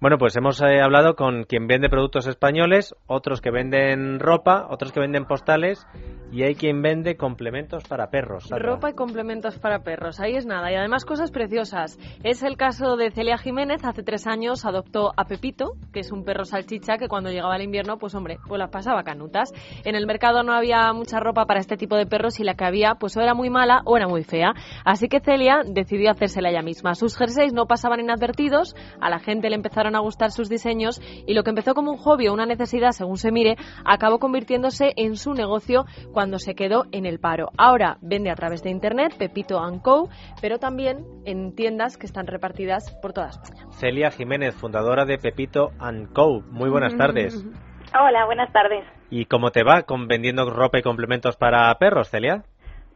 Bueno, 0.00 0.16
pues 0.16 0.36
hemos 0.36 0.60
eh, 0.60 0.80
hablado 0.80 1.16
con 1.16 1.42
quien 1.42 1.66
vende 1.66 1.88
productos 1.88 2.28
españoles, 2.28 2.94
otros 3.08 3.40
que 3.40 3.50
venden 3.50 4.20
ropa, 4.20 4.68
otros 4.70 4.92
que 4.92 5.00
venden 5.00 5.24
postales 5.24 5.88
y 6.30 6.42
hay 6.42 6.54
quien 6.54 6.82
vende 6.82 7.16
complementos 7.16 7.84
para 7.84 8.10
perros. 8.10 8.48
Ropa 8.50 8.90
y 8.90 8.94
complementos 8.94 9.58
para 9.58 9.82
perros, 9.82 10.20
ahí 10.20 10.34
es 10.34 10.46
nada. 10.46 10.70
Y 10.70 10.74
además 10.74 11.04
cosas 11.04 11.30
preciosas. 11.30 11.98
Es 12.22 12.42
el 12.42 12.56
caso 12.56 12.96
de 12.96 13.10
Celia 13.10 13.38
Jiménez, 13.38 13.84
hace 13.84 14.02
tres 14.02 14.26
años 14.26 14.64
adoptó 14.64 15.12
a 15.16 15.24
Pepito, 15.24 15.72
que 15.92 16.00
es 16.00 16.12
un 16.12 16.24
perro 16.24 16.44
salchicha 16.44 16.98
que 16.98 17.08
cuando 17.08 17.30
llegaba 17.30 17.56
el 17.56 17.62
invierno, 17.62 17.98
pues 17.98 18.14
hombre, 18.14 18.38
pues 18.46 18.58
las 18.58 18.70
pasaba 18.70 19.02
canutas. 19.04 19.52
En 19.84 19.94
el 19.94 20.06
mercado 20.06 20.42
no 20.42 20.52
había 20.52 20.92
mucha 20.92 21.20
ropa 21.20 21.46
para 21.46 21.60
este 21.60 21.76
tipo 21.76 21.96
de 21.96 22.06
perros 22.06 22.40
y 22.40 22.44
la 22.44 22.54
que 22.54 22.64
había, 22.64 22.96
pues 22.96 23.16
o 23.16 23.20
era 23.20 23.34
muy 23.34 23.50
mala 23.50 23.82
o 23.84 23.96
era 23.96 24.06
muy 24.06 24.24
fea. 24.24 24.52
Así 24.84 25.08
que 25.08 25.20
Celia 25.20 25.62
decidió 25.64 26.10
hacérsela 26.10 26.50
ella 26.50 26.62
misma. 26.62 26.94
Sus 26.94 27.16
jerseys 27.16 27.52
no 27.52 27.66
pasaban 27.66 28.00
inadvertidos, 28.00 28.74
a 29.00 29.10
la 29.10 29.18
gente 29.18 29.48
le 29.48 29.56
empezaron 29.56 29.96
a 29.96 30.00
gustar 30.00 30.30
sus 30.30 30.48
diseños 30.48 31.00
y 31.26 31.34
lo 31.34 31.42
que 31.42 31.50
empezó 31.50 31.74
como 31.74 31.92
un 31.92 31.98
hobby 31.98 32.28
o 32.28 32.34
una 32.34 32.46
necesidad, 32.46 32.90
según 32.90 33.16
se 33.16 33.32
mire, 33.32 33.56
acabó 33.84 34.18
convirtiéndose 34.18 34.92
en 34.96 35.16
su 35.16 35.32
negocio 35.32 35.84
cuando 36.18 36.40
se 36.40 36.56
quedó 36.56 36.86
en 36.90 37.06
el 37.06 37.20
paro. 37.20 37.50
Ahora 37.56 37.96
vende 38.00 38.28
a 38.28 38.34
través 38.34 38.64
de 38.64 38.70
internet 38.70 39.14
Pepito 39.16 39.60
Co, 39.84 40.08
pero 40.42 40.58
también 40.58 41.04
en 41.24 41.54
tiendas 41.54 41.96
que 41.96 42.06
están 42.06 42.26
repartidas 42.26 42.92
por 43.00 43.12
toda 43.12 43.28
España. 43.28 43.70
Celia 43.70 44.10
Jiménez, 44.10 44.56
fundadora 44.56 45.04
de 45.04 45.18
Pepito 45.18 45.70
Co. 46.12 46.40
Muy 46.50 46.70
buenas 46.70 46.96
tardes. 46.96 47.46
Hola, 47.94 48.26
buenas 48.26 48.52
tardes. 48.52 48.84
¿Y 49.10 49.26
cómo 49.26 49.52
te 49.52 49.62
va 49.62 49.82
con 49.82 50.08
vendiendo 50.08 50.50
ropa 50.50 50.80
y 50.80 50.82
complementos 50.82 51.36
para 51.36 51.72
perros, 51.78 52.10
Celia? 52.10 52.42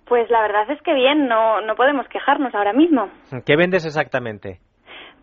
Pues 0.09 0.29
la 0.29 0.41
verdad 0.41 0.69
es 0.73 0.83
que 0.83 0.93
bien, 0.93 1.29
no, 1.29 1.61
no 1.61 1.77
podemos 1.77 2.09
quejarnos 2.09 2.53
ahora 2.57 2.73
mismo. 2.73 3.09
¿Qué 3.47 3.55
vendes 3.55 3.87
exactamente? 3.87 4.59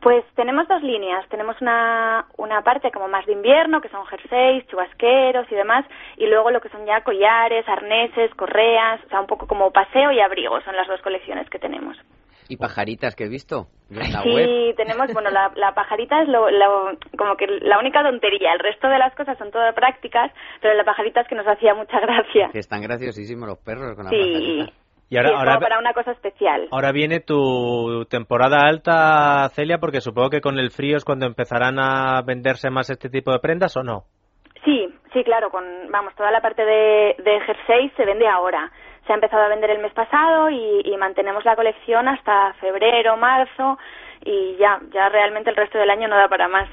Pues 0.02 0.24
tenemos 0.36 0.68
dos 0.68 0.82
líneas. 0.82 1.28
Tenemos 1.30 1.60
una, 1.62 2.26
una 2.38 2.62
parte 2.62 2.90
como 2.92 3.08
más 3.10 3.26
de 3.26 3.34
invierno, 3.34 3.82
que 3.82 3.90
son 3.90 4.06
jerseys, 4.06 4.66
chubasqueros 4.68 5.52
y 5.52 5.56
demás, 5.56 5.86
y 6.18 6.26
luego 6.28 6.52
lo 6.52 6.62
que 6.62 6.70
son 6.70 6.86
ya 6.86 7.02
collares, 7.04 7.68
arneses, 7.68 8.34
correas, 8.36 9.02
o 9.06 9.10
sea, 9.10 9.20
un 9.20 9.28
poco 9.28 9.46
como 9.48 9.72
paseo 9.72 10.12
y 10.12 10.20
abrigo, 10.22 10.62
son 10.62 10.76
las 10.76 10.88
dos 10.88 11.02
colecciones 11.02 11.50
que 11.50 11.60
tenemos. 11.60 11.98
Y 12.52 12.58
pajaritas 12.58 13.16
que 13.16 13.26
he 13.26 13.30
visto 13.30 13.68
en 13.92 14.12
la 14.12 14.24
sí, 14.24 14.34
web. 14.34 14.76
tenemos, 14.76 15.14
bueno, 15.14 15.30
la, 15.32 15.52
la 15.56 15.74
pajarita 15.76 16.22
es 16.24 16.30
lo, 16.30 16.50
lo- 16.50 16.98
como 17.18 17.36
que 17.36 17.46
la 17.46 17.78
única 17.78 18.02
tontería. 18.02 18.54
El 18.54 18.60
resto 18.60 18.88
de 18.88 18.98
las 18.98 19.14
cosas 19.16 19.38
son 19.38 19.52
todas 19.52 19.76
prácticas, 19.76 20.32
pero 20.62 20.74
la 20.74 20.84
pajarita 20.84 21.22
es 21.22 21.28
que 21.28 21.36
nos 21.36 21.46
hacía 21.48 21.76
mucha 21.76 22.00
gracia. 22.00 22.50
Que 22.52 22.60
están 22.60 22.82
graciosísimos 22.82 23.48
los 23.48 23.60
perros 23.60 23.94
con 23.96 24.06
la 24.06 24.10
Sí, 24.10 24.18
pajarita. 24.18 24.74
Y 25.10 25.18
ahora, 25.18 25.30
sí, 25.30 25.36
ahora, 25.36 25.52
como 25.56 25.62
para 25.62 25.80
una 25.80 25.94
cosa 25.94 26.12
especial. 26.12 26.68
ahora 26.72 26.92
viene 26.92 27.20
tu 27.20 28.06
temporada 28.10 28.68
alta, 28.68 29.50
Celia, 29.50 29.80
porque 29.80 30.02
supongo 30.02 30.30
que 30.30 30.42
con 30.42 30.60
el 30.60 30.70
frío 30.70 30.98
es 30.98 31.06
cuando 31.06 31.26
empezarán 31.26 31.80
a 31.80 32.22
venderse 32.22 32.70
más 32.70 32.90
este 32.92 33.10
tipo 33.10 33.32
de 33.32 33.40
prendas, 33.40 33.76
¿o 33.76 33.84
no? 33.84 34.04
Sí, 34.64 34.88
sí, 35.14 35.24
claro, 35.24 35.50
con, 35.50 35.64
vamos, 35.90 36.14
toda 36.16 36.30
la 36.32 36.42
parte 36.42 36.64
de, 36.64 37.16
de 37.24 37.40
jersey 37.42 37.90
se 37.98 38.06
vende 38.06 38.28
ahora. 38.28 38.72
Se 39.08 39.14
ha 39.14 39.16
empezado 39.16 39.42
a 39.44 39.48
vender 39.48 39.72
el 39.72 39.82
mes 39.82 39.94
pasado 39.94 40.50
y, 40.52 40.82
y 40.86 40.96
mantenemos 40.98 41.44
la 41.44 41.56
colección 41.56 42.08
hasta 42.08 42.54
febrero, 42.60 43.18
marzo 43.18 43.80
y 44.24 44.58
ya, 44.58 44.80
ya 44.94 45.10
realmente 45.10 45.50
el 45.50 45.56
resto 45.56 45.80
del 45.80 45.90
año 45.90 46.08
no 46.08 46.18
da 46.18 46.28
para 46.28 46.48
más. 46.48 46.70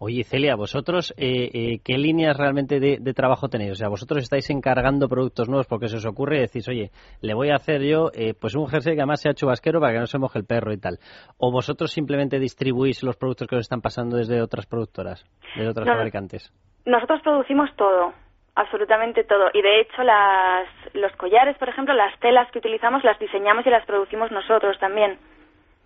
Oye, 0.00 0.22
Celia, 0.22 0.54
vosotros, 0.54 1.12
eh, 1.16 1.50
eh, 1.52 1.78
¿qué 1.84 1.98
líneas 1.98 2.36
realmente 2.36 2.78
de, 2.78 2.98
de 3.00 3.14
trabajo 3.14 3.48
tenéis? 3.48 3.72
O 3.72 3.74
sea, 3.74 3.88
vosotros 3.88 4.22
estáis 4.22 4.48
encargando 4.48 5.08
productos 5.08 5.48
nuevos 5.48 5.66
porque 5.66 5.88
se 5.88 5.96
os 5.96 6.06
ocurre 6.06 6.36
y 6.36 6.40
decís, 6.42 6.68
oye, 6.68 6.90
le 7.20 7.34
voy 7.34 7.50
a 7.50 7.56
hacer 7.56 7.82
yo 7.82 8.10
eh, 8.14 8.32
pues 8.40 8.54
un 8.54 8.68
jersey 8.68 8.94
que 8.94 9.00
además 9.00 9.20
sea 9.20 9.34
chubasquero 9.34 9.80
para 9.80 9.94
que 9.94 9.98
no 9.98 10.06
se 10.06 10.18
moje 10.18 10.38
el 10.38 10.46
perro 10.46 10.72
y 10.72 10.78
tal. 10.78 10.98
O 11.36 11.50
vosotros 11.50 11.90
simplemente 11.90 12.38
distribuís 12.38 13.02
los 13.02 13.16
productos 13.16 13.48
que 13.48 13.56
os 13.56 13.62
están 13.62 13.80
pasando 13.80 14.16
desde 14.16 14.40
otras 14.40 14.66
productoras, 14.66 15.24
desde 15.56 15.70
otras 15.70 15.86
No, 15.88 15.94
fabricantes. 15.94 16.52
Nosotros 16.86 17.20
producimos 17.22 17.68
todo, 17.74 18.12
absolutamente 18.54 19.24
todo. 19.24 19.50
Y 19.52 19.62
de 19.62 19.80
hecho 19.80 20.04
las, 20.04 20.68
los 20.94 21.10
collares, 21.16 21.58
por 21.58 21.70
ejemplo, 21.70 21.92
las 21.92 22.16
telas 22.20 22.48
que 22.52 22.60
utilizamos 22.60 23.02
las 23.02 23.18
diseñamos 23.18 23.66
y 23.66 23.70
las 23.70 23.84
producimos 23.84 24.30
nosotros 24.30 24.78
también. 24.78 25.18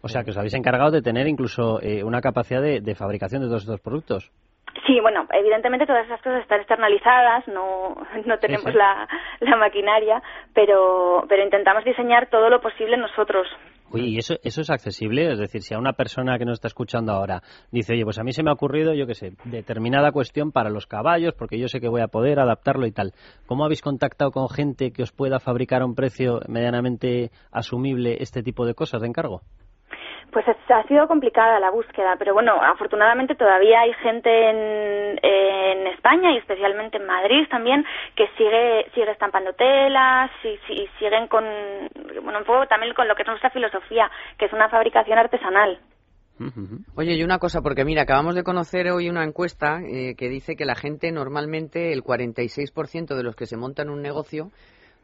O 0.02 0.08
sea, 0.08 0.24
que 0.24 0.30
os 0.30 0.36
habéis 0.36 0.54
encargado 0.54 0.90
de 0.90 1.02
tener 1.02 1.26
incluso 1.26 1.80
eh, 1.80 2.02
una 2.04 2.20
capacidad 2.20 2.60
de, 2.60 2.80
de 2.80 2.94
fabricación 2.94 3.42
de 3.42 3.48
todos 3.48 3.62
estos 3.62 3.80
productos. 3.80 4.30
Sí, 4.86 4.98
bueno, 5.00 5.26
evidentemente 5.32 5.86
todas 5.86 6.06
esas 6.06 6.20
cosas 6.22 6.42
están 6.42 6.60
externalizadas, 6.60 7.46
no, 7.48 7.94
no 8.26 8.38
tenemos 8.38 8.72
sí. 8.72 8.76
La, 8.76 9.06
la 9.40 9.56
maquinaria, 9.56 10.22
pero, 10.54 11.24
pero 11.28 11.44
intentamos 11.44 11.84
diseñar 11.84 12.28
todo 12.30 12.48
lo 12.48 12.60
posible 12.60 12.96
nosotros. 12.96 13.46
Oye, 13.92 14.06
¿y 14.06 14.16
eso, 14.16 14.36
eso 14.42 14.62
es 14.62 14.70
accesible? 14.70 15.30
Es 15.30 15.38
decir, 15.38 15.60
si 15.60 15.74
a 15.74 15.78
una 15.78 15.92
persona 15.92 16.38
que 16.38 16.46
nos 16.46 16.54
está 16.54 16.68
escuchando 16.68 17.12
ahora 17.12 17.42
dice, 17.70 17.92
oye, 17.92 18.04
pues 18.04 18.18
a 18.18 18.24
mí 18.24 18.32
se 18.32 18.42
me 18.42 18.50
ha 18.50 18.54
ocurrido, 18.54 18.94
yo 18.94 19.06
qué 19.06 19.14
sé, 19.14 19.32
determinada 19.44 20.12
cuestión 20.12 20.50
para 20.50 20.70
los 20.70 20.86
caballos, 20.86 21.34
porque 21.34 21.58
yo 21.58 21.68
sé 21.68 21.78
que 21.78 21.88
voy 21.88 22.00
a 22.00 22.08
poder 22.08 22.40
adaptarlo 22.40 22.86
y 22.86 22.92
tal. 22.92 23.12
¿Cómo 23.46 23.66
habéis 23.66 23.82
contactado 23.82 24.30
con 24.30 24.48
gente 24.48 24.92
que 24.92 25.02
os 25.02 25.12
pueda 25.12 25.38
fabricar 25.40 25.82
a 25.82 25.84
un 25.84 25.94
precio 25.94 26.40
medianamente 26.48 27.30
asumible 27.52 28.16
este 28.20 28.42
tipo 28.42 28.64
de 28.64 28.74
cosas 28.74 29.02
de 29.02 29.08
encargo? 29.08 29.42
Pues 30.32 30.48
es- 30.48 30.70
ha 30.70 30.82
sido 30.88 31.06
complicada 31.06 31.60
la 31.60 31.70
búsqueda, 31.70 32.16
pero 32.18 32.32
bueno, 32.32 32.54
afortunadamente 32.62 33.34
todavía 33.34 33.80
hay 33.80 33.92
gente 33.94 34.30
en, 34.50 35.18
en 35.22 35.86
España 35.88 36.32
y 36.32 36.38
especialmente 36.38 36.96
en 36.96 37.06
Madrid 37.06 37.46
también 37.50 37.84
que 38.16 38.26
sigue 38.38 38.90
sigue 38.94 39.10
estampando 39.10 39.52
telas 39.52 40.30
y, 40.42 40.58
y 40.72 40.88
siguen 40.98 41.28
con, 41.28 41.44
bueno, 42.22 42.38
un 42.38 42.44
poco 42.46 42.66
también 42.66 42.94
con 42.94 43.06
lo 43.08 43.14
que 43.14 43.22
es 43.22 43.28
nuestra 43.28 43.50
filosofía, 43.50 44.10
que 44.38 44.46
es 44.46 44.52
una 44.54 44.68
fabricación 44.70 45.18
artesanal. 45.18 45.78
Oye, 46.96 47.12
y 47.14 47.22
una 47.22 47.38
cosa, 47.38 47.60
porque 47.60 47.84
mira, 47.84 48.02
acabamos 48.02 48.34
de 48.34 48.42
conocer 48.42 48.90
hoy 48.90 49.08
una 49.10 49.22
encuesta 49.22 49.80
eh, 49.86 50.14
que 50.16 50.28
dice 50.28 50.56
que 50.56 50.64
la 50.64 50.74
gente 50.74 51.12
normalmente, 51.12 51.92
el 51.92 52.02
46% 52.02 53.14
de 53.14 53.22
los 53.22 53.36
que 53.36 53.46
se 53.46 53.56
montan 53.58 53.90
un 53.90 54.00
negocio 54.02 54.50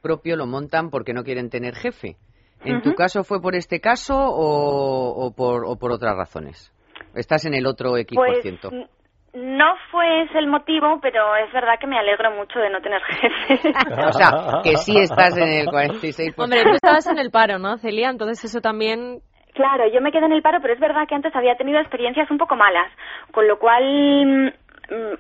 propio 0.03 0.37
lo 0.37 0.47
montan 0.47 0.91
porque 0.91 1.12
no 1.12 1.23
quieren 1.25 1.51
tener 1.51 1.75
jefe. 1.75 2.17
¿En 2.64 2.83
tu 2.83 2.94
caso 2.94 3.25
fue 3.25 3.40
por 3.40 3.55
este 3.55 3.81
caso 3.81 4.14
o, 4.16 5.27
o 5.27 5.33
por, 5.35 5.64
o 5.64 5.77
por 5.77 5.92
otras 5.92 6.16
razones? 6.16 6.73
¿Estás 7.14 7.44
en 7.47 7.55
el 7.55 7.66
otro 7.66 7.97
X 7.97 8.16
por 8.16 8.27
Pues 8.27 8.42
ciento? 8.42 8.71
n- 8.73 8.88
no 9.35 9.75
fue 9.90 10.23
ese 10.23 10.38
el 10.38 10.49
motivo, 10.49 10.99
pero 11.01 11.37
es 11.37 11.53
verdad 11.53 11.75
que 11.81 11.87
me 11.87 11.99
alegro 11.99 12.31
mucho 12.33 12.59
de 12.59 12.71
no 12.71 12.81
tener 12.81 13.01
jefe. 13.21 13.73
O 14.07 14.12
sea, 14.12 14.61
que 14.64 14.77
sí 14.77 14.99
estás 14.99 15.37
en 15.37 15.49
el 15.49 15.66
46%. 15.66 16.35
Hombre, 16.42 16.62
tú 16.64 16.75
estabas 16.75 17.07
en 17.07 17.18
el 17.18 17.31
paro, 17.31 17.59
¿no, 17.59 17.77
Celia? 17.79 18.11
Entonces 18.11 18.44
eso 18.44 18.61
también... 18.61 19.21
Claro, 19.55 19.85
yo 19.92 20.01
me 20.01 20.12
quedé 20.12 20.27
en 20.27 20.33
el 20.33 20.42
paro, 20.42 20.59
pero 20.62 20.75
es 20.75 20.81
verdad 20.81 21.07
que 21.09 21.14
antes 21.16 21.35
había 21.35 21.57
tenido 21.57 21.81
experiencias 21.81 22.31
un 22.31 22.38
poco 22.38 22.55
malas, 22.57 22.90
con 23.33 23.49
lo 23.49 23.59
cual 23.59 23.83
mm, 24.27 24.49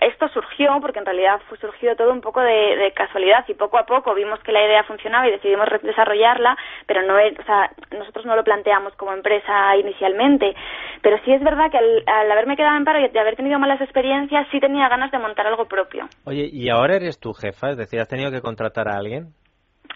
esto 0.00 0.28
surgió, 0.28 0.78
porque 0.80 0.98
en 0.98 1.04
realidad 1.06 1.40
fue 1.48 1.58
surgido 1.58 1.94
todo 1.96 2.12
un 2.12 2.20
poco 2.20 2.40
de, 2.40 2.76
de 2.76 2.92
casualidad 2.92 3.44
y 3.48 3.54
poco 3.54 3.78
a 3.78 3.84
poco 3.84 4.14
vimos 4.14 4.38
que 4.40 4.52
la 4.52 4.64
idea 4.64 4.84
funcionaba 4.84 5.28
y 5.28 5.32
decidimos 5.32 5.68
desarrollarla, 5.82 6.56
pero 6.86 7.02
no, 7.02 7.18
es- 7.18 7.38
o 7.38 7.42
sea, 7.44 7.70
nosotros 7.96 8.24
no 8.26 8.34
lo 8.36 8.44
planteamos 8.44 8.94
como 8.96 9.12
empresa 9.12 9.76
inicialmente. 9.76 10.54
Pero 11.02 11.18
sí 11.24 11.32
es 11.32 11.42
verdad 11.42 11.70
que 11.70 11.78
al, 11.78 12.02
al 12.06 12.30
haberme 12.32 12.56
quedado 12.56 12.76
en 12.76 12.84
paro 12.84 12.98
y 13.00 13.08
de 13.08 13.20
haber 13.20 13.36
tenido 13.36 13.58
malas 13.58 13.80
experiencias, 13.80 14.46
sí 14.50 14.58
tenía 14.60 14.88
ganas 14.88 15.10
de 15.10 15.18
montar 15.18 15.46
algo 15.46 15.66
propio. 15.66 16.08
Oye, 16.24 16.48
¿y 16.52 16.70
ahora 16.70 16.96
eres 16.96 17.20
tu 17.20 17.32
jefa? 17.32 17.70
Es 17.70 17.76
decir, 17.76 18.00
¿has 18.00 18.08
tenido 18.08 18.30
que 18.30 18.40
contratar 18.40 18.88
a 18.88 18.96
alguien? 18.96 19.34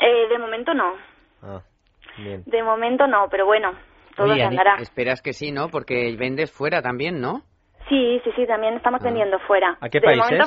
Eh, 0.00 0.28
de 0.28 0.38
momento 0.38 0.74
no, 0.74 0.94
Ah, 1.42 1.60
bien. 2.18 2.42
de 2.46 2.62
momento 2.62 3.06
no, 3.06 3.28
pero 3.30 3.46
bueno, 3.46 3.72
todo 4.16 4.26
Oye, 4.30 4.40
se 4.40 4.46
andará. 4.46 4.76
esperas 4.80 5.22
que 5.22 5.32
sí, 5.32 5.50
¿no? 5.52 5.68
Porque 5.70 6.14
vendes 6.18 6.52
fuera 6.52 6.82
también, 6.82 7.20
¿no? 7.20 7.42
Sí, 7.88 8.20
sí, 8.24 8.30
sí, 8.36 8.46
también 8.46 8.74
estamos 8.74 9.00
Ah. 9.02 9.04
vendiendo 9.04 9.38
fuera. 9.40 9.76
¿A 9.80 9.88
qué 9.88 10.00
De 10.00 10.04
países? 10.06 10.30
momento, 10.30 10.46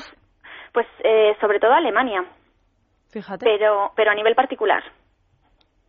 pues 0.74 0.88
eh, 1.04 1.36
sobre 1.42 1.60
todo 1.60 1.74
Alemania, 1.74 2.24
Fíjate. 3.10 3.46
pero, 3.46 3.92
pero 3.96 4.12
a 4.12 4.16
nivel 4.16 4.36
particular. 4.36 4.84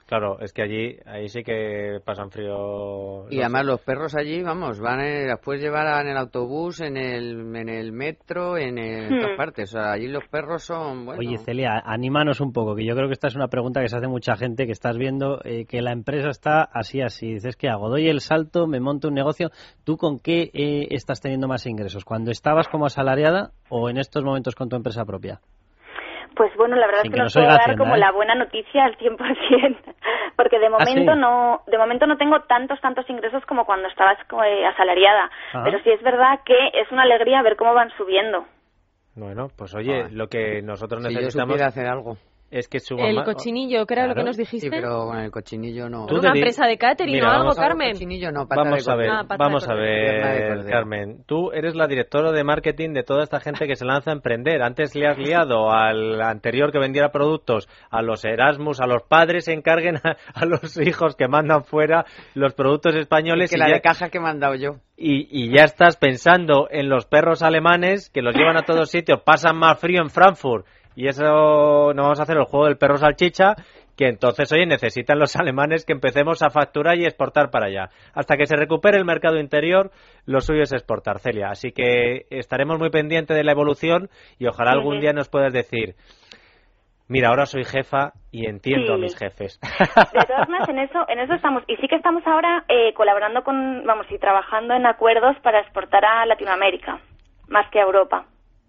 Claro, 0.06 0.38
es 0.38 0.52
que 0.52 0.62
allí, 0.62 0.96
ahí 1.04 1.28
sí 1.28 1.42
que 1.42 1.98
pasan 2.04 2.30
frío. 2.30 3.28
Y 3.28 3.40
además 3.40 3.66
los 3.66 3.80
perros 3.80 4.14
allí, 4.14 4.40
vamos, 4.40 4.78
van 4.78 5.00
en, 5.00 5.26
las 5.26 5.40
puedes 5.40 5.60
llevar 5.60 6.00
en 6.04 6.12
el 6.12 6.16
autobús, 6.16 6.80
en 6.80 6.96
el, 6.96 7.56
en 7.56 7.68
el 7.68 7.90
metro, 7.90 8.56
en, 8.56 8.78
el- 8.78 9.04
en 9.14 9.18
todas 9.18 9.34
Hmm. 9.34 9.36
partes. 9.36 9.74
O 9.74 9.78
sea, 9.80 9.90
allí 9.90 10.06
los 10.06 10.22
perros 10.28 10.62
son, 10.62 11.06
bueno... 11.06 11.18
Oye, 11.18 11.38
Celia, 11.38 11.82
anímanos 11.84 12.40
un 12.40 12.52
poco, 12.52 12.76
que 12.76 12.84
yo 12.86 12.94
creo 12.94 13.08
que 13.08 13.14
esta 13.14 13.26
es 13.26 13.34
una 13.34 13.48
pregunta 13.48 13.80
que 13.80 13.88
se 13.88 13.96
hace 13.96 14.06
mucha 14.06 14.36
gente, 14.36 14.66
que 14.66 14.72
estás 14.72 14.96
viendo 14.96 15.40
eh, 15.44 15.64
que 15.64 15.82
la 15.82 15.90
empresa 15.90 16.28
está 16.28 16.62
así, 16.62 17.00
así. 17.00 17.34
Dices, 17.34 17.56
¿qué 17.56 17.68
hago? 17.68 17.88
¿Doy 17.88 18.08
el 18.08 18.20
salto? 18.20 18.68
¿Me 18.68 18.78
monto 18.78 19.08
un 19.08 19.14
negocio? 19.14 19.50
¿Tú 19.82 19.96
con 19.96 20.20
qué 20.20 20.50
eh, 20.54 20.86
estás 20.90 21.20
teniendo 21.20 21.48
más 21.48 21.66
ingresos? 21.66 22.04
¿Cuando 22.04 22.30
estabas 22.30 22.68
como 22.68 22.86
asalariada 22.86 23.50
o 23.70 23.90
en 23.90 23.96
estos 23.98 24.22
momentos 24.22 24.54
con 24.54 24.68
tu 24.68 24.76
empresa 24.76 25.04
propia? 25.04 25.40
Pues 26.36 26.54
bueno, 26.56 26.76
la 26.76 26.86
verdad 26.86 27.00
Sin 27.02 27.12
es 27.12 27.12
que 27.12 27.14
que 27.14 27.18
no 27.18 27.24
nos 27.24 27.34
puedo 27.34 27.46
dar 27.46 27.76
como 27.78 27.96
¿eh? 27.96 27.98
la 27.98 28.12
buena 28.12 28.34
noticia 28.34 28.84
al 28.84 28.96
100%, 28.98 29.16
porque 30.36 30.58
de 30.58 30.66
¿Ah, 30.66 30.70
momento 30.70 31.14
sí? 31.14 31.18
no 31.18 31.62
de 31.66 31.78
momento 31.78 32.06
no 32.06 32.18
tengo 32.18 32.40
tantos 32.42 32.78
tantos 32.80 33.08
ingresos 33.08 33.44
como 33.46 33.64
cuando 33.64 33.88
estabas 33.88 34.18
eh, 34.44 34.66
asalariada, 34.66 35.30
Ajá. 35.54 35.64
pero 35.64 35.78
sí 35.82 35.90
es 35.90 36.02
verdad 36.02 36.40
que 36.44 36.54
es 36.74 36.92
una 36.92 37.02
alegría 37.02 37.40
ver 37.42 37.56
cómo 37.56 37.72
van 37.72 37.90
subiendo. 37.96 38.44
Bueno, 39.14 39.48
pues 39.56 39.74
oye, 39.74 40.02
Ah. 40.04 40.08
lo 40.12 40.28
que 40.28 40.60
nosotros 40.62 41.02
Si 41.02 41.08
yo 41.14 41.20
necesitamos 41.20 41.54
supiera 41.54 41.68
hacer 41.68 41.86
algo. 41.86 42.16
Es 42.50 42.68
que 42.68 42.78
suban 42.80 43.06
El 43.06 43.16
más- 43.16 43.24
cochinillo, 43.24 43.84
que 43.86 43.94
era 43.94 44.06
lo 44.06 44.14
que 44.14 44.22
nos 44.22 44.36
dijiste. 44.36 44.66
Sí, 44.66 44.70
pero 44.70 45.06
con 45.06 45.18
el 45.18 45.30
cochinillo 45.30 45.88
no. 45.88 46.06
Una 46.06 46.28
empresa 46.28 46.66
de 46.66 46.78
catering 46.78 47.14
Mira, 47.14 47.28
o 47.28 47.32
algo, 47.32 47.54
Carmen. 47.54 47.92
Cochinillo 47.92 48.30
no, 48.32 48.46
pata 48.46 48.62
Vamos 48.62 48.84
de 48.86 48.92
a 48.92 48.94
ver. 48.96 49.10
Ah, 49.10 49.22
pata 49.26 49.34
de 49.34 49.38
vamos 49.38 49.68
a 49.68 49.74
ver. 49.74 50.64
Carmen. 50.70 51.24
Tú 51.26 51.50
eres 51.52 51.74
la 51.74 51.86
directora 51.86 52.32
de 52.32 52.44
marketing 52.44 52.92
de 52.92 53.02
toda 53.02 53.22
esta 53.24 53.40
gente 53.40 53.66
que 53.66 53.74
se 53.76 53.84
lanza 53.84 54.10
a 54.10 54.14
emprender. 54.14 54.62
Antes 54.62 54.94
le 54.94 55.06
has 55.08 55.18
liado 55.18 55.70
al 55.72 56.20
anterior 56.22 56.70
que 56.72 56.78
vendiera 56.78 57.10
productos, 57.10 57.68
a 57.90 58.02
los 58.02 58.24
Erasmus, 58.24 58.80
a 58.80 58.86
los 58.86 59.02
padres 59.02 59.46
se 59.46 59.52
encarguen 59.52 59.96
a, 59.96 60.16
a 60.34 60.44
los 60.46 60.76
hijos 60.78 61.16
que 61.16 61.28
mandan 61.28 61.64
fuera 61.64 62.04
los 62.34 62.54
productos 62.54 62.94
españoles 62.94 63.44
Es 63.46 63.50
que 63.50 63.56
y 63.56 63.60
la 63.60 63.68
ya- 63.68 63.74
de 63.74 63.80
caja 63.80 64.08
que 64.08 64.18
he 64.18 64.20
mandado 64.20 64.54
yo. 64.54 64.76
y, 64.96 65.26
y 65.30 65.50
ya 65.54 65.64
estás 65.64 65.96
pensando 65.96 66.68
en 66.70 66.88
los 66.88 67.06
perros 67.06 67.42
alemanes 67.42 68.08
que 68.10 68.22
los 68.22 68.34
llevan 68.34 68.56
a 68.56 68.62
todos 68.62 68.90
sitios, 68.90 69.20
pasan 69.22 69.56
más 69.58 69.78
frío 69.78 70.00
en 70.00 70.10
Frankfurt 70.10 70.64
y 70.96 71.08
eso 71.08 71.92
no 71.94 72.02
vamos 72.02 72.18
a 72.18 72.24
hacer 72.24 72.36
el 72.36 72.44
juego 72.44 72.66
del 72.66 72.78
perro 72.78 72.96
salchicha 72.96 73.54
que 73.96 74.08
entonces, 74.08 74.52
oye, 74.52 74.66
necesitan 74.66 75.18
los 75.18 75.36
alemanes 75.40 75.84
que 75.84 75.92
empecemos 75.92 76.42
a 76.42 76.50
facturar 76.50 76.98
y 76.98 77.04
exportar 77.04 77.50
para 77.50 77.66
allá. 77.66 77.88
Hasta 78.14 78.36
que 78.36 78.46
se 78.46 78.56
recupere 78.56 78.98
el 78.98 79.04
mercado 79.04 79.38
interior, 79.38 79.90
lo 80.26 80.40
suyo 80.40 80.62
es 80.62 80.72
exportar, 80.72 81.18
Celia. 81.18 81.48
Así 81.50 81.72
que 81.72 82.26
estaremos 82.30 82.78
muy 82.78 82.90
pendientes 82.90 83.36
de 83.36 83.44
la 83.44 83.52
evolución 83.52 84.08
y 84.38 84.46
ojalá 84.46 84.72
algún 84.72 85.00
día 85.00 85.12
nos 85.12 85.28
puedas 85.28 85.52
decir, 85.52 85.94
mira, 87.08 87.28
ahora 87.28 87.46
soy 87.46 87.64
jefa 87.64 88.12
y 88.30 88.46
entiendo 88.46 88.94
a 88.94 88.98
mis 88.98 89.16
jefes. 89.16 89.58
De 90.12 90.26
todas 90.26 90.48
maneras, 90.48 90.68
en 90.68 90.78
eso, 90.78 91.08
en 91.08 91.18
eso 91.20 91.34
estamos. 91.34 91.62
Y 91.66 91.76
sí 91.76 91.88
que 91.88 91.96
estamos 91.96 92.26
ahora 92.26 92.64
eh, 92.68 92.92
colaborando 92.94 93.42
con, 93.42 93.84
vamos, 93.86 94.06
y 94.10 94.18
trabajando 94.18 94.74
en 94.74 94.86
acuerdos 94.86 95.36
para 95.42 95.60
exportar 95.60 96.04
a 96.04 96.26
Latinoamérica, 96.26 97.00
más 97.48 97.70
que 97.70 97.80
a 97.80 97.84
Europa. 97.84 98.26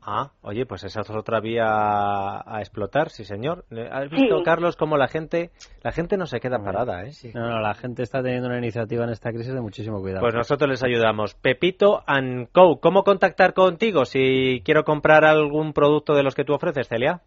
Ah, 0.10 0.32
oye, 0.42 0.66
pues 0.66 0.86
esa 0.86 1.02
es 1.02 1.10
otra 1.10 1.42
vía 1.42 1.66
a 1.66 2.60
explotar, 2.60 3.10
sí 3.10 3.26
señor. 3.26 3.66
¿Has 3.92 4.10
visto, 4.10 4.38
Sí. 4.38 4.44
Carlos, 4.46 4.78
cómo 4.78 4.96
la 4.96 5.10
gente, 5.10 5.50
la 5.84 5.92
gente 5.92 6.16
no 6.16 6.26
se 6.28 6.40
queda 6.40 6.64
parada, 6.64 7.04
eh? 7.04 7.12
No, 7.36 7.42
no, 7.50 7.60
la 7.60 7.74
gente 7.74 8.04
está 8.04 8.24
teniendo 8.24 8.48
una 8.48 8.58
iniciativa 8.58 9.04
en 9.04 9.10
esta 9.10 9.32
crisis 9.32 9.54
de 9.54 9.60
muchísimo 9.60 10.00
cuidado. 10.00 10.22
Pues 10.22 10.34
nosotros 10.34 10.70
les 10.70 10.82
ayudamos. 10.82 11.36
Pepito 11.36 12.04
and 12.08 12.48
Co. 12.54 12.80
¿Cómo 12.80 13.04
contactar 13.04 13.54
contigo 13.54 14.06
si 14.06 14.62
quiero 14.64 14.86
comprar 14.86 15.26
algún 15.26 15.74
producto 15.74 16.14
de 16.16 16.24
los 16.24 16.36
que 16.36 16.46
tú 16.46 16.54
ofreces, 16.54 16.88
Celia? 16.88 17.20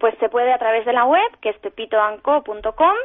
Pues 0.00 0.14
se 0.18 0.30
puede 0.30 0.54
a 0.54 0.58
través 0.58 0.86
de 0.86 0.94
la 0.94 1.04
web, 1.04 1.20
que 1.42 1.50
es 1.50 1.58
pepitoanco.com, 1.58 2.96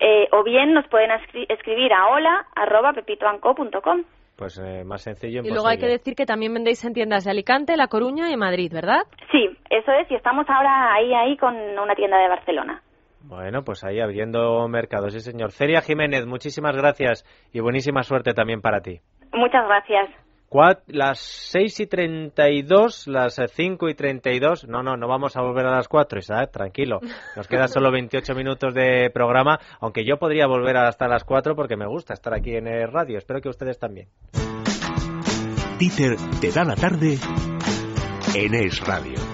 eh, 0.00 0.28
o 0.32 0.42
bien 0.44 0.72
nos 0.72 0.88
pueden 0.88 1.10
escri- 1.10 1.44
escribir 1.50 1.92
a 1.92 2.08
hola 2.08 2.46
arroba 2.56 2.94
pepitoanco.com. 2.94 4.04
Pues 4.36 4.58
eh, 4.58 4.82
más 4.84 5.02
sencillo. 5.02 5.42
Y 5.44 5.50
luego 5.50 5.68
hay 5.68 5.78
que 5.78 5.86
decir 5.86 6.14
que 6.14 6.26
también 6.26 6.54
vendéis 6.54 6.84
en 6.84 6.94
tiendas 6.94 7.24
de 7.24 7.30
Alicante, 7.30 7.76
La 7.76 7.88
Coruña 7.88 8.30
y 8.30 8.36
Madrid, 8.36 8.72
¿verdad? 8.72 9.02
Sí, 9.30 9.48
eso 9.70 9.92
es, 9.92 10.10
y 10.10 10.14
estamos 10.14 10.46
ahora 10.48 10.94
ahí, 10.94 11.12
ahí 11.14 11.36
con 11.36 11.54
una 11.54 11.94
tienda 11.94 12.18
de 12.18 12.28
Barcelona. 12.28 12.82
Bueno, 13.24 13.62
pues 13.62 13.84
ahí 13.84 14.00
abriendo 14.00 14.66
mercados, 14.68 15.12
sí 15.12 15.20
señor. 15.20 15.52
Celia 15.52 15.80
Jiménez, 15.80 16.26
muchísimas 16.26 16.76
gracias 16.76 17.24
y 17.52 17.60
buenísima 17.60 18.02
suerte 18.02 18.32
también 18.32 18.60
para 18.60 18.80
ti. 18.80 19.00
Muchas 19.32 19.64
gracias. 19.66 20.10
Cuat- 20.52 20.82
las 20.88 21.18
6 21.18 21.80
y 21.80 21.86
32, 21.86 23.06
las 23.08 23.38
eh, 23.38 23.46
5 23.48 23.88
y 23.88 23.94
32. 23.94 24.68
No, 24.68 24.82
no, 24.82 24.98
no 24.98 25.08
vamos 25.08 25.34
a 25.34 25.40
volver 25.40 25.64
a 25.64 25.70
las 25.76 25.88
4, 25.88 26.18
Isaac, 26.18 26.50
tranquilo. 26.52 27.00
Nos 27.36 27.48
quedan 27.48 27.70
solo 27.70 27.90
28 27.90 28.34
minutos 28.34 28.74
de 28.74 29.08
programa, 29.14 29.58
aunque 29.80 30.04
yo 30.04 30.18
podría 30.18 30.46
volver 30.46 30.76
hasta 30.76 31.08
las 31.08 31.24
4 31.24 31.56
porque 31.56 31.76
me 31.78 31.86
gusta 31.86 32.12
estar 32.12 32.34
aquí 32.34 32.54
en 32.54 32.66
el 32.66 32.92
radio. 32.92 33.16
Espero 33.16 33.40
que 33.40 33.48
ustedes 33.48 33.78
también. 33.78 34.08
Dieter 35.78 36.16
te 36.40 36.50
da 36.52 36.64
la 36.64 36.76
tarde 36.76 37.16
en 38.34 38.54
Es 38.54 38.86
Radio. 38.86 39.31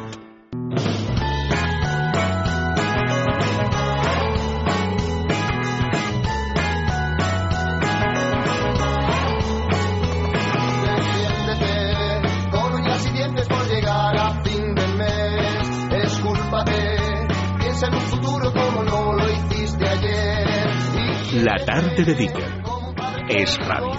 Tarde 21.69 22.03
de 22.03 22.15
Dieter 22.15 22.45
es 23.29 23.59
Radio. 23.59 23.93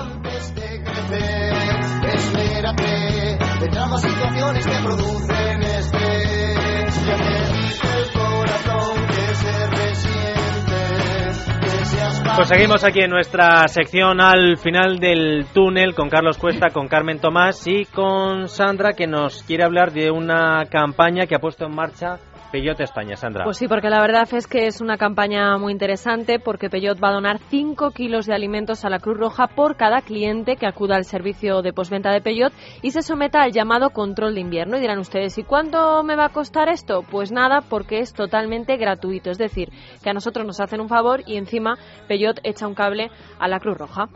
Pues 12.35 12.47
seguimos 12.47 12.83
aquí 12.83 13.01
en 13.01 13.11
nuestra 13.11 13.67
sección 13.67 14.19
al 14.19 14.57
final 14.57 14.97
del 14.97 15.45
túnel 15.53 15.93
con 15.93 16.09
Carlos 16.09 16.39
Cuesta, 16.39 16.69
con 16.73 16.87
Carmen 16.87 17.19
Tomás 17.19 17.67
y 17.67 17.85
con 17.85 18.47
Sandra 18.47 18.93
que 18.93 19.05
nos 19.05 19.43
quiere 19.43 19.63
hablar 19.63 19.91
de 19.91 20.09
una 20.09 20.65
campaña 20.71 21.27
que 21.27 21.35
ha 21.35 21.39
puesto 21.39 21.67
en 21.67 21.75
marcha 21.75 22.17
Peyote 22.51 22.83
España. 22.83 23.15
Sandra. 23.15 23.43
Pues 23.43 23.57
sí, 23.57 23.67
porque 23.67 23.89
la 23.89 24.01
verdad 24.01 24.27
es 24.33 24.47
que 24.47 24.67
es 24.67 24.81
una 24.81 24.97
campaña 24.97 25.57
muy 25.57 25.71
interesante 25.71 26.39
porque 26.39 26.69
Peyot 26.69 27.01
va 27.03 27.09
a 27.09 27.13
donar 27.13 27.39
5 27.49 27.91
kilos 27.91 28.25
de 28.25 28.33
alimentos 28.33 28.85
a 28.85 28.89
la 28.89 28.99
Cruz 28.99 29.17
Roja 29.17 29.47
por 29.47 29.75
cada 29.75 30.01
cliente 30.01 30.55
que 30.55 30.65
acuda 30.65 30.95
al 30.95 31.05
servicio 31.05 31.61
de 31.61 31.73
posventa 31.73 32.11
de 32.11 32.21
Peyot 32.21 32.53
y 32.81 32.91
se 32.91 33.01
someta 33.01 33.41
al 33.41 33.51
llamado 33.51 33.91
control 33.91 34.35
de 34.35 34.41
invierno. 34.41 34.77
Y 34.77 34.81
dirán 34.81 34.99
ustedes, 34.99 35.37
¿y 35.37 35.43
cuánto 35.43 36.03
me 36.03 36.15
va 36.15 36.25
a 36.25 36.29
costar 36.29 36.69
esto? 36.69 37.03
Pues 37.09 37.31
nada, 37.31 37.61
porque 37.61 37.99
es 37.99 38.13
totalmente 38.13 38.77
gratuito. 38.77 39.29
Es 39.31 39.37
decir, 39.37 39.69
que 40.03 40.09
a 40.09 40.13
nosotros 40.13 40.45
nos 40.45 40.59
hacen 40.59 40.81
un 40.81 40.89
favor 40.89 41.21
y 41.25 41.37
encima 41.37 41.77
Peyot 42.07 42.39
echa 42.43 42.67
un 42.67 42.75
cable 42.75 43.09
a 43.39 43.47
la 43.47 43.59
Cruz 43.59 43.77
Roja. 43.77 44.09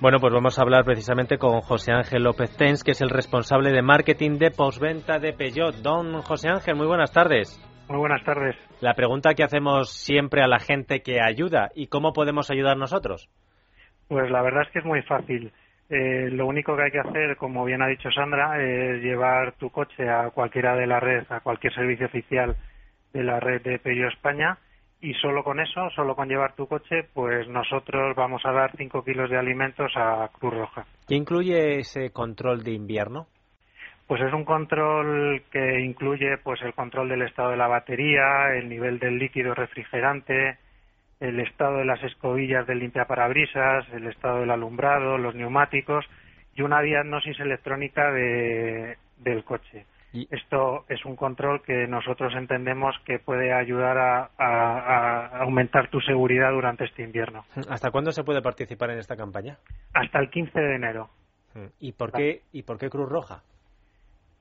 Bueno, 0.00 0.18
pues 0.20 0.32
vamos 0.32 0.56
a 0.56 0.62
hablar 0.62 0.84
precisamente 0.84 1.38
con 1.38 1.60
José 1.60 1.90
Ángel 1.90 2.22
López 2.22 2.56
Tens, 2.56 2.84
que 2.84 2.92
es 2.92 3.00
el 3.00 3.10
responsable 3.10 3.72
de 3.72 3.82
marketing 3.82 4.38
de 4.38 4.52
posventa 4.52 5.18
de 5.18 5.32
Peyot. 5.32 5.74
Don 5.82 6.22
José 6.22 6.48
Ángel, 6.48 6.76
muy 6.76 6.86
buenas 6.86 7.12
tardes. 7.12 7.60
Muy 7.88 7.98
buenas 7.98 8.22
tardes. 8.22 8.54
La 8.80 8.94
pregunta 8.94 9.34
que 9.34 9.42
hacemos 9.42 9.90
siempre 9.90 10.40
a 10.40 10.46
la 10.46 10.60
gente 10.60 11.00
que 11.00 11.18
ayuda, 11.20 11.70
¿y 11.74 11.88
cómo 11.88 12.12
podemos 12.12 12.48
ayudar 12.48 12.76
nosotros? 12.76 13.28
Pues 14.06 14.30
la 14.30 14.40
verdad 14.40 14.62
es 14.66 14.70
que 14.70 14.78
es 14.78 14.84
muy 14.84 15.02
fácil. 15.02 15.52
Eh, 15.90 16.30
lo 16.30 16.46
único 16.46 16.76
que 16.76 16.82
hay 16.84 16.90
que 16.92 17.00
hacer, 17.00 17.36
como 17.36 17.64
bien 17.64 17.82
ha 17.82 17.88
dicho 17.88 18.08
Sandra, 18.12 18.62
es 18.62 19.02
llevar 19.02 19.54
tu 19.54 19.70
coche 19.70 20.08
a 20.08 20.30
cualquiera 20.30 20.76
de 20.76 20.86
la 20.86 21.00
red, 21.00 21.24
a 21.28 21.40
cualquier 21.40 21.74
servicio 21.74 22.06
oficial 22.06 22.54
de 23.12 23.24
la 23.24 23.40
red 23.40 23.62
de 23.62 23.80
Peugeot 23.80 24.12
España 24.12 24.58
y 25.00 25.14
solo 25.14 25.44
con 25.44 25.60
eso, 25.60 25.88
solo 25.90 26.16
con 26.16 26.28
llevar 26.28 26.54
tu 26.54 26.66
coche, 26.66 27.04
pues 27.14 27.48
nosotros 27.48 28.16
vamos 28.16 28.42
a 28.44 28.52
dar 28.52 28.76
5 28.76 29.04
kilos 29.04 29.30
de 29.30 29.38
alimentos 29.38 29.92
a 29.96 30.28
Cruz 30.38 30.54
Roja. 30.54 30.84
¿Qué 31.06 31.14
incluye 31.14 31.78
ese 31.78 32.10
control 32.10 32.62
de 32.64 32.72
invierno? 32.72 33.26
Pues 34.06 34.22
es 34.22 34.32
un 34.32 34.44
control 34.44 35.42
que 35.52 35.80
incluye 35.80 36.38
pues 36.38 36.62
el 36.62 36.72
control 36.74 37.10
del 37.10 37.22
estado 37.22 37.50
de 37.50 37.58
la 37.58 37.68
batería, 37.68 38.54
el 38.54 38.68
nivel 38.68 38.98
del 38.98 39.18
líquido 39.18 39.54
refrigerante, 39.54 40.56
el 41.20 41.38
estado 41.40 41.78
de 41.78 41.84
las 41.84 42.02
escobillas 42.02 42.66
del 42.66 42.78
limpiaparabrisas, 42.78 43.86
el 43.92 44.06
estado 44.06 44.40
del 44.40 44.50
alumbrado, 44.50 45.18
los 45.18 45.34
neumáticos 45.34 46.06
y 46.54 46.62
una 46.62 46.80
diagnosis 46.80 47.38
electrónica 47.38 48.10
de- 48.10 48.96
del 49.18 49.44
coche. 49.44 49.84
Esto 50.30 50.84
es 50.88 51.04
un 51.04 51.16
control 51.16 51.62
que 51.62 51.86
nosotros 51.86 52.34
entendemos 52.34 52.96
que 53.04 53.18
puede 53.18 53.52
ayudar 53.52 53.98
a, 53.98 54.30
a- 54.38 55.26
a 55.26 55.38
aumentar 55.42 55.88
tu 55.88 56.00
seguridad 56.00 56.50
durante 56.52 56.84
este 56.84 57.02
invierno. 57.02 57.44
¿Hasta 57.68 57.90
cuándo 57.90 58.10
se 58.12 58.24
puede 58.24 58.40
participar 58.42 58.90
en 58.90 58.98
esta 58.98 59.16
campaña? 59.16 59.58
Hasta 59.94 60.18
el 60.18 60.30
15 60.30 60.58
de 60.60 60.74
enero. 60.76 61.10
¿Y 61.80 61.92
por 61.92 62.12
qué, 62.12 62.42
¿y 62.52 62.62
por 62.62 62.78
qué 62.78 62.88
Cruz 62.88 63.08
Roja? 63.08 63.42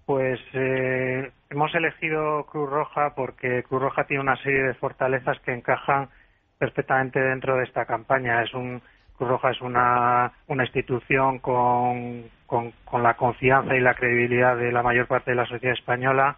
Pues 0.06 0.40
eh, 0.54 1.32
hemos 1.50 1.76
elegido 1.76 2.46
Cruz 2.46 2.70
Roja 2.70 3.14
porque 3.16 3.64
Cruz 3.64 3.82
Roja 3.82 4.06
tiene 4.06 4.22
una 4.24 4.38
serie 4.38 4.64
de 4.64 4.74
fortalezas 4.76 5.38
que 5.42 5.54
encajan 5.54 6.10
perfectamente 6.58 7.20
dentro 7.20 7.58
de 7.58 7.66
esta 7.66 7.86
campaña. 7.86 8.42
Es 8.42 8.54
un 8.54 8.82
Cruz 9.18 9.30
Roja 9.30 9.52
es 9.52 9.60
una, 9.62 10.32
una 10.48 10.64
institución 10.64 11.40
con, 11.40 12.24
con, 12.48 12.72
con 12.86 13.04
la 13.04 13.14
confianza 13.14 13.76
y 13.76 13.80
la 13.80 13.94
credibilidad 13.94 14.58
de 14.58 14.72
la 14.72 14.82
mayor 14.82 15.08
parte 15.08 15.32
de 15.32 15.38
la 15.38 15.46
sociedad 15.46 15.78
española 15.78 16.38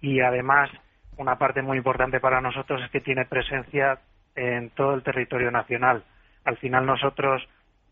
y 0.00 0.20
además 0.20 0.70
una 1.16 1.36
parte 1.36 1.62
muy 1.62 1.78
importante 1.78 2.20
para 2.20 2.40
nosotros 2.40 2.82
es 2.82 2.90
que 2.90 3.00
tiene 3.00 3.24
presencia 3.24 3.98
en 4.34 4.70
todo 4.70 4.94
el 4.94 5.02
territorio 5.02 5.50
nacional. 5.50 6.04
Al 6.44 6.56
final 6.58 6.86
nosotros 6.86 7.42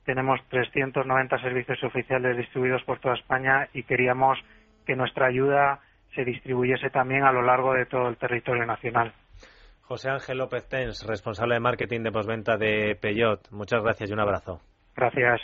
tenemos 0.04 0.40
390 0.48 1.38
servicios 1.40 1.82
oficiales 1.84 2.36
distribuidos 2.36 2.82
por 2.84 2.98
toda 2.98 3.14
España 3.14 3.68
y 3.72 3.82
queríamos 3.82 4.38
que 4.86 4.96
nuestra 4.96 5.26
ayuda 5.26 5.80
se 6.14 6.24
distribuyese 6.24 6.90
también 6.90 7.24
a 7.24 7.32
lo 7.32 7.42
largo 7.42 7.74
de 7.74 7.86
todo 7.86 8.08
el 8.08 8.16
territorio 8.16 8.66
nacional. 8.66 9.12
José 9.82 10.10
Ángel 10.10 10.38
López 10.38 10.68
Tens, 10.68 11.04
responsable 11.06 11.54
de 11.54 11.60
marketing 11.60 12.02
de 12.02 12.12
posventa 12.12 12.56
de 12.56 12.96
Peyot. 13.00 13.50
Muchas 13.50 13.82
gracias 13.82 14.10
y 14.10 14.12
un 14.12 14.20
abrazo. 14.20 14.60
Gracias. 14.96 15.40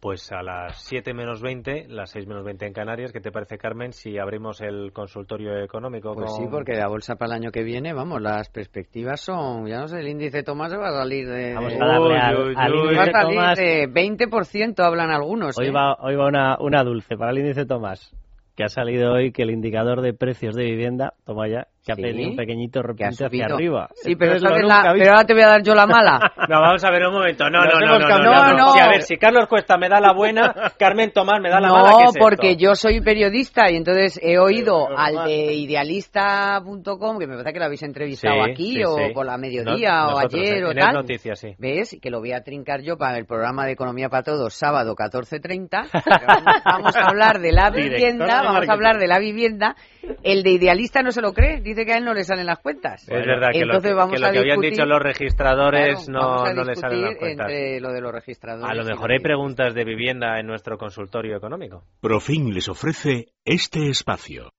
Pues 0.00 0.32
a 0.32 0.42
las 0.42 0.80
7 0.84 1.12
menos 1.12 1.42
20, 1.42 1.86
las 1.88 2.10
6 2.10 2.26
menos 2.26 2.42
20 2.44 2.66
en 2.66 2.72
Canarias, 2.72 3.12
¿qué 3.12 3.20
te 3.20 3.30
parece, 3.30 3.58
Carmen, 3.58 3.92
si 3.92 4.18
abrimos 4.18 4.60
el 4.62 4.92
consultorio 4.92 5.62
económico? 5.62 6.14
Pues 6.14 6.30
con- 6.30 6.36
sí, 6.44 6.48
porque 6.50 6.72
la 6.72 6.88
bolsa 6.88 7.16
para 7.16 7.34
el 7.34 7.42
año 7.42 7.50
que 7.52 7.62
viene, 7.62 7.92
vamos, 7.92 8.22
las 8.22 8.48
perspectivas 8.48 9.20
son, 9.20 9.66
ya 9.66 9.80
no 9.80 9.88
sé, 9.88 10.00
el 10.00 10.08
índice 10.08 10.42
Tomás 10.42 10.72
va 10.72 10.88
a 10.88 10.92
salir 11.02 11.28
de... 11.28 11.54
Vamos 11.54 11.74
a 11.74 11.86
darle 11.86 12.18
al- 12.18 12.36
Uy, 12.36 12.54
índice 12.82 12.96
va 12.96 13.02
a 13.02 13.12
salir 13.12 13.36
Tomás. 13.36 13.58
de 13.58 13.88
20% 13.90 14.80
hablan 14.84 15.10
algunos. 15.10 15.58
Hoy 15.58 15.66
¿eh? 15.66 15.70
va, 15.70 15.94
hoy 16.00 16.16
va 16.16 16.26
una, 16.28 16.56
una 16.60 16.82
dulce 16.82 17.16
para 17.18 17.32
el 17.32 17.38
índice 17.38 17.66
Tomás, 17.66 18.14
que 18.56 18.64
ha 18.64 18.68
salido 18.68 19.12
hoy 19.12 19.32
que 19.32 19.42
el 19.42 19.50
indicador 19.50 20.00
de 20.00 20.14
precios 20.14 20.54
de 20.54 20.64
vivienda, 20.64 21.12
toma 21.24 21.46
ya, 21.48 21.68
que 21.84 21.92
ha 21.92 21.94
Sí, 21.96 22.02
tenido 22.02 22.30
un 22.30 22.36
pequeñito 22.36 22.82
repunte 22.82 23.24
hacia 23.24 23.46
arriba. 23.46 23.88
Sí, 23.94 24.14
pero, 24.16 24.34
la- 24.38 24.92
pero 24.92 25.10
ahora 25.12 25.24
te 25.24 25.32
voy 25.32 25.42
a 25.42 25.48
dar 25.48 25.62
yo 25.62 25.74
la 25.74 25.86
mala. 25.86 26.18
No, 26.50 26.60
vamos 26.60 26.82
a 26.84 26.90
ver 26.90 27.06
un 27.06 27.12
momento. 27.14 27.48
No, 27.48 27.60
no, 27.64 27.80
no, 27.80 27.98
no, 27.98 27.98
no, 27.98 28.18
no, 28.18 28.22
No, 28.22 28.52
no. 28.56 28.72
Sí, 28.72 28.80
a 28.80 28.88
ver, 28.88 29.02
si 29.02 29.16
Carlos 29.16 29.46
Cuesta 29.48 29.76
me 29.78 29.88
da 29.88 30.00
la 30.00 30.12
buena, 30.12 30.52
Carmen 30.78 31.12
Tomás 31.12 31.40
me 31.40 31.48
da 31.48 31.60
la 31.60 31.68
no, 31.68 31.74
mala. 31.74 31.90
¿qué 31.96 32.02
es 32.04 32.08
esto? 32.10 32.18
porque 32.20 32.56
yo 32.56 32.74
soy 32.74 33.00
periodista 33.00 33.70
y 33.70 33.76
entonces 33.76 34.18
he 34.22 34.38
oído 34.38 34.86
Pero, 34.88 34.98
al 34.98 35.14
normal. 35.14 35.28
de 35.28 35.54
idealista.com, 35.54 37.18
que 37.18 37.26
me 37.26 37.34
parece 37.34 37.52
que 37.52 37.58
lo 37.58 37.64
habéis 37.66 37.82
entrevistado 37.82 38.44
Sí, 38.44 38.50
aquí, 38.50 38.72
sí, 38.74 38.84
o 38.84 38.96
sí. 38.96 39.02
por 39.14 39.26
la 39.26 39.36
mediodía, 39.38 39.90
No- 40.02 40.06
o 40.08 40.10
nosotros, 40.12 40.40
ayer, 40.42 40.64
o 40.64 40.70
Es 40.70 40.76
tal. 40.76 40.94
Noticias, 40.94 41.38
sí. 41.38 41.54
¿Ves? 41.58 41.96
Que 42.00 42.10
lo 42.10 42.20
voy 42.20 42.32
a 42.32 42.42
trincar 42.42 42.80
yo 42.82 42.96
para 42.96 43.16
el 43.18 43.26
programa 43.26 43.64
de 43.66 43.72
Economía 43.72 44.08
para 44.08 44.22
Todos, 44.22 44.54
sábado 44.54 44.94
14.30. 44.94 45.88
Pero 45.92 46.26
Vamos, 46.26 46.62
vamos 46.64 46.96
a 46.96 47.04
hablar 47.08 47.38
de 47.40 47.52
la 47.52 47.70
vivienda, 47.70 48.42
vamos 48.42 48.68
a 48.68 48.72
hablar 48.72 48.98
de 48.98 49.06
la 49.06 49.18
vivienda. 49.18 49.76
El 50.22 50.42
de 50.42 50.50
idealista 50.50 51.02
no 51.02 51.12
se 51.12 51.20
lo 51.22 51.32
cree, 51.32 51.60
dice 51.60 51.79
que 51.84 51.92
a 51.92 51.98
él 51.98 52.04
no 52.04 52.14
le 52.14 52.24
salen 52.24 52.46
las 52.46 52.58
cuentas. 52.58 53.02
Es 53.08 53.26
verdad 53.26 53.48
que 53.52 53.58
lo 53.60 53.64
Entonces 53.74 53.90
que, 53.90 53.94
vamos 53.94 54.14
que 54.14 54.20
lo 54.20 54.26
a 54.26 54.32
que 54.32 54.38
habían 54.38 54.60
dicho 54.60 54.84
los 54.84 55.00
registradores 55.00 56.06
Claro, 56.06 56.44
no, 56.44 56.52
no 56.54 56.64
les 56.64 56.78
salen 56.80 57.02
las 57.02 57.16
cuentas. 57.16 57.48
entre 57.48 57.80
lo 57.80 57.92
de 57.92 58.00
los 58.00 58.12
registradores. 58.12 58.70
A 58.70 58.74
lo 58.74 58.84
mejor 58.84 59.08
lo 59.08 59.12
hay 59.12 59.18
que- 59.18 59.22
preguntas 59.24 59.74
de 59.74 59.84
vivienda 59.84 60.38
en 60.40 60.46
nuestro 60.46 60.78
consultorio 60.78 61.36
económico. 61.36 61.84
Profin 62.00 62.52
les 62.54 62.68
ofrece 62.68 63.26
este 63.44 63.88
espacio. 63.90 64.50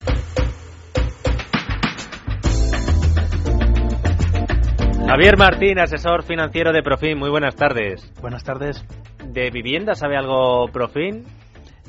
Javier 5.08 5.36
Martín, 5.38 5.78
asesor 5.80 6.24
financiero 6.24 6.72
de 6.72 6.84
Profin, 6.84 7.18
muy 7.18 7.30
buenas 7.30 7.56
tardes. 7.56 8.12
Buenas 8.22 8.44
tardes. 8.44 8.86
¿De 9.28 9.50
vivienda 9.50 9.94
sabe 9.94 10.16
algo 10.16 10.68
Profin? 10.72 11.26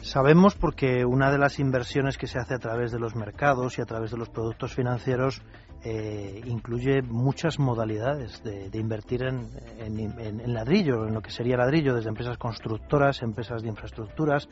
Sabemos 0.02 0.56
porque 0.56 1.04
una 1.04 1.30
de 1.30 1.38
las 1.38 1.58
inversiones 1.60 2.18
que 2.18 2.26
se 2.26 2.38
hace 2.38 2.54
a 2.54 2.58
través 2.58 2.90
de 2.90 2.98
los 2.98 3.14
mercados 3.14 3.78
y 3.78 3.82
a 3.82 3.84
través 3.86 4.10
de 4.10 4.18
los 4.18 4.28
productos 4.28 4.74
financieros 4.74 5.42
eh, 5.84 6.42
incluye 6.44 7.02
muchas 7.02 7.58
modalidades 7.60 8.42
de, 8.42 8.68
de 8.68 8.78
invertir 8.78 9.22
en, 9.22 9.48
en- 9.78 9.98
en- 10.20 10.40
en 10.40 10.54
ladrillo, 10.54 11.06
en 11.06 11.14
lo 11.14 11.22
que 11.22 11.30
sería 11.30 11.56
ladrillo, 11.56 11.94
desde 11.94 12.08
empresas 12.08 12.36
constructoras, 12.36 13.22
empresas 13.22 13.62
de 13.62 13.68
infraestructuras, 13.68 14.48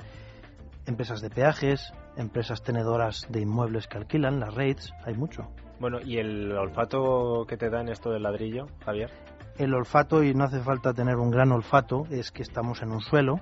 empresas 0.86 1.20
de 1.20 1.30
peajes, 1.30 1.92
empresas 2.16 2.62
tenedoras 2.62 3.26
de 3.28 3.40
inmuebles 3.40 3.86
que 3.88 3.98
alquilan, 3.98 4.38
las 4.40 4.54
REITs, 4.54 4.92
hay 5.04 5.14
mucho. 5.14 5.48
Bueno, 5.80 5.98
¿y 6.00 6.18
el 6.18 6.52
olfato 6.52 7.44
que 7.48 7.56
te 7.56 7.70
da 7.70 7.80
en 7.80 7.88
esto 7.88 8.10
del 8.10 8.22
ladrillo, 8.22 8.66
Javier? 8.84 9.10
El 9.58 9.74
olfato, 9.74 10.22
y 10.22 10.32
no 10.32 10.44
hace 10.44 10.60
falta 10.60 10.94
tener 10.94 11.16
un 11.16 11.30
gran 11.30 11.50
olfato, 11.52 12.04
es 12.10 12.30
que 12.30 12.42
estamos 12.42 12.82
en 12.82 12.92
un 12.92 13.00
suelo, 13.00 13.40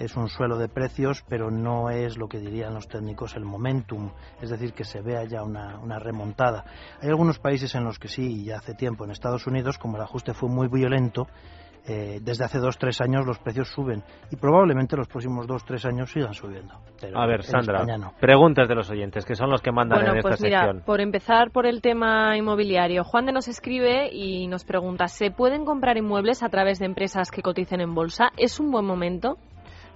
es 0.00 0.16
un 0.16 0.28
suelo 0.28 0.56
de 0.58 0.68
precios, 0.68 1.22
pero 1.28 1.50
no 1.50 1.90
es 1.90 2.18
lo 2.18 2.26
que 2.28 2.38
dirían 2.38 2.74
los 2.74 2.88
técnicos 2.88 3.36
el 3.36 3.44
momentum, 3.44 4.10
es 4.40 4.50
decir, 4.50 4.72
que 4.72 4.84
se 4.84 5.00
vea 5.02 5.24
ya 5.24 5.42
una, 5.44 5.78
una 5.78 5.98
remontada. 5.98 6.64
Hay 7.00 7.08
algunos 7.08 7.38
países 7.38 7.74
en 7.74 7.84
los 7.84 7.98
que 7.98 8.08
sí, 8.08 8.40
y 8.40 8.44
ya 8.46 8.56
hace 8.56 8.74
tiempo, 8.74 9.04
en 9.04 9.10
Estados 9.10 9.46
Unidos, 9.46 9.78
como 9.78 9.96
el 9.96 10.02
ajuste 10.02 10.32
fue 10.34 10.48
muy 10.48 10.68
violento, 10.68 11.26
eh, 11.86 12.20
desde 12.22 12.44
hace 12.44 12.58
dos 12.58 12.76
tres 12.76 13.00
años 13.00 13.26
los 13.26 13.38
precios 13.38 13.68
suben 13.68 14.02
y 14.30 14.36
probablemente 14.36 14.96
los 14.98 15.08
próximos 15.08 15.46
dos 15.46 15.64
tres 15.64 15.86
años 15.86 16.10
sigan 16.12 16.34
subiendo. 16.34 16.74
Pero 17.00 17.18
A 17.18 17.26
ver, 17.26 17.42
Sandra, 17.42 17.84
no. 17.96 18.12
preguntas 18.20 18.68
de 18.68 18.74
los 18.74 18.90
oyentes, 18.90 19.24
que 19.24 19.34
son 19.34 19.48
los 19.50 19.62
que 19.62 19.72
mandan 19.72 19.98
Bueno, 20.00 20.12
en 20.12 20.18
esta 20.18 20.28
pues 20.28 20.42
mira, 20.42 20.60
sección. 20.60 20.82
por 20.84 21.00
empezar 21.00 21.50
por 21.50 21.66
el 21.66 21.80
tema 21.80 22.36
inmobiliario, 22.36 23.02
Juan 23.02 23.24
de 23.24 23.32
nos 23.32 23.48
escribe 23.48 24.10
y 24.12 24.46
nos 24.46 24.64
pregunta, 24.64 25.08
¿se 25.08 25.30
pueden 25.30 25.64
comprar 25.64 25.96
inmuebles 25.96 26.42
a 26.42 26.50
través 26.50 26.78
de 26.80 26.84
empresas 26.84 27.30
que 27.30 27.40
coticen 27.40 27.80
en 27.80 27.94
bolsa? 27.94 28.30
¿Es 28.36 28.60
un 28.60 28.70
buen 28.70 28.84
momento? 28.84 29.38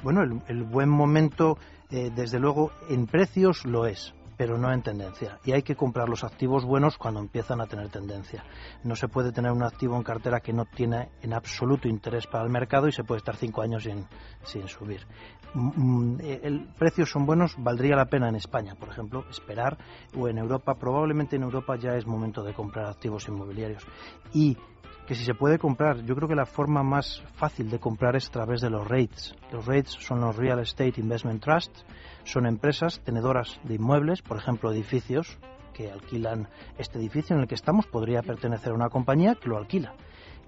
Bueno, 0.05 0.21
el, 0.49 0.65
buen 0.65 0.91
momento, 0.91 1.57
eh, 1.91 2.11
desde 2.15 2.39
luego, 2.39 2.73
en 2.91 3.07
precios 3.07 3.65
lo 3.65 3.87
es, 3.87 4.15
pero 4.37 4.59
no 4.59 4.71
en 4.71 4.83
tendencia. 4.83 5.39
Y 5.47 5.53
hay 5.53 5.63
que 5.63 5.77
comprar 5.77 6.11
los 6.11 6.25
activos 6.25 6.67
buenos 6.67 6.99
cuando 6.99 7.21
empiezan 7.21 7.63
a 7.63 7.67
tener 7.67 7.89
tendencia. 7.89 8.45
No 8.83 8.97
se 8.97 9.09
puede 9.09 9.33
tener 9.33 9.51
un 9.51 9.63
activo 9.63 9.97
en 9.97 10.03
cartera 10.03 10.41
que 10.41 10.53
no 10.53 10.67
tiene 10.67 11.09
en 11.23 11.33
absoluto 11.33 11.89
interés 11.89 12.27
para 12.27 12.45
el 12.45 12.51
mercado 12.51 12.87
y 12.87 12.93
se 12.93 13.03
puede 13.03 13.21
estar 13.21 13.37
cinco 13.37 13.63
años 13.63 13.85
sin, 13.85 14.05
sin 14.43 14.69
subir. 14.69 15.07
Mm, 15.55 15.71
mm, 15.75 16.21
eh, 16.21 16.41
el 16.43 16.69
precios 16.79 17.09
son 17.09 17.25
buenos, 17.25 17.55
valdría 17.57 17.97
la 17.97 18.05
pena 18.05 18.29
en 18.29 18.37
España, 18.37 18.75
por 18.75 18.91
ejemplo, 18.91 19.25
esperar, 19.31 19.79
o 20.15 20.29
en 20.29 20.37
Europa, 20.37 20.75
probablemente 20.75 21.37
en 21.37 21.45
Europa 21.45 21.77
ya 21.77 21.97
es 21.97 22.07
momento 22.07 22.43
de 22.43 22.53
comprar 22.53 22.91
activos 22.91 23.27
inmobiliarios. 23.27 23.87
Y 24.35 24.59
que 25.07 25.15
si 25.15 25.25
se 25.25 25.35
puede 25.35 25.59
comprar, 25.59 26.03
yo 26.05 26.15
creo 26.15 26.29
que 26.29 26.35
la 26.35 26.47
forma 26.47 26.83
más 26.83 27.23
fácil 27.35 27.71
de 27.71 27.79
comprar 27.79 28.17
es 28.17 28.29
a 28.29 28.33
través 28.33 28.61
de 28.61 28.71
los 28.71 28.87
REITs. 28.87 29.35
Los 29.53 29.67
REITs 29.67 29.91
son 30.01 30.21
los 30.21 30.37
Real 30.37 30.61
Estate 30.61 31.01
Investment 31.01 31.43
Trusts, 31.43 31.85
son 32.25 32.47
empresas 32.47 33.01
tenedoras 33.01 33.61
de 33.65 33.75
inmuebles, 33.75 34.23
por 34.23 34.39
ejemplo, 34.39 34.73
edificios 34.73 35.39
que 35.75 35.91
alquilan 35.91 36.49
este 36.79 36.99
edificio 36.99 37.37
en 37.37 37.43
el 37.43 37.49
que 37.49 37.57
estamos, 37.57 37.87
podría 37.87 38.23
pertenecer 38.23 38.73
a 38.73 38.77
una 38.77 38.89
compañía 38.89 39.35
que 39.35 39.49
lo 39.49 39.59
alquila. 39.59 39.95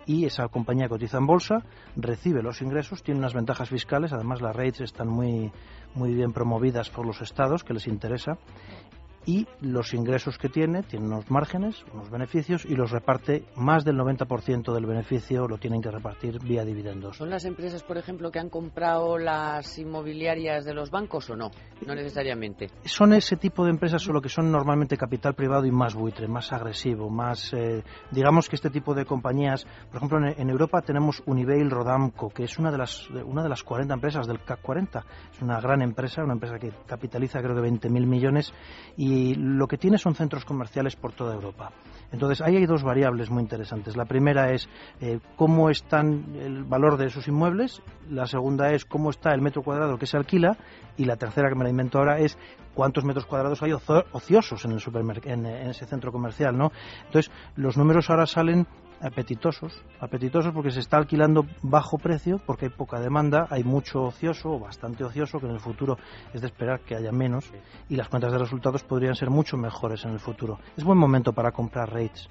Y 0.06 0.24
esa 0.24 0.46
compañía 0.48 0.88
cotiza 0.88 1.18
en 1.18 1.26
bolsa, 1.26 1.64
recibe 1.96 2.40
los 2.40 2.62
ingresos, 2.62 3.02
tiene 3.02 3.18
unas 3.18 3.34
ventajas 3.34 3.68
fiscales, 3.68 4.12
además 4.12 4.40
las 4.40 4.54
REITs 4.54 4.80
están 4.80 5.08
muy, 5.08 5.52
muy 5.94 6.14
bien 6.14 6.32
promovidas 6.32 6.90
por 6.90 7.04
los 7.04 7.20
estados, 7.20 7.64
que 7.64 7.74
les 7.74 7.88
interesa, 7.88 8.38
y 9.26 9.46
los 9.60 9.92
ingresos 9.92 10.38
que 10.38 10.48
tiene, 10.48 10.82
tiene 10.82 11.06
unos 11.06 11.30
márgenes, 11.30 11.84
unos 11.92 12.10
beneficios 12.10 12.64
y 12.64 12.74
los 12.74 12.90
reparte, 12.90 13.44
más 13.56 13.84
del 13.84 13.96
90% 13.96 14.72
del 14.72 14.86
beneficio 14.86 15.46
lo 15.48 15.58
tienen 15.58 15.82
que 15.82 15.90
repartir 15.90 16.38
vía 16.40 16.64
dividendos. 16.64 17.16
¿Son 17.16 17.28
las 17.28 17.44
empresas, 17.44 17.82
por 17.82 17.98
ejemplo, 17.98 18.30
que 18.30 18.38
han 18.38 18.48
comprado 18.48 19.18
las 19.18 19.78
inmobiliarias 19.78 20.64
de 20.64 20.74
los 20.74 20.90
bancos 20.90 21.28
o 21.30 21.36
no? 21.36 21.50
No 21.84 21.94
necesariamente. 21.94 22.68
Son 22.84 23.12
ese 23.12 23.36
tipo 23.36 23.64
de 23.64 23.70
empresas, 23.70 24.02
solo 24.02 24.22
que 24.22 24.28
son 24.28 24.50
normalmente 24.50 24.96
capital 24.96 25.34
privado 25.34 25.66
y 25.66 25.72
más 25.72 25.94
buitre, 25.94 26.28
más 26.28 26.52
agresivo, 26.52 27.10
más... 27.10 27.52
eh, 27.52 27.82
digamos 28.12 28.48
que 28.48 28.56
este 28.56 28.70
tipo 28.70 28.94
de 28.94 29.04
compañías, 29.04 29.66
por 29.88 29.96
ejemplo, 29.96 30.18
en, 30.18 30.40
en 30.40 30.50
Europa 30.50 30.82
tenemos 30.82 31.22
Unibail 31.26 31.70
Rodamco, 31.70 32.30
que 32.30 32.44
es 32.44 32.58
una 32.58 32.70
de 32.70 32.78
las 32.78 33.10
una 33.10 33.42
de 33.42 33.48
las 33.48 33.62
40 33.62 33.94
empresas 33.94 34.26
del 34.26 34.42
CAC 34.42 34.60
40. 34.62 35.04
Es 35.32 35.42
una 35.42 35.60
gran 35.60 35.82
empresa, 35.82 36.22
una 36.22 36.34
empresa 36.34 36.58
que 36.58 36.72
capitaliza 36.86 37.40
creo 37.40 37.54
que 37.54 37.62
20.000 37.62 38.06
millones 38.06 38.52
y 38.96 39.15
lo 39.34 39.66
que 39.66 39.78
tiene 39.78 39.98
son 39.98 40.14
centros 40.14 40.44
comerciales 40.44 40.96
por 40.96 41.12
toda 41.12 41.34
Europa. 41.34 41.72
Entonces, 42.12 42.40
ahí 42.40 42.56
hay 42.56 42.66
dos 42.66 42.82
variables 42.82 43.30
muy 43.30 43.42
interesantes. 43.42 43.96
La 43.96 44.04
primera 44.04 44.52
es 44.52 44.68
eh, 45.00 45.18
cómo 45.36 45.70
están 45.70 46.36
el 46.36 46.64
valor 46.64 46.96
de 46.96 47.06
esos 47.06 47.26
inmuebles, 47.26 47.82
la 48.08 48.26
segunda 48.26 48.72
es 48.72 48.84
cómo 48.84 49.10
está 49.10 49.34
el 49.34 49.42
metro 49.42 49.62
cuadrado 49.62 49.98
que 49.98 50.06
se 50.06 50.16
alquila 50.16 50.56
y 50.96 51.04
la 51.04 51.16
tercera 51.16 51.48
que 51.48 51.56
me 51.56 51.64
la 51.64 51.70
invento 51.70 51.98
ahora 51.98 52.18
es 52.18 52.38
cuántos 52.74 53.04
metros 53.04 53.26
cuadrados 53.26 53.62
hay 53.62 53.72
ociosos 53.72 54.64
en 54.64 54.72
el 54.72 54.82
en, 55.24 55.46
en 55.46 55.70
ese 55.70 55.86
centro 55.86 56.12
comercial, 56.12 56.56
¿no? 56.56 56.70
Entonces, 57.06 57.32
los 57.56 57.76
números 57.76 58.08
ahora 58.10 58.26
salen 58.26 58.66
apetitosos, 59.00 59.72
apetitosos 60.00 60.52
porque 60.52 60.70
se 60.70 60.80
está 60.80 60.96
alquilando 60.96 61.46
bajo 61.62 61.98
precio, 61.98 62.40
porque 62.44 62.66
hay 62.66 62.70
poca 62.70 63.00
demanda, 63.00 63.46
hay 63.50 63.64
mucho 63.64 64.02
ocioso 64.02 64.50
o 64.50 64.58
bastante 64.58 65.04
ocioso 65.04 65.38
que 65.38 65.46
en 65.46 65.52
el 65.52 65.60
futuro 65.60 65.98
es 66.32 66.40
de 66.40 66.46
esperar 66.46 66.80
que 66.80 66.96
haya 66.96 67.12
menos 67.12 67.50
y 67.88 67.96
las 67.96 68.08
cuentas 68.08 68.32
de 68.32 68.38
resultados 68.38 68.82
podrían 68.82 69.14
ser 69.14 69.30
mucho 69.30 69.56
mejores 69.56 70.04
en 70.04 70.12
el 70.12 70.20
futuro. 70.20 70.58
Es 70.76 70.84
buen 70.84 70.98
momento 70.98 71.32
para 71.32 71.52
comprar 71.52 71.92
rates 71.92 72.28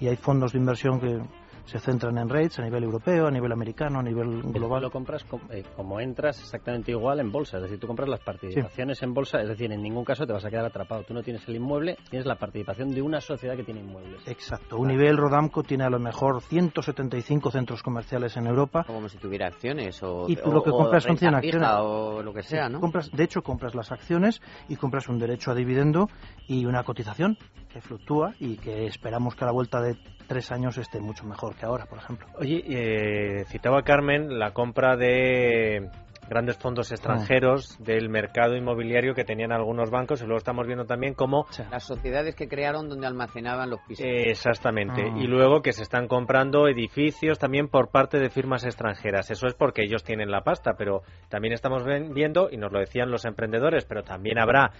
y 0.00 0.08
hay 0.08 0.16
fondos 0.16 0.52
de 0.52 0.58
inversión 0.58 1.00
que 1.00 1.20
se 1.66 1.78
centran 1.78 2.18
en 2.18 2.28
rates 2.28 2.58
a 2.58 2.62
nivel 2.62 2.84
europeo, 2.84 3.26
a 3.26 3.30
nivel 3.30 3.52
americano, 3.52 4.00
a 4.00 4.02
nivel 4.02 4.42
global. 4.42 4.82
Lo 4.82 4.90
compras 4.90 5.24
como, 5.24 5.44
eh, 5.50 5.64
como 5.76 6.00
entras 6.00 6.40
exactamente 6.40 6.90
igual 6.90 7.20
en 7.20 7.32
bolsa, 7.32 7.56
es 7.56 7.64
decir, 7.64 7.78
tú 7.78 7.86
compras 7.86 8.08
las 8.08 8.20
participaciones 8.20 9.02
en 9.02 9.14
bolsa, 9.14 9.40
es 9.40 9.48
decir, 9.48 9.72
en 9.72 9.82
ningún 9.82 10.04
caso 10.04 10.26
te 10.26 10.32
vas 10.32 10.44
a 10.44 10.50
quedar 10.50 10.66
atrapado. 10.66 11.04
Tú 11.04 11.14
no 11.14 11.22
tienes 11.22 11.46
el 11.48 11.56
inmueble, 11.56 11.96
tienes 12.10 12.26
la 12.26 12.36
participación 12.36 12.90
de 12.90 13.02
una 13.02 13.20
sociedad 13.20 13.56
que 13.56 13.64
tiene 13.64 13.80
inmuebles. 13.80 14.26
Exacto. 14.26 14.76
Un 14.78 14.88
nivel 14.88 15.16
Rodamco 15.16 15.62
tiene 15.62 15.84
a 15.84 15.90
lo 15.90 15.98
mejor 15.98 16.42
175 16.42 17.50
centros 17.50 17.82
comerciales 17.82 18.36
en 18.36 18.46
Europa. 18.46 18.84
Como 18.86 19.08
si 19.08 19.18
tuviera 19.18 19.46
acciones 19.46 20.02
o, 20.02 20.26
y 20.28 20.36
tú 20.36 20.52
lo 20.52 20.62
que 20.62 20.70
compras 20.70 21.04
son 21.04 21.16
100 21.16 21.32
renta 21.32 21.42
fija 21.42 21.58
acciones. 21.58 21.80
o 21.82 22.22
lo 22.22 22.32
que 22.32 22.42
sea, 22.42 22.68
¿no? 22.68 22.80
Compras, 22.80 23.10
de 23.10 23.24
hecho, 23.24 23.42
compras 23.42 23.74
las 23.74 23.90
acciones 23.90 24.40
y 24.68 24.76
compras 24.76 25.08
un 25.08 25.18
derecho 25.18 25.50
a 25.50 25.54
dividendo 25.54 26.08
y 26.46 26.66
una 26.66 26.84
cotización 26.84 27.38
que 27.68 27.80
fluctúa 27.80 28.34
y 28.38 28.56
que 28.56 28.86
esperamos 28.86 29.34
que 29.34 29.44
a 29.44 29.46
la 29.48 29.52
vuelta 29.52 29.80
de 29.80 29.96
tres 30.28 30.52
años 30.52 30.78
esté 30.78 31.00
mucho 31.00 31.24
mejor 31.24 31.53
que 31.58 31.66
ahora, 31.66 31.86
por 31.86 31.98
ejemplo. 31.98 32.26
Oye, 32.38 32.64
eh, 32.68 33.44
citaba 33.46 33.82
Carmen 33.82 34.38
la 34.38 34.52
compra 34.52 34.96
de 34.96 35.90
grandes 36.28 36.56
fondos 36.56 36.90
extranjeros 36.90 37.76
del 37.82 38.08
mercado 38.08 38.56
inmobiliario 38.56 39.14
que 39.14 39.24
tenían 39.24 39.52
algunos 39.52 39.90
bancos 39.90 40.20
y 40.22 40.24
luego 40.24 40.38
estamos 40.38 40.66
viendo 40.66 40.84
también 40.84 41.14
cómo 41.14 41.46
Las 41.70 41.84
sociedades 41.84 42.34
que 42.34 42.48
crearon 42.48 42.88
donde 42.88 43.06
almacenaban 43.06 43.70
los 43.70 43.80
pisos. 43.80 44.04
Eh, 44.04 44.30
Exactamente. 44.30 45.02
Ah. 45.02 45.18
Y 45.18 45.26
luego 45.26 45.62
que 45.62 45.72
se 45.72 45.82
están 45.82 46.08
comprando 46.08 46.68
edificios 46.68 47.38
también 47.38 47.68
por 47.68 47.90
parte 47.90 48.18
de 48.18 48.30
firmas 48.30 48.64
extranjeras. 48.64 49.30
Eso 49.30 49.46
es 49.46 49.54
porque 49.54 49.82
ellos 49.82 50.02
tienen 50.02 50.30
la 50.30 50.42
pasta, 50.42 50.72
pero 50.76 51.02
también 51.28 51.52
estamos 51.52 51.84
viendo, 51.84 52.48
y 52.50 52.56
nos 52.56 52.72
lo 52.72 52.80
decían 52.80 53.10
los 53.10 53.24
emprendedores, 53.24 53.84
pero 53.84 54.02
también 54.02 54.38
habrá 54.38 54.70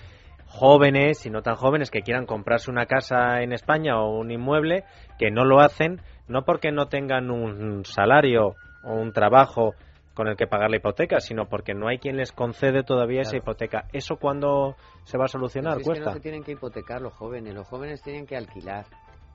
jóvenes 0.47 1.27
y 1.27 1.31
no 1.31 1.43
tan 1.43 1.57
jóvenes 1.57 1.91
que 1.91 2.03
quieran 2.03 2.27
comprarse 2.27 2.71
una 2.71 2.87
casa 2.87 3.43
en 3.43 3.53
España 3.53 3.99
o 4.01 4.19
un 4.19 4.31
inmueble 4.31 4.85
que 5.19 5.31
no 5.31 5.45
lo 5.45 5.61
hacen, 5.61 6.01
no 6.29 6.45
porque 6.45 6.73
no 6.73 6.87
tengan 6.89 7.31
un 7.31 7.85
salario 7.85 8.57
o 8.83 8.95
un 8.95 9.13
trabajo 9.13 9.75
con 10.15 10.29
el 10.29 10.37
que 10.37 10.47
pagar 10.47 10.71
la 10.71 10.77
hipoteca, 10.77 11.21
sino 11.21 11.47
porque 11.47 11.75
no 11.75 11.89
hay 11.89 11.99
quien 11.99 12.17
les 12.17 12.33
concede 12.33 12.85
todavía 12.85 13.23
esa 13.23 13.37
hipoteca. 13.37 13.87
¿Eso 13.93 14.17
cuándo 14.17 14.77
se 15.05 15.19
va 15.19 15.25
a 15.25 15.29
solucionar? 15.29 15.75
Pero 15.75 15.81
es 15.81 15.85
que 15.85 15.91
Cuesta. 15.91 16.11
no 16.11 16.15
se 16.15 16.21
tienen 16.21 16.45
que 16.45 16.53
hipotecar 16.53 17.03
los 17.03 17.13
jóvenes, 17.15 17.53
los 17.55 17.67
jóvenes 17.67 18.01
tienen 18.01 18.27
que 18.27 18.37
alquilar. 18.37 18.87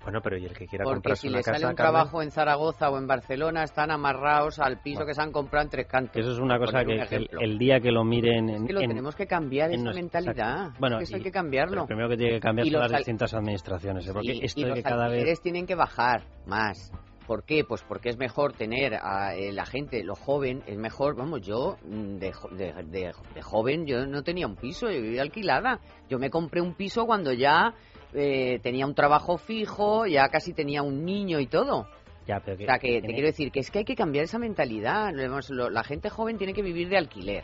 Bueno, 0.04 0.22
pero 0.22 0.38
¿y 0.38 0.46
el 0.46 0.54
que 0.58 0.66
quiera 0.66 0.84
Porque 0.84 0.96
comprarse 0.96 1.22
si 1.24 1.28
una 1.28 1.40
casa, 1.40 1.54
sale 1.54 1.66
un 1.68 1.76
Carmen? 1.76 1.94
trabajo 1.94 2.22
en 2.22 2.32
Zaragoza 2.32 2.90
o 2.90 2.98
en 2.98 3.06
Barcelona, 3.06 3.64
están 3.64 3.92
amarrados 3.92 4.58
al 4.60 4.82
piso 4.82 5.06
que 5.06 5.14
se 5.14 5.22
han 5.22 5.32
comprado 5.32 5.66
en 5.66 5.70
tres 5.70 5.88
cantos. 5.88 6.16
Eso 6.16 6.32
es 6.32 6.40
una 6.40 6.58
cosa 6.58 6.84
que, 6.86 6.94
un 7.34 7.42
el, 7.44 7.58
día 7.60 7.80
que 7.80 7.92
lo 7.92 8.04
miren 8.04 8.50
en... 8.50 8.56
Es 8.62 8.68
que 8.68 8.74
lo 8.74 8.82
en- 8.82 8.90
tenemos 8.90 9.16
que 9.16 9.28
cambiar 9.28 9.72
esa 9.72 9.84
nos- 9.84 9.96
mentalidad. 9.96 10.70
Bueno, 10.80 10.96
Es 10.98 11.00
que 11.00 11.04
eso 11.04 11.16
hay 11.18 11.22
que 11.24 11.32
cambiarlo. 11.32 11.76
Lo 11.82 11.86
primero 11.86 12.10
que 12.10 12.18
tiene 12.18 12.34
que 12.36 12.40
cambiar 12.40 12.68
son 12.70 12.80
las 12.82 12.92
distintas 12.92 13.34
administraciones, 13.34 14.08
¿eh? 14.08 14.12
porque 14.14 14.34
Sí, 14.34 14.40
esto 14.44 14.60
y 14.60 14.64
de 14.64 14.70
los 14.70 14.78
que 14.78 14.84
cada 14.84 14.96
vez... 15.08 15.14
alquileres 15.14 15.42
tienen 15.42 15.66
que 15.68 15.76
bajar 15.76 16.24
más. 16.46 16.92
¿Por 17.28 17.44
qué? 17.44 17.64
Pues 17.64 17.84
porque 17.88 18.10
es 18.10 18.18
mejor 18.18 18.54
tener 18.54 18.96
a 18.96 19.36
eh, 19.36 19.52
la 19.54 19.64
gente, 19.68 20.04
lo 20.04 20.16
joven, 20.16 20.64
es 20.66 20.76
mejor, 20.80 21.16
vamos, 21.16 21.42
yo 21.42 21.78
mm, 21.86 22.16
de, 22.18 22.34
de, 22.54 22.74
de- 22.86 23.12
de 23.36 23.42
joven 23.44 23.86
yo 23.86 24.08
no 24.08 24.24
tenía 24.24 24.48
un 24.48 24.56
piso, 24.56 24.90
yo 24.90 25.00
vivía 25.00 25.22
alquilada. 25.22 25.80
Yo 26.10 26.18
me 26.18 26.32
compré 26.32 26.60
un 26.60 26.74
piso 26.74 27.06
cuando 27.06 27.32
ya 27.32 27.76
eh, 28.14 28.60
tenía 28.64 28.86
un 28.86 28.96
trabajo 28.96 29.38
fijo, 29.38 30.06
ya 30.06 30.28
casi 30.30 30.54
tenía 30.54 30.82
un 30.82 31.06
niño 31.06 31.40
y 31.40 31.48
todo. 31.48 31.88
Ya, 32.28 32.40
pero 32.46 32.58
O 32.62 32.66
sea, 32.66 32.78
que 32.78 32.88
te 32.96 33.00
tiene- 33.02 33.14
quiero 33.16 33.28
decir 33.28 33.52
que 33.52 33.60
es 33.62 33.72
que 33.72 33.80
hay 33.80 33.86
que 33.86 33.96
cambiar 33.96 34.26
esa 34.26 34.38
mentalidad. 34.38 35.12
La 35.14 35.84
gente 35.84 36.10
joven 36.10 36.38
tiene 36.38 36.54
que 36.54 36.62
vivir 36.62 36.88
de 36.90 36.98
alquiler 36.98 37.44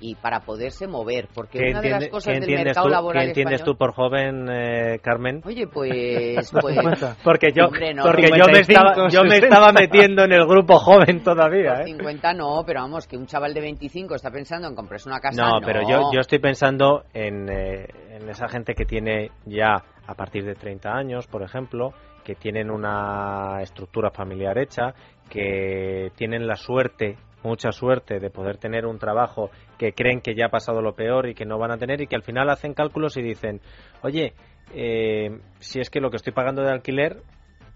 y 0.00 0.14
para 0.16 0.40
poderse 0.40 0.88
mover, 0.88 1.28
porque 1.32 1.58
¿Qué, 1.60 1.70
una 1.70 1.80
de 1.82 1.90
las 1.90 2.08
cosas 2.08 2.32
del 2.34 2.42
entiendes, 2.42 2.64
mercado 2.64 2.86
tú, 2.86 2.92
laboral 2.92 3.22
qué 3.22 3.28
entiendes 3.28 3.60
español- 3.60 3.64
tú 3.74 3.78
por 3.78 3.92
joven, 3.92 4.48
eh, 4.50 4.98
Carmen? 5.00 5.42
Oye, 5.44 5.66
pues, 5.68 6.50
pues 6.60 6.76
porque 7.22 7.52
yo, 7.54 7.66
hombre, 7.66 7.94
no, 7.94 8.02
porque 8.04 8.22
yo 8.30 8.46
me, 8.46 8.64
55, 8.64 8.72
estaba, 8.72 9.08
yo 9.10 9.22
me 9.22 9.30
60. 9.36 9.46
estaba 9.46 9.72
metiendo 9.72 10.24
en 10.24 10.32
el 10.32 10.46
grupo 10.46 10.78
joven 10.78 11.22
todavía. 11.22 11.74
Por 11.74 11.80
¿eh? 11.82 11.84
50 11.84 12.32
no, 12.34 12.64
pero 12.66 12.80
vamos, 12.80 13.06
que 13.06 13.16
un 13.16 13.26
chaval 13.26 13.52
de 13.54 13.60
25 13.60 14.14
está 14.16 14.30
pensando 14.30 14.66
en 14.66 14.74
comprarse 14.74 15.08
una 15.08 15.20
casa. 15.20 15.40
No, 15.40 15.60
No, 15.60 15.66
pero 15.66 15.82
yo, 15.88 16.10
yo 16.12 16.20
estoy 16.20 16.38
pensando 16.40 17.04
en, 17.12 17.48
eh, 17.48 17.86
en 18.10 18.28
esa 18.28 18.48
gente 18.48 18.74
que 18.74 18.86
tiene 18.86 19.30
ya 19.44 19.76
a 20.06 20.14
partir 20.14 20.44
de 20.44 20.54
30 20.54 20.92
años, 20.92 21.26
por 21.26 21.42
ejemplo, 21.42 21.92
que 22.24 22.34
tienen 22.34 22.70
una 22.70 23.60
estructura 23.62 24.10
familiar 24.10 24.58
hecha, 24.58 24.94
que 25.28 26.10
tienen 26.16 26.46
la 26.46 26.56
suerte, 26.56 27.16
mucha 27.42 27.72
suerte 27.72 28.20
de 28.20 28.30
poder 28.30 28.58
tener 28.58 28.86
un 28.86 28.98
trabajo 28.98 29.50
que 29.78 29.92
creen 29.92 30.20
que 30.20 30.34
ya 30.34 30.46
ha 30.46 30.50
pasado 30.50 30.80
lo 30.80 30.94
peor 30.94 31.28
y 31.28 31.34
que 31.34 31.44
no 31.44 31.58
van 31.58 31.72
a 31.72 31.78
tener 31.78 32.00
y 32.00 32.06
que 32.06 32.16
al 32.16 32.22
final 32.22 32.50
hacen 32.50 32.74
cálculos 32.74 33.16
y 33.16 33.22
dicen, 33.22 33.60
oye, 34.02 34.34
eh, 34.74 35.40
si 35.58 35.80
es 35.80 35.90
que 35.90 36.00
lo 36.00 36.10
que 36.10 36.16
estoy 36.16 36.32
pagando 36.32 36.62
de 36.62 36.70
alquiler 36.70 37.22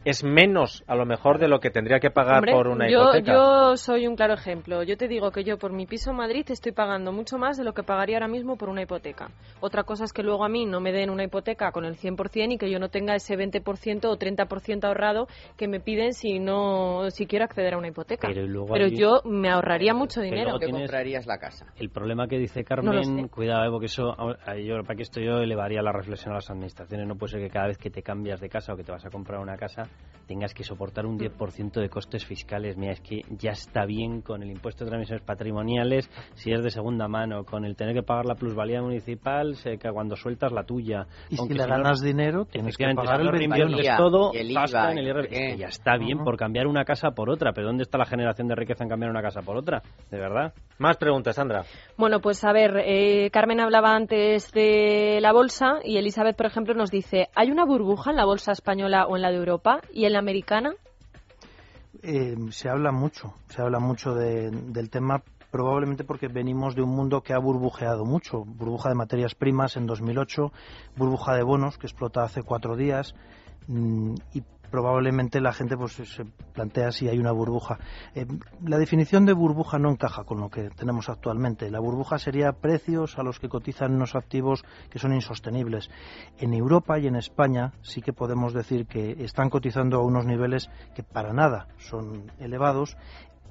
es 0.06 0.22
menos 0.22 0.84
a 0.86 0.94
lo 0.94 1.04
mejor 1.04 1.38
de 1.40 1.48
lo 1.48 1.58
que 1.58 1.70
tendría 1.70 1.98
que 1.98 2.10
pagar 2.12 2.36
Hombre, 2.36 2.52
por 2.52 2.68
una 2.68 2.88
yo, 2.88 3.02
hipoteca. 3.02 3.32
yo 3.32 3.76
soy 3.76 4.06
un 4.06 4.14
claro 4.14 4.34
ejemplo. 4.34 4.84
Yo 4.84 4.96
te 4.96 5.08
digo 5.08 5.32
que 5.32 5.42
yo 5.42 5.58
por 5.58 5.72
mi 5.72 5.84
piso 5.84 6.10
en 6.12 6.16
Madrid 6.16 6.46
estoy 6.48 6.70
pagando 6.70 7.10
mucho 7.10 7.38
más 7.38 7.56
de 7.56 7.64
lo 7.64 7.74
que 7.74 7.82
pagaría 7.82 8.16
ahora 8.16 8.28
mismo 8.28 8.56
por 8.56 8.68
una 8.68 8.82
hipoteca. 8.82 9.30
Otra 9.60 9.82
cosa 9.82 10.04
es 10.04 10.12
que 10.12 10.22
luego 10.22 10.44
a 10.44 10.48
mí 10.48 10.64
no 10.64 10.78
me 10.80 10.92
den 10.92 11.10
una 11.10 11.24
hipoteca 11.24 11.72
con 11.72 11.84
el 11.84 11.96
100% 11.96 12.52
y 12.52 12.56
que 12.56 12.70
yo 12.70 12.78
no 12.78 12.88
tenga 12.88 13.16
ese 13.16 13.36
20% 13.36 14.04
o 14.08 14.16
30% 14.16 14.84
ahorrado 14.84 15.26
que 15.56 15.66
me 15.66 15.80
piden 15.80 16.12
si 16.12 16.38
no 16.38 17.10
si 17.10 17.26
quiero 17.26 17.44
acceder 17.44 17.74
a 17.74 17.78
una 17.78 17.88
hipoteca. 17.88 18.28
Pero 18.28 18.46
Pero 18.72 18.84
allí- 18.84 18.96
yo 18.96 19.22
me 19.24 19.50
ahorraría 19.50 19.92
mucho 19.92 20.20
dinero. 20.20 20.58
que 20.60 20.70
comprarías 20.70 21.26
la 21.26 21.38
casa. 21.38 21.66
El 21.76 21.90
problema 21.90 22.28
que 22.28 22.38
dice 22.38 22.62
Carmen, 22.62 23.26
cuidado, 23.28 23.64
eh, 23.66 23.70
porque 23.70 23.86
eso, 23.86 24.14
a- 24.16 24.56
yo, 24.56 24.80
para 24.84 24.94
que 24.94 25.02
esto 25.02 25.20
yo 25.20 25.38
elevaría 25.38 25.82
la 25.82 25.90
reflexión 25.90 26.32
a 26.32 26.36
las 26.36 26.48
administraciones. 26.48 27.08
No 27.08 27.16
puede 27.16 27.32
ser 27.32 27.40
que 27.40 27.50
cada 27.50 27.66
vez 27.66 27.78
que 27.78 27.90
te 27.90 28.02
cambias 28.02 28.40
de 28.40 28.48
casa 28.48 28.72
o 28.72 28.76
que 28.76 28.84
te 28.84 28.92
vas 28.92 29.04
a 29.04 29.10
comprar 29.10 29.40
una 29.40 29.56
casa 29.56 29.82
tengas 30.26 30.52
que 30.54 30.64
soportar 30.64 31.06
un 31.06 31.18
10% 31.20 31.80
de 31.80 31.88
costes 31.88 32.24
fiscales. 32.26 32.76
Mira, 32.76 32.90
es 32.94 33.00
que 33.00 33.22
ya 33.38 33.52
está 33.52 33.84
bien 33.86 34.22
con 34.22 34.42
el 34.42 34.50
impuesto 34.50 34.84
de 34.84 34.88
transmisiones 34.90 35.24
patrimoniales, 35.24 36.10
si 36.34 36.50
es 36.52 36.64
de 36.64 36.70
segunda 36.70 37.06
mano, 37.06 37.44
con 37.44 37.64
el 37.64 37.76
tener 37.76 37.94
que 37.94 38.02
pagar 38.02 38.26
la 38.26 38.34
plusvalía 38.34 38.82
municipal, 38.82 39.54
sé 39.54 39.78
que 39.78 39.88
cuando 39.90 40.16
sueltas 40.16 40.50
la 40.50 40.64
tuya. 40.64 41.06
Y 41.30 41.36
si 41.36 41.48
le 41.54 41.62
no- 41.62 41.68
ganas 41.68 42.00
dinero, 42.02 42.44
tienes 42.44 42.76
que 42.76 42.84
pagar 42.92 43.18
si 43.18 43.20
el 43.20 43.26
no 43.26 43.32
21. 43.38 43.64
reinviertes 43.66 43.96
todo, 43.96 44.32
Y 44.34 44.38
el 44.38 44.50
IVA, 44.50 44.90
en 44.92 44.98
el 44.98 45.08
no 45.08 45.14
qué. 45.14 45.20
Es 45.20 45.28
que 45.52 45.56
ya 45.58 45.66
está 45.68 45.96
bien 45.96 46.18
por 46.24 46.36
cambiar 46.36 46.66
una 46.66 46.84
casa 46.84 47.12
por 47.12 47.30
otra, 47.30 47.52
pero 47.52 47.68
¿dónde 47.68 47.84
está 47.84 47.96
la 47.96 48.04
generación 48.06 48.48
de 48.48 48.56
riqueza 48.56 48.82
en 48.82 48.90
cambiar 48.90 49.12
una 49.12 49.22
casa 49.22 49.42
por 49.42 49.56
otra? 49.56 49.80
De 50.10 50.18
verdad. 50.18 50.52
Más 50.78 50.96
preguntas, 50.96 51.36
Sandra. 51.36 51.62
Bueno, 51.96 52.20
pues 52.20 52.44
a 52.44 52.52
ver, 52.52 52.82
eh, 52.84 53.30
Carmen 53.30 53.60
hablaba 53.60 53.94
antes 53.94 54.50
de 54.50 55.20
la 55.22 55.32
bolsa 55.32 55.78
y 55.84 55.96
Elizabeth, 55.98 56.36
por 56.36 56.46
ejemplo, 56.46 56.74
nos 56.74 56.90
dice, 56.90 57.28
¿hay 57.36 57.50
una 57.52 57.64
burbuja 57.64 58.10
en 58.10 58.16
la 58.16 58.24
bolsa 58.24 58.50
española 58.52 59.06
o 59.06 59.14
en 59.16 59.22
la 59.22 59.30
de 59.30 59.36
Europa 59.36 59.80
y 59.92 60.04
en 60.04 60.12
la 60.12 60.18
americana? 60.18 60.74
Eh, 62.02 62.36
se 62.50 62.68
habla 62.68 62.92
mucho, 62.92 63.34
se 63.48 63.62
habla 63.62 63.78
mucho 63.80 64.14
de- 64.14 64.50
del 64.50 64.90
tema 64.90 65.22
probablemente 65.50 66.04
porque 66.04 66.28
venimos 66.28 66.74
de 66.74 66.82
un 66.82 66.90
mundo 66.90 67.22
que 67.22 67.32
ha 67.32 67.38
burbujeado 67.38 68.04
mucho, 68.04 68.44
burbuja 68.44 68.90
de 68.90 68.94
materias 68.94 69.34
primas 69.34 69.76
en 69.76 69.86
2008, 69.86 70.52
burbuja 70.96 71.34
de 71.34 71.42
bonos 71.42 71.78
que 71.78 71.86
explota 71.86 72.24
hace 72.24 72.42
cuatro 72.42 72.76
días 72.76 73.14
mm, 73.68 74.14
y 74.34 74.42
probablemente 74.70 75.40
la 75.40 75.52
gente 75.52 75.76
pues 75.76 75.92
se 75.92 76.24
plantea 76.52 76.92
si 76.92 77.08
hay 77.08 77.18
una 77.18 77.32
burbuja. 77.32 77.78
Eh, 78.14 78.26
la 78.64 78.78
definición 78.78 79.26
de 79.26 79.32
burbuja 79.32 79.78
no 79.78 79.90
encaja 79.90 80.24
con 80.24 80.40
lo 80.40 80.50
que 80.50 80.70
tenemos 80.70 81.08
actualmente. 81.08 81.70
La 81.70 81.80
burbuja 81.80 82.18
sería 82.18 82.52
precios 82.52 83.18
a 83.18 83.22
los 83.22 83.40
que 83.40 83.48
cotizan 83.48 83.94
unos 83.94 84.14
activos 84.14 84.64
que 84.90 84.98
son 84.98 85.12
insostenibles. 85.12 85.90
En 86.38 86.54
Europa 86.54 86.98
y 86.98 87.06
en 87.06 87.16
España 87.16 87.72
sí 87.82 88.02
que 88.02 88.12
podemos 88.12 88.52
decir 88.52 88.86
que 88.86 89.24
están 89.24 89.50
cotizando 89.50 89.98
a 89.98 90.04
unos 90.04 90.26
niveles 90.26 90.70
que 90.94 91.02
para 91.02 91.32
nada 91.32 91.68
son 91.78 92.30
elevados 92.38 92.96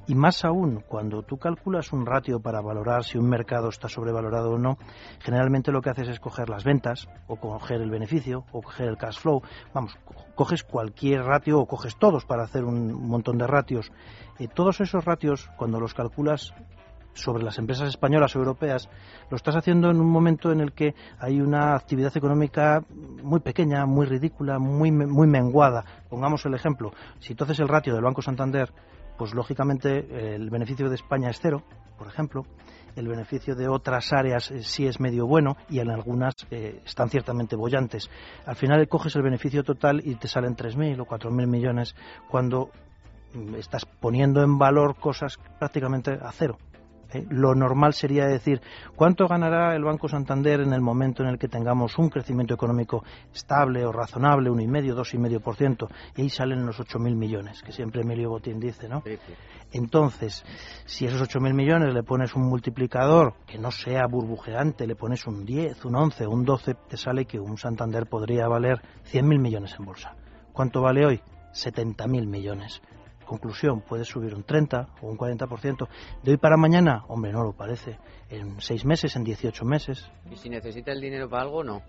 y 0.08 0.16
más 0.16 0.46
aún, 0.46 0.84
cuando 0.88 1.24
tú 1.24 1.38
calculas 1.38 1.92
un 1.92 2.06
ratio 2.06 2.40
para 2.40 2.62
valorar 2.62 3.04
si 3.04 3.18
un 3.18 3.28
mercado 3.28 3.70
está 3.70 3.90
sobrevalorado 3.90 4.52
o 4.52 4.58
no, 4.58 4.78
generalmente 5.20 5.72
lo 5.72 5.82
que 5.82 5.90
haces 5.90 6.08
es 6.10 6.20
coger 6.20 6.50
las 6.50 6.64
ventas, 6.64 7.08
o 7.28 7.38
coger 7.38 7.82
el 7.82 7.90
beneficio, 7.90 8.46
o 8.52 8.62
coger 8.62 8.88
el 8.90 8.98
cash 8.98 9.20
flow. 9.20 9.42
Vamos, 9.74 9.96
co- 10.06 10.14
coges 10.36 10.64
cualquier 10.64 11.24
ratio 11.24 11.60
o 11.60 11.66
coges 11.66 11.96
todos 11.98 12.26
para 12.26 12.44
hacer 12.44 12.64
un 12.64 12.94
montón 13.08 13.38
de 13.38 13.48
ratios. 13.48 13.92
Eh, 14.38 14.48
todos 14.48 14.80
esos 14.82 15.06
ratios, 15.06 15.50
cuando 15.58 15.80
los 15.80 15.94
calculas 15.94 16.54
sobre 17.14 17.44
las 17.44 17.58
empresas 17.58 17.88
españolas 17.88 18.36
o 18.36 18.40
europeas, 18.40 18.90
lo 19.30 19.38
estás 19.38 19.56
haciendo 19.56 19.90
en 19.90 20.02
un 20.02 20.10
momento 20.10 20.52
en 20.52 20.60
el 20.60 20.74
que 20.74 20.94
hay 21.18 21.40
una 21.40 21.74
actividad 21.74 22.16
económica 22.16 22.84
muy 23.24 23.40
pequeña, 23.40 23.86
muy 23.86 24.06
ridícula, 24.06 24.60
muy, 24.60 24.92
muy 24.92 25.26
menguada. 25.26 25.86
Pongamos 26.10 26.46
el 26.46 26.54
ejemplo, 26.54 26.92
si 27.20 27.34
haces 27.40 27.60
el 27.60 27.70
ratio 27.70 27.94
del 27.94 28.04
Banco 28.04 28.22
Santander, 28.22 28.70
pues 29.18 29.34
lógicamente 29.34 30.00
eh, 30.00 30.36
el 30.36 30.50
beneficio 30.50 30.90
de 30.90 30.96
España 30.96 31.30
es 31.30 31.40
cero, 31.42 31.64
por 31.98 32.08
ejemplo, 32.08 32.44
el 32.96 33.08
beneficio 33.08 33.56
de 33.56 33.68
otras 33.68 34.14
áreas 34.14 34.52
eh, 34.52 34.64
sí 34.64 34.88
es 34.88 35.00
medio 35.00 35.28
bueno 35.28 35.58
y 35.70 35.80
en 35.80 35.90
algunas 35.90 36.34
eh, 36.52 36.82
están 36.86 37.10
ciertamente 37.10 37.56
bollantes. 37.56 38.10
Al 38.46 38.56
final 38.56 38.88
coges 38.88 39.16
el 39.16 39.24
beneficio 39.24 39.64
total 39.64 40.02
y 40.04 40.16
te 40.16 40.28
salen 40.28 40.56
3.000 40.56 41.02
o 41.02 41.06
4.000 41.06 41.48
millones 41.48 41.96
cuando 42.30 42.70
mm, 43.34 43.56
estás 43.56 43.86
poniendo 43.86 44.42
en 44.42 44.58
valor 44.58 44.96
cosas 44.98 45.38
prácticamente 45.60 46.12
a 46.12 46.32
cero. 46.32 46.58
¿Eh? 47.14 47.26
Lo 47.30 47.56
normal 47.56 47.94
sería 47.94 48.26
decir, 48.26 48.62
¿cuánto 48.96 49.28
ganará 49.28 49.76
el 49.76 49.84
Banco 49.84 50.08
Santander 50.08 50.62
en 50.62 50.74
el 50.74 50.82
momento 50.82 51.24
en 51.24 51.30
el 51.30 51.38
que 51.38 51.48
tengamos 51.48 51.98
un 51.98 52.10
crecimiento 52.10 52.54
económico 52.54 53.04
estable 53.34 53.86
o 53.86 53.92
razonable, 53.92 54.50
un 54.50 54.62
y 54.62 54.68
medio, 54.68 54.96
dos 54.96 55.14
y 55.14 55.18
medio 55.18 55.40
por 55.40 55.56
ciento? 55.56 55.88
Y 56.16 56.24
ahí 56.24 56.30
salen 56.30 56.66
los 56.66 56.80
8.000 56.80 57.16
millones, 57.16 57.62
que 57.62 57.72
siempre 57.72 58.02
Emilio 58.02 58.30
Botín 58.30 58.60
dice, 58.60 58.88
¿no? 58.88 59.04
Entonces, 59.72 60.46
si 60.86 61.06
esos 61.06 61.22
8.000 61.22 61.54
millones 61.54 61.94
le 61.94 62.04
pones 62.04 62.36
un 62.36 62.44
multiplicador 62.44 63.34
que 63.46 63.58
no 63.58 63.72
sea 63.72 64.08
burbujeante, 64.08 64.88
le 64.88 64.96
pones 64.96 65.26
un 65.28 65.46
10, 65.46 65.86
un 65.86 65.96
11, 65.96 66.28
un 66.28 66.46
12, 66.46 66.76
te 66.88 66.98
sale 66.98 67.26
que 67.26 67.40
un 67.40 67.58
Santander 67.58 68.06
podría 68.08 68.48
valer 68.48 68.82
100.000 69.12 69.40
millones 69.40 69.76
en 69.78 69.86
bolsa. 69.86 70.16
¿Cuánto 70.54 70.82
vale 70.82 71.06
hoy? 71.06 71.22
70.000 71.54 72.28
millones. 72.28 72.82
Conclusión, 73.26 73.82
puede 73.82 74.06
subir 74.06 74.34
un 74.36 74.44
30 74.44 74.88
o 75.02 75.08
un 75.08 75.18
40%. 75.18 75.88
¿De 76.24 76.32
hoy 76.32 76.38
para 76.38 76.58
mañana? 76.58 77.04
Hombre, 77.08 77.32
no 77.32 77.44
lo 77.44 77.54
parece. 77.54 77.98
En 78.30 78.60
seis 78.62 78.86
meses, 78.86 79.16
en 79.16 79.24
18 79.24 79.66
meses. 79.66 80.10
¿Y 80.32 80.36
si 80.36 80.50
necesita 80.50 80.92
el 80.92 81.02
dinero 81.02 81.30
para 81.30 81.44
algo, 81.44 81.64
no? 81.64 81.82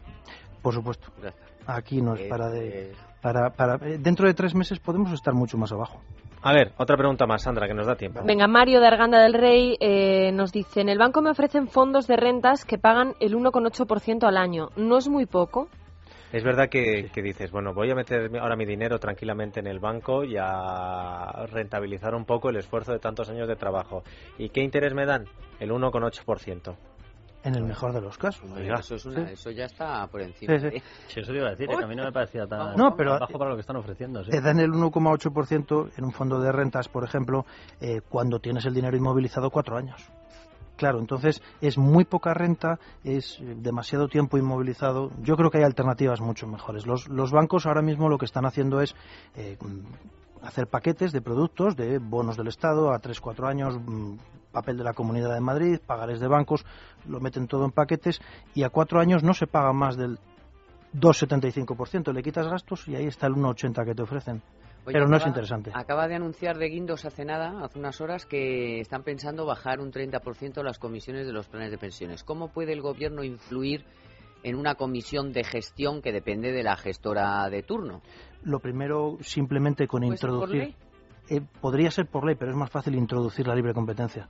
Por 0.62 0.74
supuesto. 0.74 1.08
Gracias. 1.20 1.44
Aquí 1.66 2.00
no 2.00 2.14
es 2.14 2.20
Eh, 2.20 2.28
para 2.28 2.48
de... 2.50 2.90
eh, 2.90 2.92
Para, 3.22 3.50
para, 3.50 3.74
eh, 3.86 3.98
dentro 3.98 4.26
de 4.26 4.34
tres 4.34 4.54
meses 4.54 4.78
podemos 4.78 5.12
estar 5.12 5.34
mucho 5.34 5.56
más 5.58 5.72
abajo. 5.72 6.00
A 6.42 6.52
ver, 6.52 6.72
otra 6.76 6.96
pregunta 6.96 7.26
más, 7.26 7.42
Sandra, 7.42 7.66
que 7.66 7.74
nos 7.74 7.86
da 7.86 7.96
tiempo. 7.96 8.20
Venga, 8.24 8.46
Mario 8.46 8.80
de 8.80 8.86
Arganda 8.86 9.20
del 9.20 9.34
Rey 9.34 9.76
eh, 9.80 10.30
nos 10.32 10.52
dice, 10.52 10.80
en 10.80 10.88
el 10.88 10.98
banco 10.98 11.20
me 11.22 11.30
ofrecen 11.30 11.66
fondos 11.66 12.06
de 12.06 12.16
rentas 12.16 12.64
que 12.64 12.78
pagan 12.78 13.14
el 13.18 13.34
1,8% 13.34 14.22
al 14.24 14.36
año. 14.36 14.68
¿No 14.76 14.98
es 14.98 15.08
muy 15.08 15.26
poco? 15.26 15.68
Es 16.32 16.42
verdad 16.42 16.68
que, 16.68 17.08
que 17.12 17.22
dices, 17.22 17.50
bueno, 17.50 17.72
voy 17.72 17.90
a 17.90 17.94
meter 17.94 18.30
ahora 18.38 18.56
mi 18.56 18.64
dinero 18.66 18.98
tranquilamente 18.98 19.60
en 19.60 19.66
el 19.66 19.78
banco 19.78 20.24
y 20.24 20.36
a 20.38 21.46
rentabilizar 21.50 22.14
un 22.14 22.24
poco 22.24 22.50
el 22.50 22.56
esfuerzo 22.56 22.92
de 22.92 22.98
tantos 22.98 23.28
años 23.30 23.48
de 23.48 23.56
trabajo. 23.56 24.02
¿Y 24.38 24.48
qué 24.50 24.60
interés 24.62 24.92
me 24.92 25.06
dan? 25.06 25.24
El 25.60 25.70
1,8%. 25.70 26.74
En 27.44 27.54
el 27.54 27.62
mejor 27.62 27.92
de 27.92 28.00
los 28.00 28.18
casos. 28.18 28.50
Oiga, 28.50 28.80
eso, 28.80 28.96
es 28.96 29.06
una- 29.06 29.24
Sí. 29.28 29.32
eso 29.34 29.50
ya 29.52 29.66
está 29.66 30.04
por 30.08 30.20
encima. 30.20 30.58
Sí, 30.58 30.68
sí. 30.68 30.76
¿eh? 30.78 30.82
Sí, 31.06 31.20
eso 31.20 31.30
te 31.30 31.38
iba 31.38 31.46
a 31.46 31.50
decir, 31.50 31.68
que 31.68 31.84
a 31.84 31.86
mí 31.86 31.94
no 31.94 32.02
me 32.02 32.10
parecía 32.10 32.44
tan 32.44 32.74
No, 32.76 32.96
pero- 32.96 33.20
bajo 33.20 33.38
para 33.38 33.50
lo 33.50 33.56
que 33.56 33.60
están 33.60 33.76
ofreciendo. 33.76 34.24
sí. 34.24 34.32
Te 34.32 34.40
dan 34.40 34.58
el 34.58 34.72
1,8% 34.72 35.90
en 35.96 36.04
un 36.04 36.10
fondo 36.12 36.40
de 36.40 36.50
rentas, 36.50 36.88
por 36.88 37.04
ejemplo, 37.04 37.46
eh, 37.80 38.00
cuando 38.08 38.40
tienes 38.40 38.66
el 38.66 38.74
dinero 38.74 38.96
inmovilizado 38.96 39.50
cuatro 39.50 39.76
años. 39.76 40.04
Claro, 40.76 40.98
entonces 40.98 41.42
es 41.60 41.78
muy 41.78 42.04
poca 42.04 42.34
renta, 42.34 42.78
es 43.02 43.38
eh, 43.40 43.54
demasiado 43.56 44.08
tiempo 44.08 44.36
inmovilizado. 44.36 45.10
Yo 45.22 45.36
creo 45.36 45.50
que 45.50 45.58
hay 45.58 45.64
alternativas 45.64 46.20
mucho 46.20 46.46
mejores. 46.46 46.86
Los, 46.86 47.08
los 47.08 47.32
bancos 47.32 47.66
ahora 47.66 47.82
mismo 47.82 48.08
lo 48.08 48.18
que 48.18 48.26
están 48.26 48.44
haciendo 48.44 48.80
es 48.82 48.94
eh, 49.36 49.56
mm, 49.58 50.44
hacer 50.44 50.66
paquetes 50.66 51.12
de 51.12 51.22
productos, 51.22 51.76
de 51.76 51.98
bonos 51.98 52.36
del 52.36 52.48
Estado 52.48 52.92
a 52.92 53.00
3-4 53.00 53.48
años, 53.48 53.78
mm, 53.78 54.16
papel 54.52 54.76
de 54.76 54.84
la 54.84 54.92
Comunidad 54.92 55.32
de 55.34 55.40
Madrid, 55.40 55.80
pagares 55.84 56.20
de 56.20 56.28
bancos, 56.28 56.64
lo 57.06 57.20
meten 57.20 57.46
todo 57.46 57.64
en 57.64 57.72
paquetes 57.72 58.20
y 58.54 58.62
a 58.62 58.70
cuatro 58.70 59.00
años 59.00 59.22
no 59.22 59.32
se 59.32 59.46
paga 59.46 59.72
más 59.72 59.96
del 59.96 60.18
2,75%. 60.94 62.12
Le 62.12 62.22
quitas 62.22 62.48
gastos 62.48 62.86
y 62.88 62.96
ahí 62.96 63.06
está 63.06 63.26
el 63.26 63.34
1,80 63.34 63.84
que 63.84 63.94
te 63.94 64.02
ofrecen. 64.02 64.42
Oye, 64.86 64.92
Pero 64.92 65.08
no 65.08 65.16
es 65.16 65.22
acaba- 65.22 65.28
interesante. 65.30 65.70
Acaba 65.74 66.06
de 66.08 66.14
anunciar 66.14 66.58
de 66.58 66.68
Guindos 66.68 67.04
hace 67.04 67.24
nada, 67.24 67.64
hace 67.64 67.78
unas 67.78 68.00
horas, 68.00 68.24
que 68.24 68.80
están 68.80 69.02
pensando 69.02 69.44
bajar 69.44 69.80
un 69.80 69.90
30% 69.90 70.62
las 70.62 70.78
comisiones 70.78 71.26
de 71.26 71.32
los 71.32 71.48
planes 71.48 71.70
de 71.72 71.78
pensiones. 71.78 72.22
¿Cómo 72.22 72.48
puede 72.52 72.72
el 72.72 72.80
gobierno 72.82 73.24
influir 73.24 73.84
en 74.44 74.54
una 74.54 74.76
comisión 74.76 75.32
de 75.32 75.42
gestión 75.42 76.02
que 76.02 76.12
depende 76.12 76.52
de 76.52 76.62
la 76.62 76.76
gestora 76.76 77.48
de 77.50 77.62
turno? 77.64 78.00
Lo 78.44 78.60
primero, 78.60 79.18
simplemente 79.22 79.88
con 79.88 80.02
¿Puede 80.02 80.16
ser 80.18 80.30
por 80.30 80.38
introducir. 80.50 80.76
ley? 81.28 81.36
Eh, 81.38 81.42
podría 81.60 81.90
ser 81.90 82.06
por 82.06 82.24
ley, 82.24 82.36
pero 82.38 82.52
es 82.52 82.56
más 82.56 82.70
fácil 82.70 82.94
introducir 82.94 83.48
la 83.48 83.56
libre 83.56 83.74
competencia. 83.74 84.28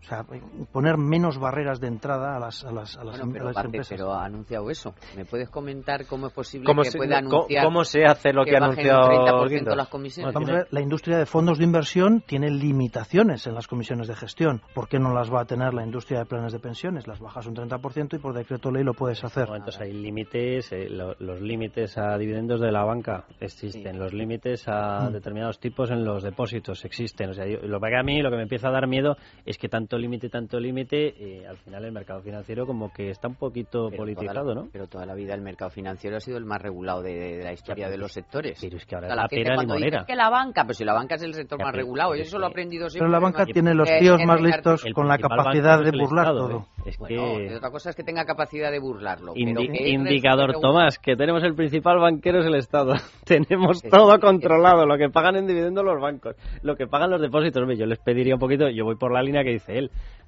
O 0.00 0.02
sea, 0.02 0.24
poner 0.72 0.96
menos 0.96 1.38
barreras 1.38 1.78
de 1.78 1.86
entrada 1.86 2.34
a 2.34 2.40
las, 2.40 2.64
a 2.64 2.72
las, 2.72 2.96
a 2.96 3.04
las, 3.04 3.18
Bueno, 3.18 3.24
em- 3.26 3.32
pero, 3.32 3.44
a 3.44 3.48
las 3.48 3.56
aparte, 3.56 3.66
empresas. 3.76 3.98
pero 3.98 4.12
ha 4.14 4.24
anunciado 4.24 4.70
eso. 4.70 4.94
¿Me 5.14 5.26
puedes 5.26 5.50
comentar 5.50 6.06
cómo 6.06 6.28
es 6.28 6.32
posible 6.32 6.64
¿Cómo 6.64 6.82
que 6.82 6.90
se- 6.90 6.96
pueda 6.98 7.18
anunciar 7.18 7.64
cómo 7.64 7.84
se 7.84 8.04
hace 8.06 8.32
lo 8.32 8.44
que 8.44 8.54
ha 8.56 8.64
anunciado 8.64 9.08
un 9.08 9.26
30% 9.26 9.48
Guindos? 9.50 9.76
las 9.76 9.88
comisiones? 9.88 10.34
Vamos 10.34 10.48
a 10.50 10.52
ver, 10.54 10.68
la 10.70 10.80
industria 10.80 11.18
de 11.18 11.26
fondos 11.26 11.58
de 11.58 11.64
inversión 11.64 12.22
tiene 12.26 12.50
limitaciones 12.50 13.46
en 13.46 13.54
las 13.54 13.66
comisiones 13.68 14.08
de 14.08 14.16
gestión. 14.16 14.62
¿Por 14.74 14.88
qué 14.88 14.98
no 14.98 15.12
las 15.12 15.30
va 15.32 15.42
a 15.42 15.44
tener 15.44 15.74
la 15.74 15.84
industria 15.84 16.20
de 16.20 16.24
planes 16.24 16.52
de 16.52 16.58
pensiones? 16.60 17.06
Las 17.06 17.20
bajas 17.20 17.46
un 17.46 17.54
30% 17.54 18.16
y 18.16 18.18
por 18.18 18.32
decreto 18.34 18.70
ley 18.70 18.82
lo 18.82 18.94
puedes 18.94 19.22
hacer. 19.22 19.48
Entonces 19.54 19.80
hay 19.82 19.92
límites, 19.92 20.72
eh, 20.72 20.88
lo- 20.88 21.14
los 21.18 21.40
límites 21.42 21.98
a 21.98 22.16
dividendos 22.16 22.60
de 22.60 22.72
la 22.72 22.84
banca 22.84 23.24
existen, 23.38 23.98
los 23.98 24.12
límites 24.14 24.66
a 24.66 25.08
Mm. 25.08 25.12
determinados 25.12 25.60
tipos 25.60 25.90
en 25.90 26.04
los 26.04 26.22
depósitos 26.22 26.84
existen. 26.86 27.30
O 27.30 27.34
sea, 27.34 27.46
yo- 27.46 27.58
lo 27.62 27.78
que 27.80 27.96
a 27.96 28.02
mí 28.02 28.22
lo 28.22 28.30
que 28.30 28.36
me 28.36 28.42
empieza 28.44 28.68
a 28.68 28.72
dar 28.72 28.86
miedo 28.86 29.16
es 29.44 29.58
que 29.58 29.68
tanto 29.68 29.89
límite, 29.98 30.28
tanto 30.28 30.58
límite, 30.60 31.14
eh, 31.18 31.46
al 31.46 31.56
final 31.58 31.84
el 31.84 31.92
mercado 31.92 32.20
financiero 32.22 32.66
como 32.66 32.92
que 32.92 33.10
está 33.10 33.28
un 33.28 33.34
poquito 33.36 33.88
Pero 33.90 34.02
politizado, 34.02 34.40
toda 34.42 34.54
la- 34.54 34.60
¿no? 34.62 34.68
Pero 34.72 34.86
toda 34.86 35.06
la 35.06 35.14
vida 35.14 35.34
el 35.34 35.42
mercado 35.42 35.70
financiero 35.70 36.16
ha 36.16 36.20
sido 36.20 36.38
el 36.38 36.44
más 36.44 36.60
regulado 36.60 37.02
de, 37.02 37.36
de 37.38 37.44
la 37.44 37.52
historia 37.52 37.88
de 37.88 37.98
los 37.98 38.12
sectores. 38.12 38.58
Pero 38.60 38.76
es 38.76 38.86
que 38.86 38.94
ahora 38.94 39.06
O 39.06 39.10
sea, 39.10 39.16
la 39.16 39.22
la 39.22 39.28
gente 39.28 39.44
pera 39.44 39.56
limonera. 39.62 40.04
que 40.06 40.14
la 40.16 40.30
banca, 40.30 40.62
pero 40.62 40.74
si 40.74 40.84
la 40.84 40.92
banca 40.94 41.14
es 41.16 41.22
el 41.22 41.34
sector 41.34 41.58
Ya, 41.58 41.64
más 41.64 41.72
pero- 41.72 41.82
regulado, 41.84 42.16
y 42.16 42.20
eso 42.20 42.36
es 42.36 42.40
lo 42.40 42.46
he 42.46 42.50
aprendido 42.50 42.88
siempre. 42.88 43.06
Pero 43.06 43.12
la 43.12 43.18
banca 43.20 43.44
¿no? 43.44 43.52
tiene 43.52 43.74
los 43.74 43.88
tíos 43.98 44.20
más 44.26 44.40
listos 44.40 44.84
con 44.94 45.08
la 45.08 45.18
capacidad 45.18 45.82
de 45.82 45.90
burlar 45.90 46.26
Estado, 46.26 46.48
todo. 46.48 46.58
¿eh? 46.60 46.64
Es 46.86 46.98
Bueno, 46.98 47.22
que... 47.36 47.46
y 47.46 47.54
otra 47.54 47.70
cosa 47.70 47.90
es 47.90 47.96
que 47.96 48.02
tenga 48.04 48.24
capacidad 48.24 48.70
de 48.70 48.78
burlarlo. 48.78 49.34
Indi- 49.34 49.54
pero 49.54 49.72
que 49.72 49.84
es 49.84 49.92
indicador, 49.92 50.52
Tomás, 50.60 50.98
que 50.98 51.14
tenemos 51.14 51.42
el 51.44 51.54
principal 51.54 51.98
banquero 51.98 52.40
es 52.40 52.46
el 52.46 52.54
Estado. 52.54 52.94
tenemos 53.26 53.82
todo 53.82 54.18
controlado, 54.18 54.86
lo 54.86 54.96
que 54.96 55.08
pagan 55.10 55.36
en 55.36 55.46
dividendos 55.46 55.84
los 55.84 56.00
bancos, 56.00 56.36
lo 56.62 56.76
que 56.76 56.86
pagan 56.86 57.10
los 57.10 57.20
depósitos. 57.20 57.60
Hombre, 57.62 57.76
yo 57.76 57.86
les 57.86 57.98
pediría 57.98 58.34
un 58.34 58.40
poquito, 58.40 58.68
yo 58.70 58.84
voy 58.84 58.96
por 58.96 59.12
la 59.12 59.22
línea 59.22 59.42
que 59.44 59.50
dice 59.50 59.76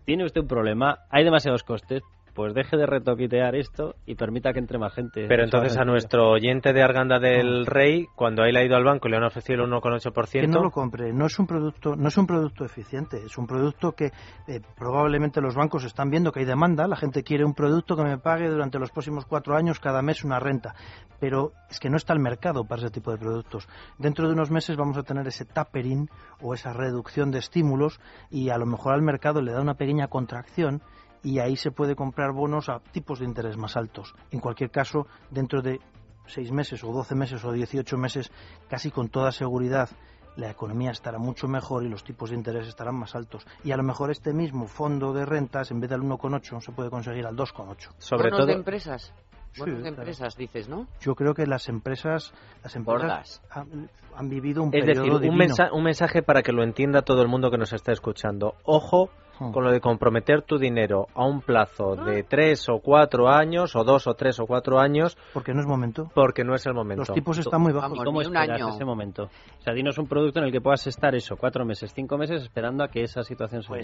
tiene 0.05 0.24
usted 0.24 0.40
un 0.40 0.48
problema, 0.48 1.00
hay 1.11 1.24
demasiados 1.24 1.62
costes, 1.62 2.03
pues 2.35 2.55
deje 2.55 2.76
de 2.76 2.87
retoquitear 2.87 3.55
esto 3.55 3.95
y 4.07 4.14
permita 4.14 4.53
que 4.53 4.59
entre 4.59 4.78
más 4.78 4.95
gente. 4.95 5.26
Pero 5.28 5.45
entonces 5.45 5.76
a 5.76 5.85
nuestro 5.85 6.30
oyente 6.30 6.72
de 6.72 6.83
Arganda 6.83 7.18
del 7.18 7.66
Rey, 7.66 8.07
cuando 8.14 8.45
él 8.45 8.57
ha 8.57 8.64
ido 8.64 8.76
al 8.76 8.85
banco 8.85 9.09
y 9.09 9.11
le 9.11 9.18
han 9.18 9.24
ofrecido 9.24 9.64
el 9.64 9.70
1,8%, 9.70 10.30
que 10.30 10.47
no 10.47 10.62
lo 10.62 10.70
compre. 10.70 11.12
No 11.12 11.26
es 11.26 11.39
un 11.39 11.47
producto, 11.47 11.95
no 11.97 12.09
es 12.09 12.16
un 12.16 12.26
producto 12.26 12.64
eficiente. 12.64 13.18
Es 13.18 13.37
un 13.37 13.47
producto 13.47 13.93
que 13.93 14.07
eh, 14.47 14.61
probablemente 14.76 15.41
los 15.41 15.55
bancos 15.55 15.85
están 15.85 16.11
viendo 16.11 16.33
que 16.33 16.41
hay 16.41 16.47
demanda. 16.47 16.87
La 16.87 16.97
gente 16.97 17.22
quiere 17.22 17.45
un 17.45 17.55
producto 17.55 17.97
que 17.97 18.05
me 18.05 18.18
pague 18.18 18.49
durante 18.49 18.78
los 18.78 18.91
próximos 18.91 19.26
cuatro 19.26 19.55
años 19.55 19.78
cada 19.80 20.03
mes 20.03 20.24
una 20.24 20.39
renta. 20.39 20.74
Pero 21.20 21.53
es 21.70 21.78
que 21.78 21.91
no 21.91 21.97
está 21.97 22.12
el 22.12 22.20
mercado 22.20 22.64
para 22.64 22.83
ese 22.83 22.91
tipo 22.91 23.11
de 23.11 23.18
productos. 23.18 23.68
Dentro 23.99 24.26
de 24.26 24.35
unos 24.35 24.51
meses 24.51 24.76
vamos 24.76 24.97
a 24.97 25.03
tener 25.03 25.26
ese 25.26 25.45
tapering 25.45 26.09
o 26.41 26.55
esa 26.55 26.72
reducción 26.72 27.30
de 27.30 27.39
estímulos 27.39 28.01
y 28.30 28.51
a 28.51 28.59
lo 28.59 28.66
mejor 28.66 28.95
al 28.95 29.03
mercado 29.03 29.41
le 29.41 29.53
da 29.53 29.61
una 29.61 29.74
pequeña 29.74 30.09
contracción 30.09 30.83
y 31.23 31.39
ahí 31.39 31.57
se 31.57 31.70
puede 31.70 31.95
comprar 31.95 32.33
bonos 32.33 32.68
a 32.68 32.81
tipos 32.81 33.18
de 33.20 33.25
interés 33.27 33.57
más 33.57 33.77
altos. 33.77 34.14
En 34.31 34.41
cualquier 34.41 34.70
caso, 34.70 35.07
dentro 35.31 35.62
de 35.62 35.81
seis 36.27 36.51
meses 36.53 36.83
o 36.85 36.93
12 36.93 37.14
meses 37.14 37.45
o 37.45 37.53
18 37.53 37.97
meses, 37.99 38.31
casi 38.68 38.91
con 38.91 39.09
toda 39.09 39.33
seguridad, 39.33 39.89
la 40.37 40.51
economía 40.51 40.91
estará 40.93 41.18
mucho 41.18 41.47
mejor 41.47 41.85
y 41.85 41.89
los 41.89 42.05
tipos 42.05 42.31
de 42.31 42.37
interés 42.37 42.66
estarán 42.66 42.95
más 42.97 43.14
altos. 43.14 43.47
Y 43.64 43.73
a 43.73 43.77
lo 43.77 43.83
mejor 43.83 44.11
este 44.11 44.33
mismo 44.33 44.66
fondo 44.66 45.12
de 45.12 45.27
rentas, 45.27 45.70
en 45.70 45.81
vez 45.81 45.91
del 45.91 46.01
1,8, 46.01 46.61
se 46.61 46.73
puede 46.73 46.89
conseguir 46.91 47.27
al 47.27 47.37
2,8. 47.37 47.91
sobre 47.99 48.25
Bonos 48.31 48.39
todo... 48.39 48.47
de 48.47 48.53
empresas. 48.55 49.12
Sí, 49.53 49.61
Bonos 49.61 49.75
de 49.77 49.83
claro. 49.83 49.97
empresas, 49.99 50.35
dices, 50.37 50.68
¿no? 50.70 50.87
Yo 51.03 51.14
creo 51.14 51.35
que 51.35 51.47
las 51.47 51.68
empresas, 51.68 52.33
las 52.62 52.75
empresas 52.75 53.43
han, 53.51 53.91
han 54.16 54.29
vivido 54.31 54.62
un 54.62 54.70
Es 54.75 54.81
periodo 54.87 55.03
decir, 55.03 55.12
un, 55.16 55.20
divino. 55.20 55.37
mensa- 55.37 55.73
un 55.75 55.83
mensaje 55.85 56.23
para 56.23 56.43
que 56.43 56.53
lo 56.53 56.62
entienda 56.62 57.03
todo 57.03 57.20
el 57.20 57.29
mundo 57.29 57.51
que 57.51 57.59
nos 57.59 57.75
está 57.75 57.93
escuchando. 57.93 58.55
Ojo. 58.64 59.11
Con 59.39 59.64
lo 59.64 59.70
de 59.72 59.80
comprometer 59.80 60.43
tu 60.43 60.59
dinero 60.59 61.07
a 61.14 61.24
un 61.24 61.41
plazo 61.41 61.97
de 61.97 62.22
tres 62.22 62.68
o 62.68 62.78
cuatro 62.80 63.28
años, 63.28 63.74
o 63.74 63.83
dos 63.85 64.07
o 64.07 64.14
tres 64.14 64.39
o 64.39 64.47
cuatro 64.47 64.78
años, 64.78 65.16
Porque 65.33 65.53
no 65.53 65.61
es 65.61 65.66
momento. 65.66 66.11
porque 66.14 66.45
no 66.45 66.55
es 66.55 66.64
el 66.66 66.74
momento. 66.74 67.01
Los 67.01 67.12
tipos 67.12 67.39
están 67.39 67.61
muy 67.62 67.72
bajos. 67.72 67.91
Vamos, 67.91 68.05
¿Cómo 68.05 68.20
ni 68.20 68.26
un 68.28 68.37
esperas 68.37 68.61
año. 68.62 68.74
ese 68.74 68.85
momento? 68.85 69.24
O 69.59 69.62
sea, 69.62 69.72
dinos 69.74 69.99
un 69.99 70.07
producto 70.07 70.39
en 70.39 70.47
el 70.47 70.53
que 70.53 70.61
puedas 70.61 70.87
estar 70.87 71.14
eso, 71.14 71.37
cuatro 71.37 71.64
meses, 71.64 71.93
cinco 71.95 72.16
meses, 72.18 72.43
esperando 72.43 72.85
a 72.85 72.89
que 72.89 73.03
esa 73.03 73.22
situación 73.22 73.62
se 73.62 73.74
dé. 73.74 73.80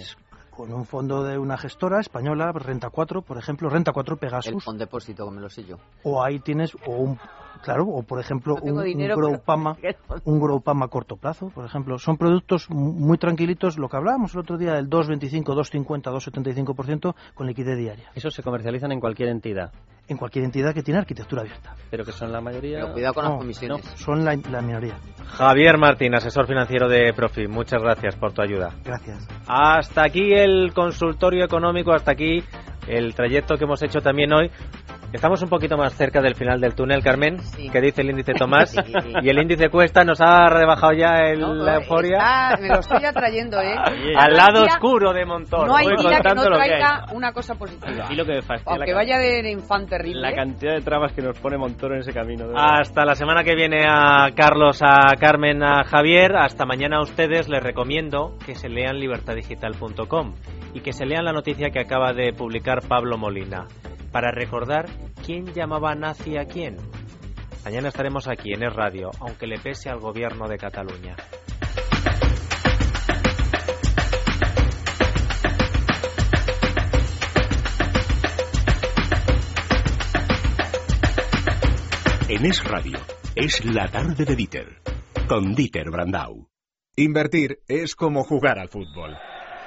Con 0.58 0.72
un 0.72 0.84
fondo 0.84 1.22
de 1.22 1.38
una 1.38 1.56
gestora 1.56 2.00
española, 2.00 2.50
Renta 2.52 2.90
4, 2.90 3.22
por 3.22 3.38
ejemplo, 3.38 3.70
Renta 3.70 3.92
4 3.92 4.14
El 4.14 4.18
Pegasus, 4.18 4.64
fondo 4.64 4.80
depósito, 4.84 5.24
como 5.24 5.38
lo 5.38 5.48
sé 5.48 5.62
yo. 5.64 5.76
o 6.02 6.20
ahí 6.20 6.40
tienes, 6.40 6.74
o 6.84 6.96
un, 6.96 7.16
claro, 7.62 7.84
o 7.86 8.02
por 8.02 8.18
ejemplo, 8.18 8.56
No 8.56 8.72
un, 8.72 8.78
un 8.80 9.06
Growpama, 9.08 9.76
un 10.24 10.40
Growpama 10.40 10.86
a 10.86 10.88
corto 10.88 11.14
plazo, 11.16 11.50
por 11.54 11.64
ejemplo. 11.64 11.96
Son 12.00 12.16
productos 12.16 12.68
mu- 12.70 12.92
muy 12.92 13.18
tranquilitos, 13.18 13.78
lo 13.78 13.88
que 13.88 13.96
hablábamos 13.98 14.34
el 14.34 14.40
otro 14.40 14.58
día 14.58 14.72
del 14.74 14.90
2,25, 14.90 15.44
2,50, 15.44 16.10
2,75% 16.12 17.14
con 17.34 17.46
liquidez 17.46 17.78
diaria. 17.78 18.10
Esos 18.16 18.34
se 18.34 18.42
comercializan 18.42 18.90
en 18.90 18.98
cualquier 18.98 19.28
entidad, 19.28 19.70
En 20.08 20.16
cualquier 20.16 20.44
entidad 20.46 20.72
que 20.74 20.82
tiene 20.82 20.98
arquitectura 21.00 21.42
abierta. 21.42 21.76
pero 21.90 22.02
que 22.04 22.12
son 22.12 22.32
la 22.32 22.40
mayoría... 22.40 22.80
Pero 22.80 22.92
cuidado 22.94 23.14
con 23.14 23.24
No, 23.24 23.30
las 23.32 23.38
comisiones. 23.40 23.84
Son 23.96 24.24
la, 24.24 24.34
la 24.50 24.62
minoría. 24.62 24.94
Javier 25.26 25.76
Martín, 25.76 26.14
asesor 26.14 26.46
financiero 26.46 26.88
de 26.88 27.12
Profi, 27.12 27.46
muchas 27.46 27.82
gracias 27.82 28.16
por 28.16 28.32
tu 28.32 28.40
ayuda. 28.40 28.70
Gracias. 28.82 29.28
Hasta 29.46 30.04
aquí 30.04 30.32
el 30.32 30.47
consultorio 30.74 31.44
económico, 31.44 31.92
hasta 31.92 32.12
aquí 32.12 32.42
el 32.86 33.14
trayecto 33.14 33.56
que 33.56 33.64
hemos 33.64 33.82
hecho 33.82 34.00
también 34.00 34.32
hoy 34.32 34.50
Estamos 35.10 35.40
un 35.42 35.48
poquito 35.48 35.78
más 35.78 35.94
cerca 35.94 36.20
del 36.20 36.34
final 36.34 36.60
del 36.60 36.74
túnel, 36.74 37.02
Carmen, 37.02 37.38
Sí. 37.40 37.70
que 37.70 37.80
dice 37.80 38.02
el 38.02 38.10
índice 38.10 38.34
Tomás, 38.38 38.70
Sí, 38.72 38.78
y 39.22 39.28
el 39.30 39.38
índice 39.38 39.70
Cuesta 39.70 40.04
nos 40.04 40.20
ha 40.20 40.50
rebajado 40.50 40.92
ya 40.92 41.16
el- 41.30 41.40
No, 41.40 41.54
la 41.54 41.76
euforia 41.76 42.18
está- 42.18 42.56
me 42.60 42.68
lo 42.68 42.80
estoy 42.80 43.04
atrayendo, 43.06 43.58
¿eh? 43.60 43.74
al 44.16 44.30
No 44.32 44.36
lado 44.36 44.62
día- 44.64 44.72
oscuro 44.74 45.14
de 45.14 45.24
Montoro. 45.24 45.66
No 45.66 45.76
hay 45.76 45.86
día 45.86 46.20
que 46.20 46.34
no 46.34 46.42
traiga 46.44 47.06
una 47.14 47.32
cosa 47.32 47.54
positiva. 47.54 48.04
Y 48.10 48.16
lo 48.16 48.24
que 48.26 48.32
me 48.32 48.40
Aunque 48.66 48.90
la 48.90 48.96
vaya 48.96 49.18
de 49.18 49.50
infante 49.50 49.88
terrible. 49.96 50.20
La 50.20 50.34
cantidad 50.34 50.74
de 50.74 50.82
trabas 50.82 51.12
que 51.14 51.22
nos 51.22 51.38
pone 51.38 51.56
Montoro 51.56 51.94
en 51.94 52.00
ese 52.00 52.12
camino. 52.12 52.46
de. 52.46 52.54
Hasta 52.56 53.06
la 53.06 53.14
semana 53.14 53.42
que 53.42 53.54
viene 53.54 53.86
a 53.88 54.28
Carlos, 54.36 54.82
a 54.82 55.14
Carmen, 55.18 55.62
a 55.62 55.84
Javier. 55.84 56.36
Hasta 56.36 56.66
mañana 56.66 56.98
a 56.98 57.02
ustedes 57.02 57.48
les 57.48 57.62
recomiendo 57.62 58.34
que 58.44 58.54
se 58.54 58.68
lean 58.68 58.98
libertadigital.com 59.00 60.34
y 60.74 60.80
que 60.80 60.92
se 60.92 61.06
lean 61.06 61.24
la 61.24 61.32
noticia 61.32 61.70
que 61.70 61.80
acaba 61.80 62.12
de 62.12 62.34
publicar 62.34 62.80
Pablo 62.86 63.16
Molina 63.16 63.66
para 64.12 64.30
recordar 64.30 64.86
quién 65.24 65.46
llamaba 65.54 65.94
nazi 65.94 66.36
a 66.36 66.46
quién. 66.46 66.76
Mañana 67.64 67.88
estaremos 67.88 68.28
aquí 68.28 68.52
en 68.52 68.62
Es 68.62 68.72
Radio, 68.72 69.10
aunque 69.20 69.46
le 69.46 69.58
pese 69.58 69.90
al 69.90 70.00
gobierno 70.00 70.48
de 70.48 70.56
Cataluña. 70.56 71.16
En 82.28 82.44
Es 82.44 82.62
Radio, 82.62 82.98
es 83.34 83.64
la 83.64 83.88
tarde 83.88 84.24
de 84.24 84.36
Dieter, 84.36 84.82
con 85.28 85.54
Dieter 85.54 85.90
Brandau. 85.90 86.48
Invertir 86.96 87.60
es 87.68 87.94
como 87.94 88.22
jugar 88.22 88.58
al 88.58 88.68
fútbol. 88.68 89.16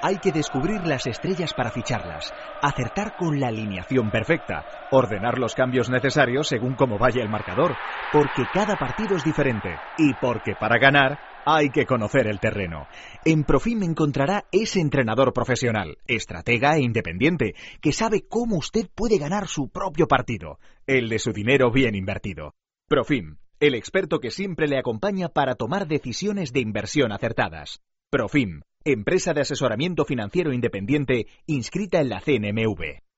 Hay 0.04 0.18
que 0.18 0.32
descubrir 0.32 0.84
las 0.84 1.06
estrellas 1.06 1.54
para 1.54 1.70
ficharlas, 1.70 2.34
acertar 2.60 3.16
con 3.16 3.38
la 3.38 3.46
alineación 3.46 4.10
perfecta, 4.10 4.66
ordenar 4.90 5.38
los 5.38 5.54
cambios 5.54 5.88
necesarios 5.90 6.48
según 6.48 6.74
cómo 6.74 6.98
vaya 6.98 7.22
el 7.22 7.28
marcador, 7.28 7.76
porque 8.12 8.42
cada 8.52 8.76
partido 8.76 9.14
es 9.14 9.22
diferente 9.22 9.76
y 9.98 10.12
porque 10.14 10.54
para 10.58 10.78
ganar 10.78 11.20
hay 11.46 11.70
que 11.70 11.86
conocer 11.86 12.26
el 12.26 12.40
terreno. 12.40 12.88
En 13.24 13.44
Profim 13.44 13.84
encontrará 13.84 14.44
ese 14.50 14.80
entrenador 14.80 15.32
profesional, 15.32 15.98
estratega 16.08 16.76
e 16.76 16.82
independiente, 16.82 17.54
que 17.80 17.92
sabe 17.92 18.24
cómo 18.28 18.56
usted 18.56 18.88
puede 18.92 19.18
ganar 19.18 19.46
su 19.46 19.68
propio 19.68 20.08
partido, 20.08 20.58
el 20.88 21.08
de 21.08 21.20
su 21.20 21.32
dinero 21.32 21.70
bien 21.70 21.94
invertido. 21.94 22.54
Profim, 22.88 23.36
el 23.60 23.76
experto 23.76 24.18
que 24.18 24.32
siempre 24.32 24.66
le 24.66 24.78
acompaña 24.78 25.28
para 25.28 25.54
tomar 25.54 25.86
decisiones 25.86 26.52
de 26.52 26.58
inversión 26.58 27.12
acertadas. 27.12 27.80
Profim, 28.10 28.62
empresa 28.84 29.32
de 29.32 29.42
asesoramiento 29.42 30.04
financiero 30.04 30.52
independiente 30.52 31.26
inscrita 31.46 32.00
en 32.00 32.08
la 32.08 32.20
CNMV. 32.20 33.11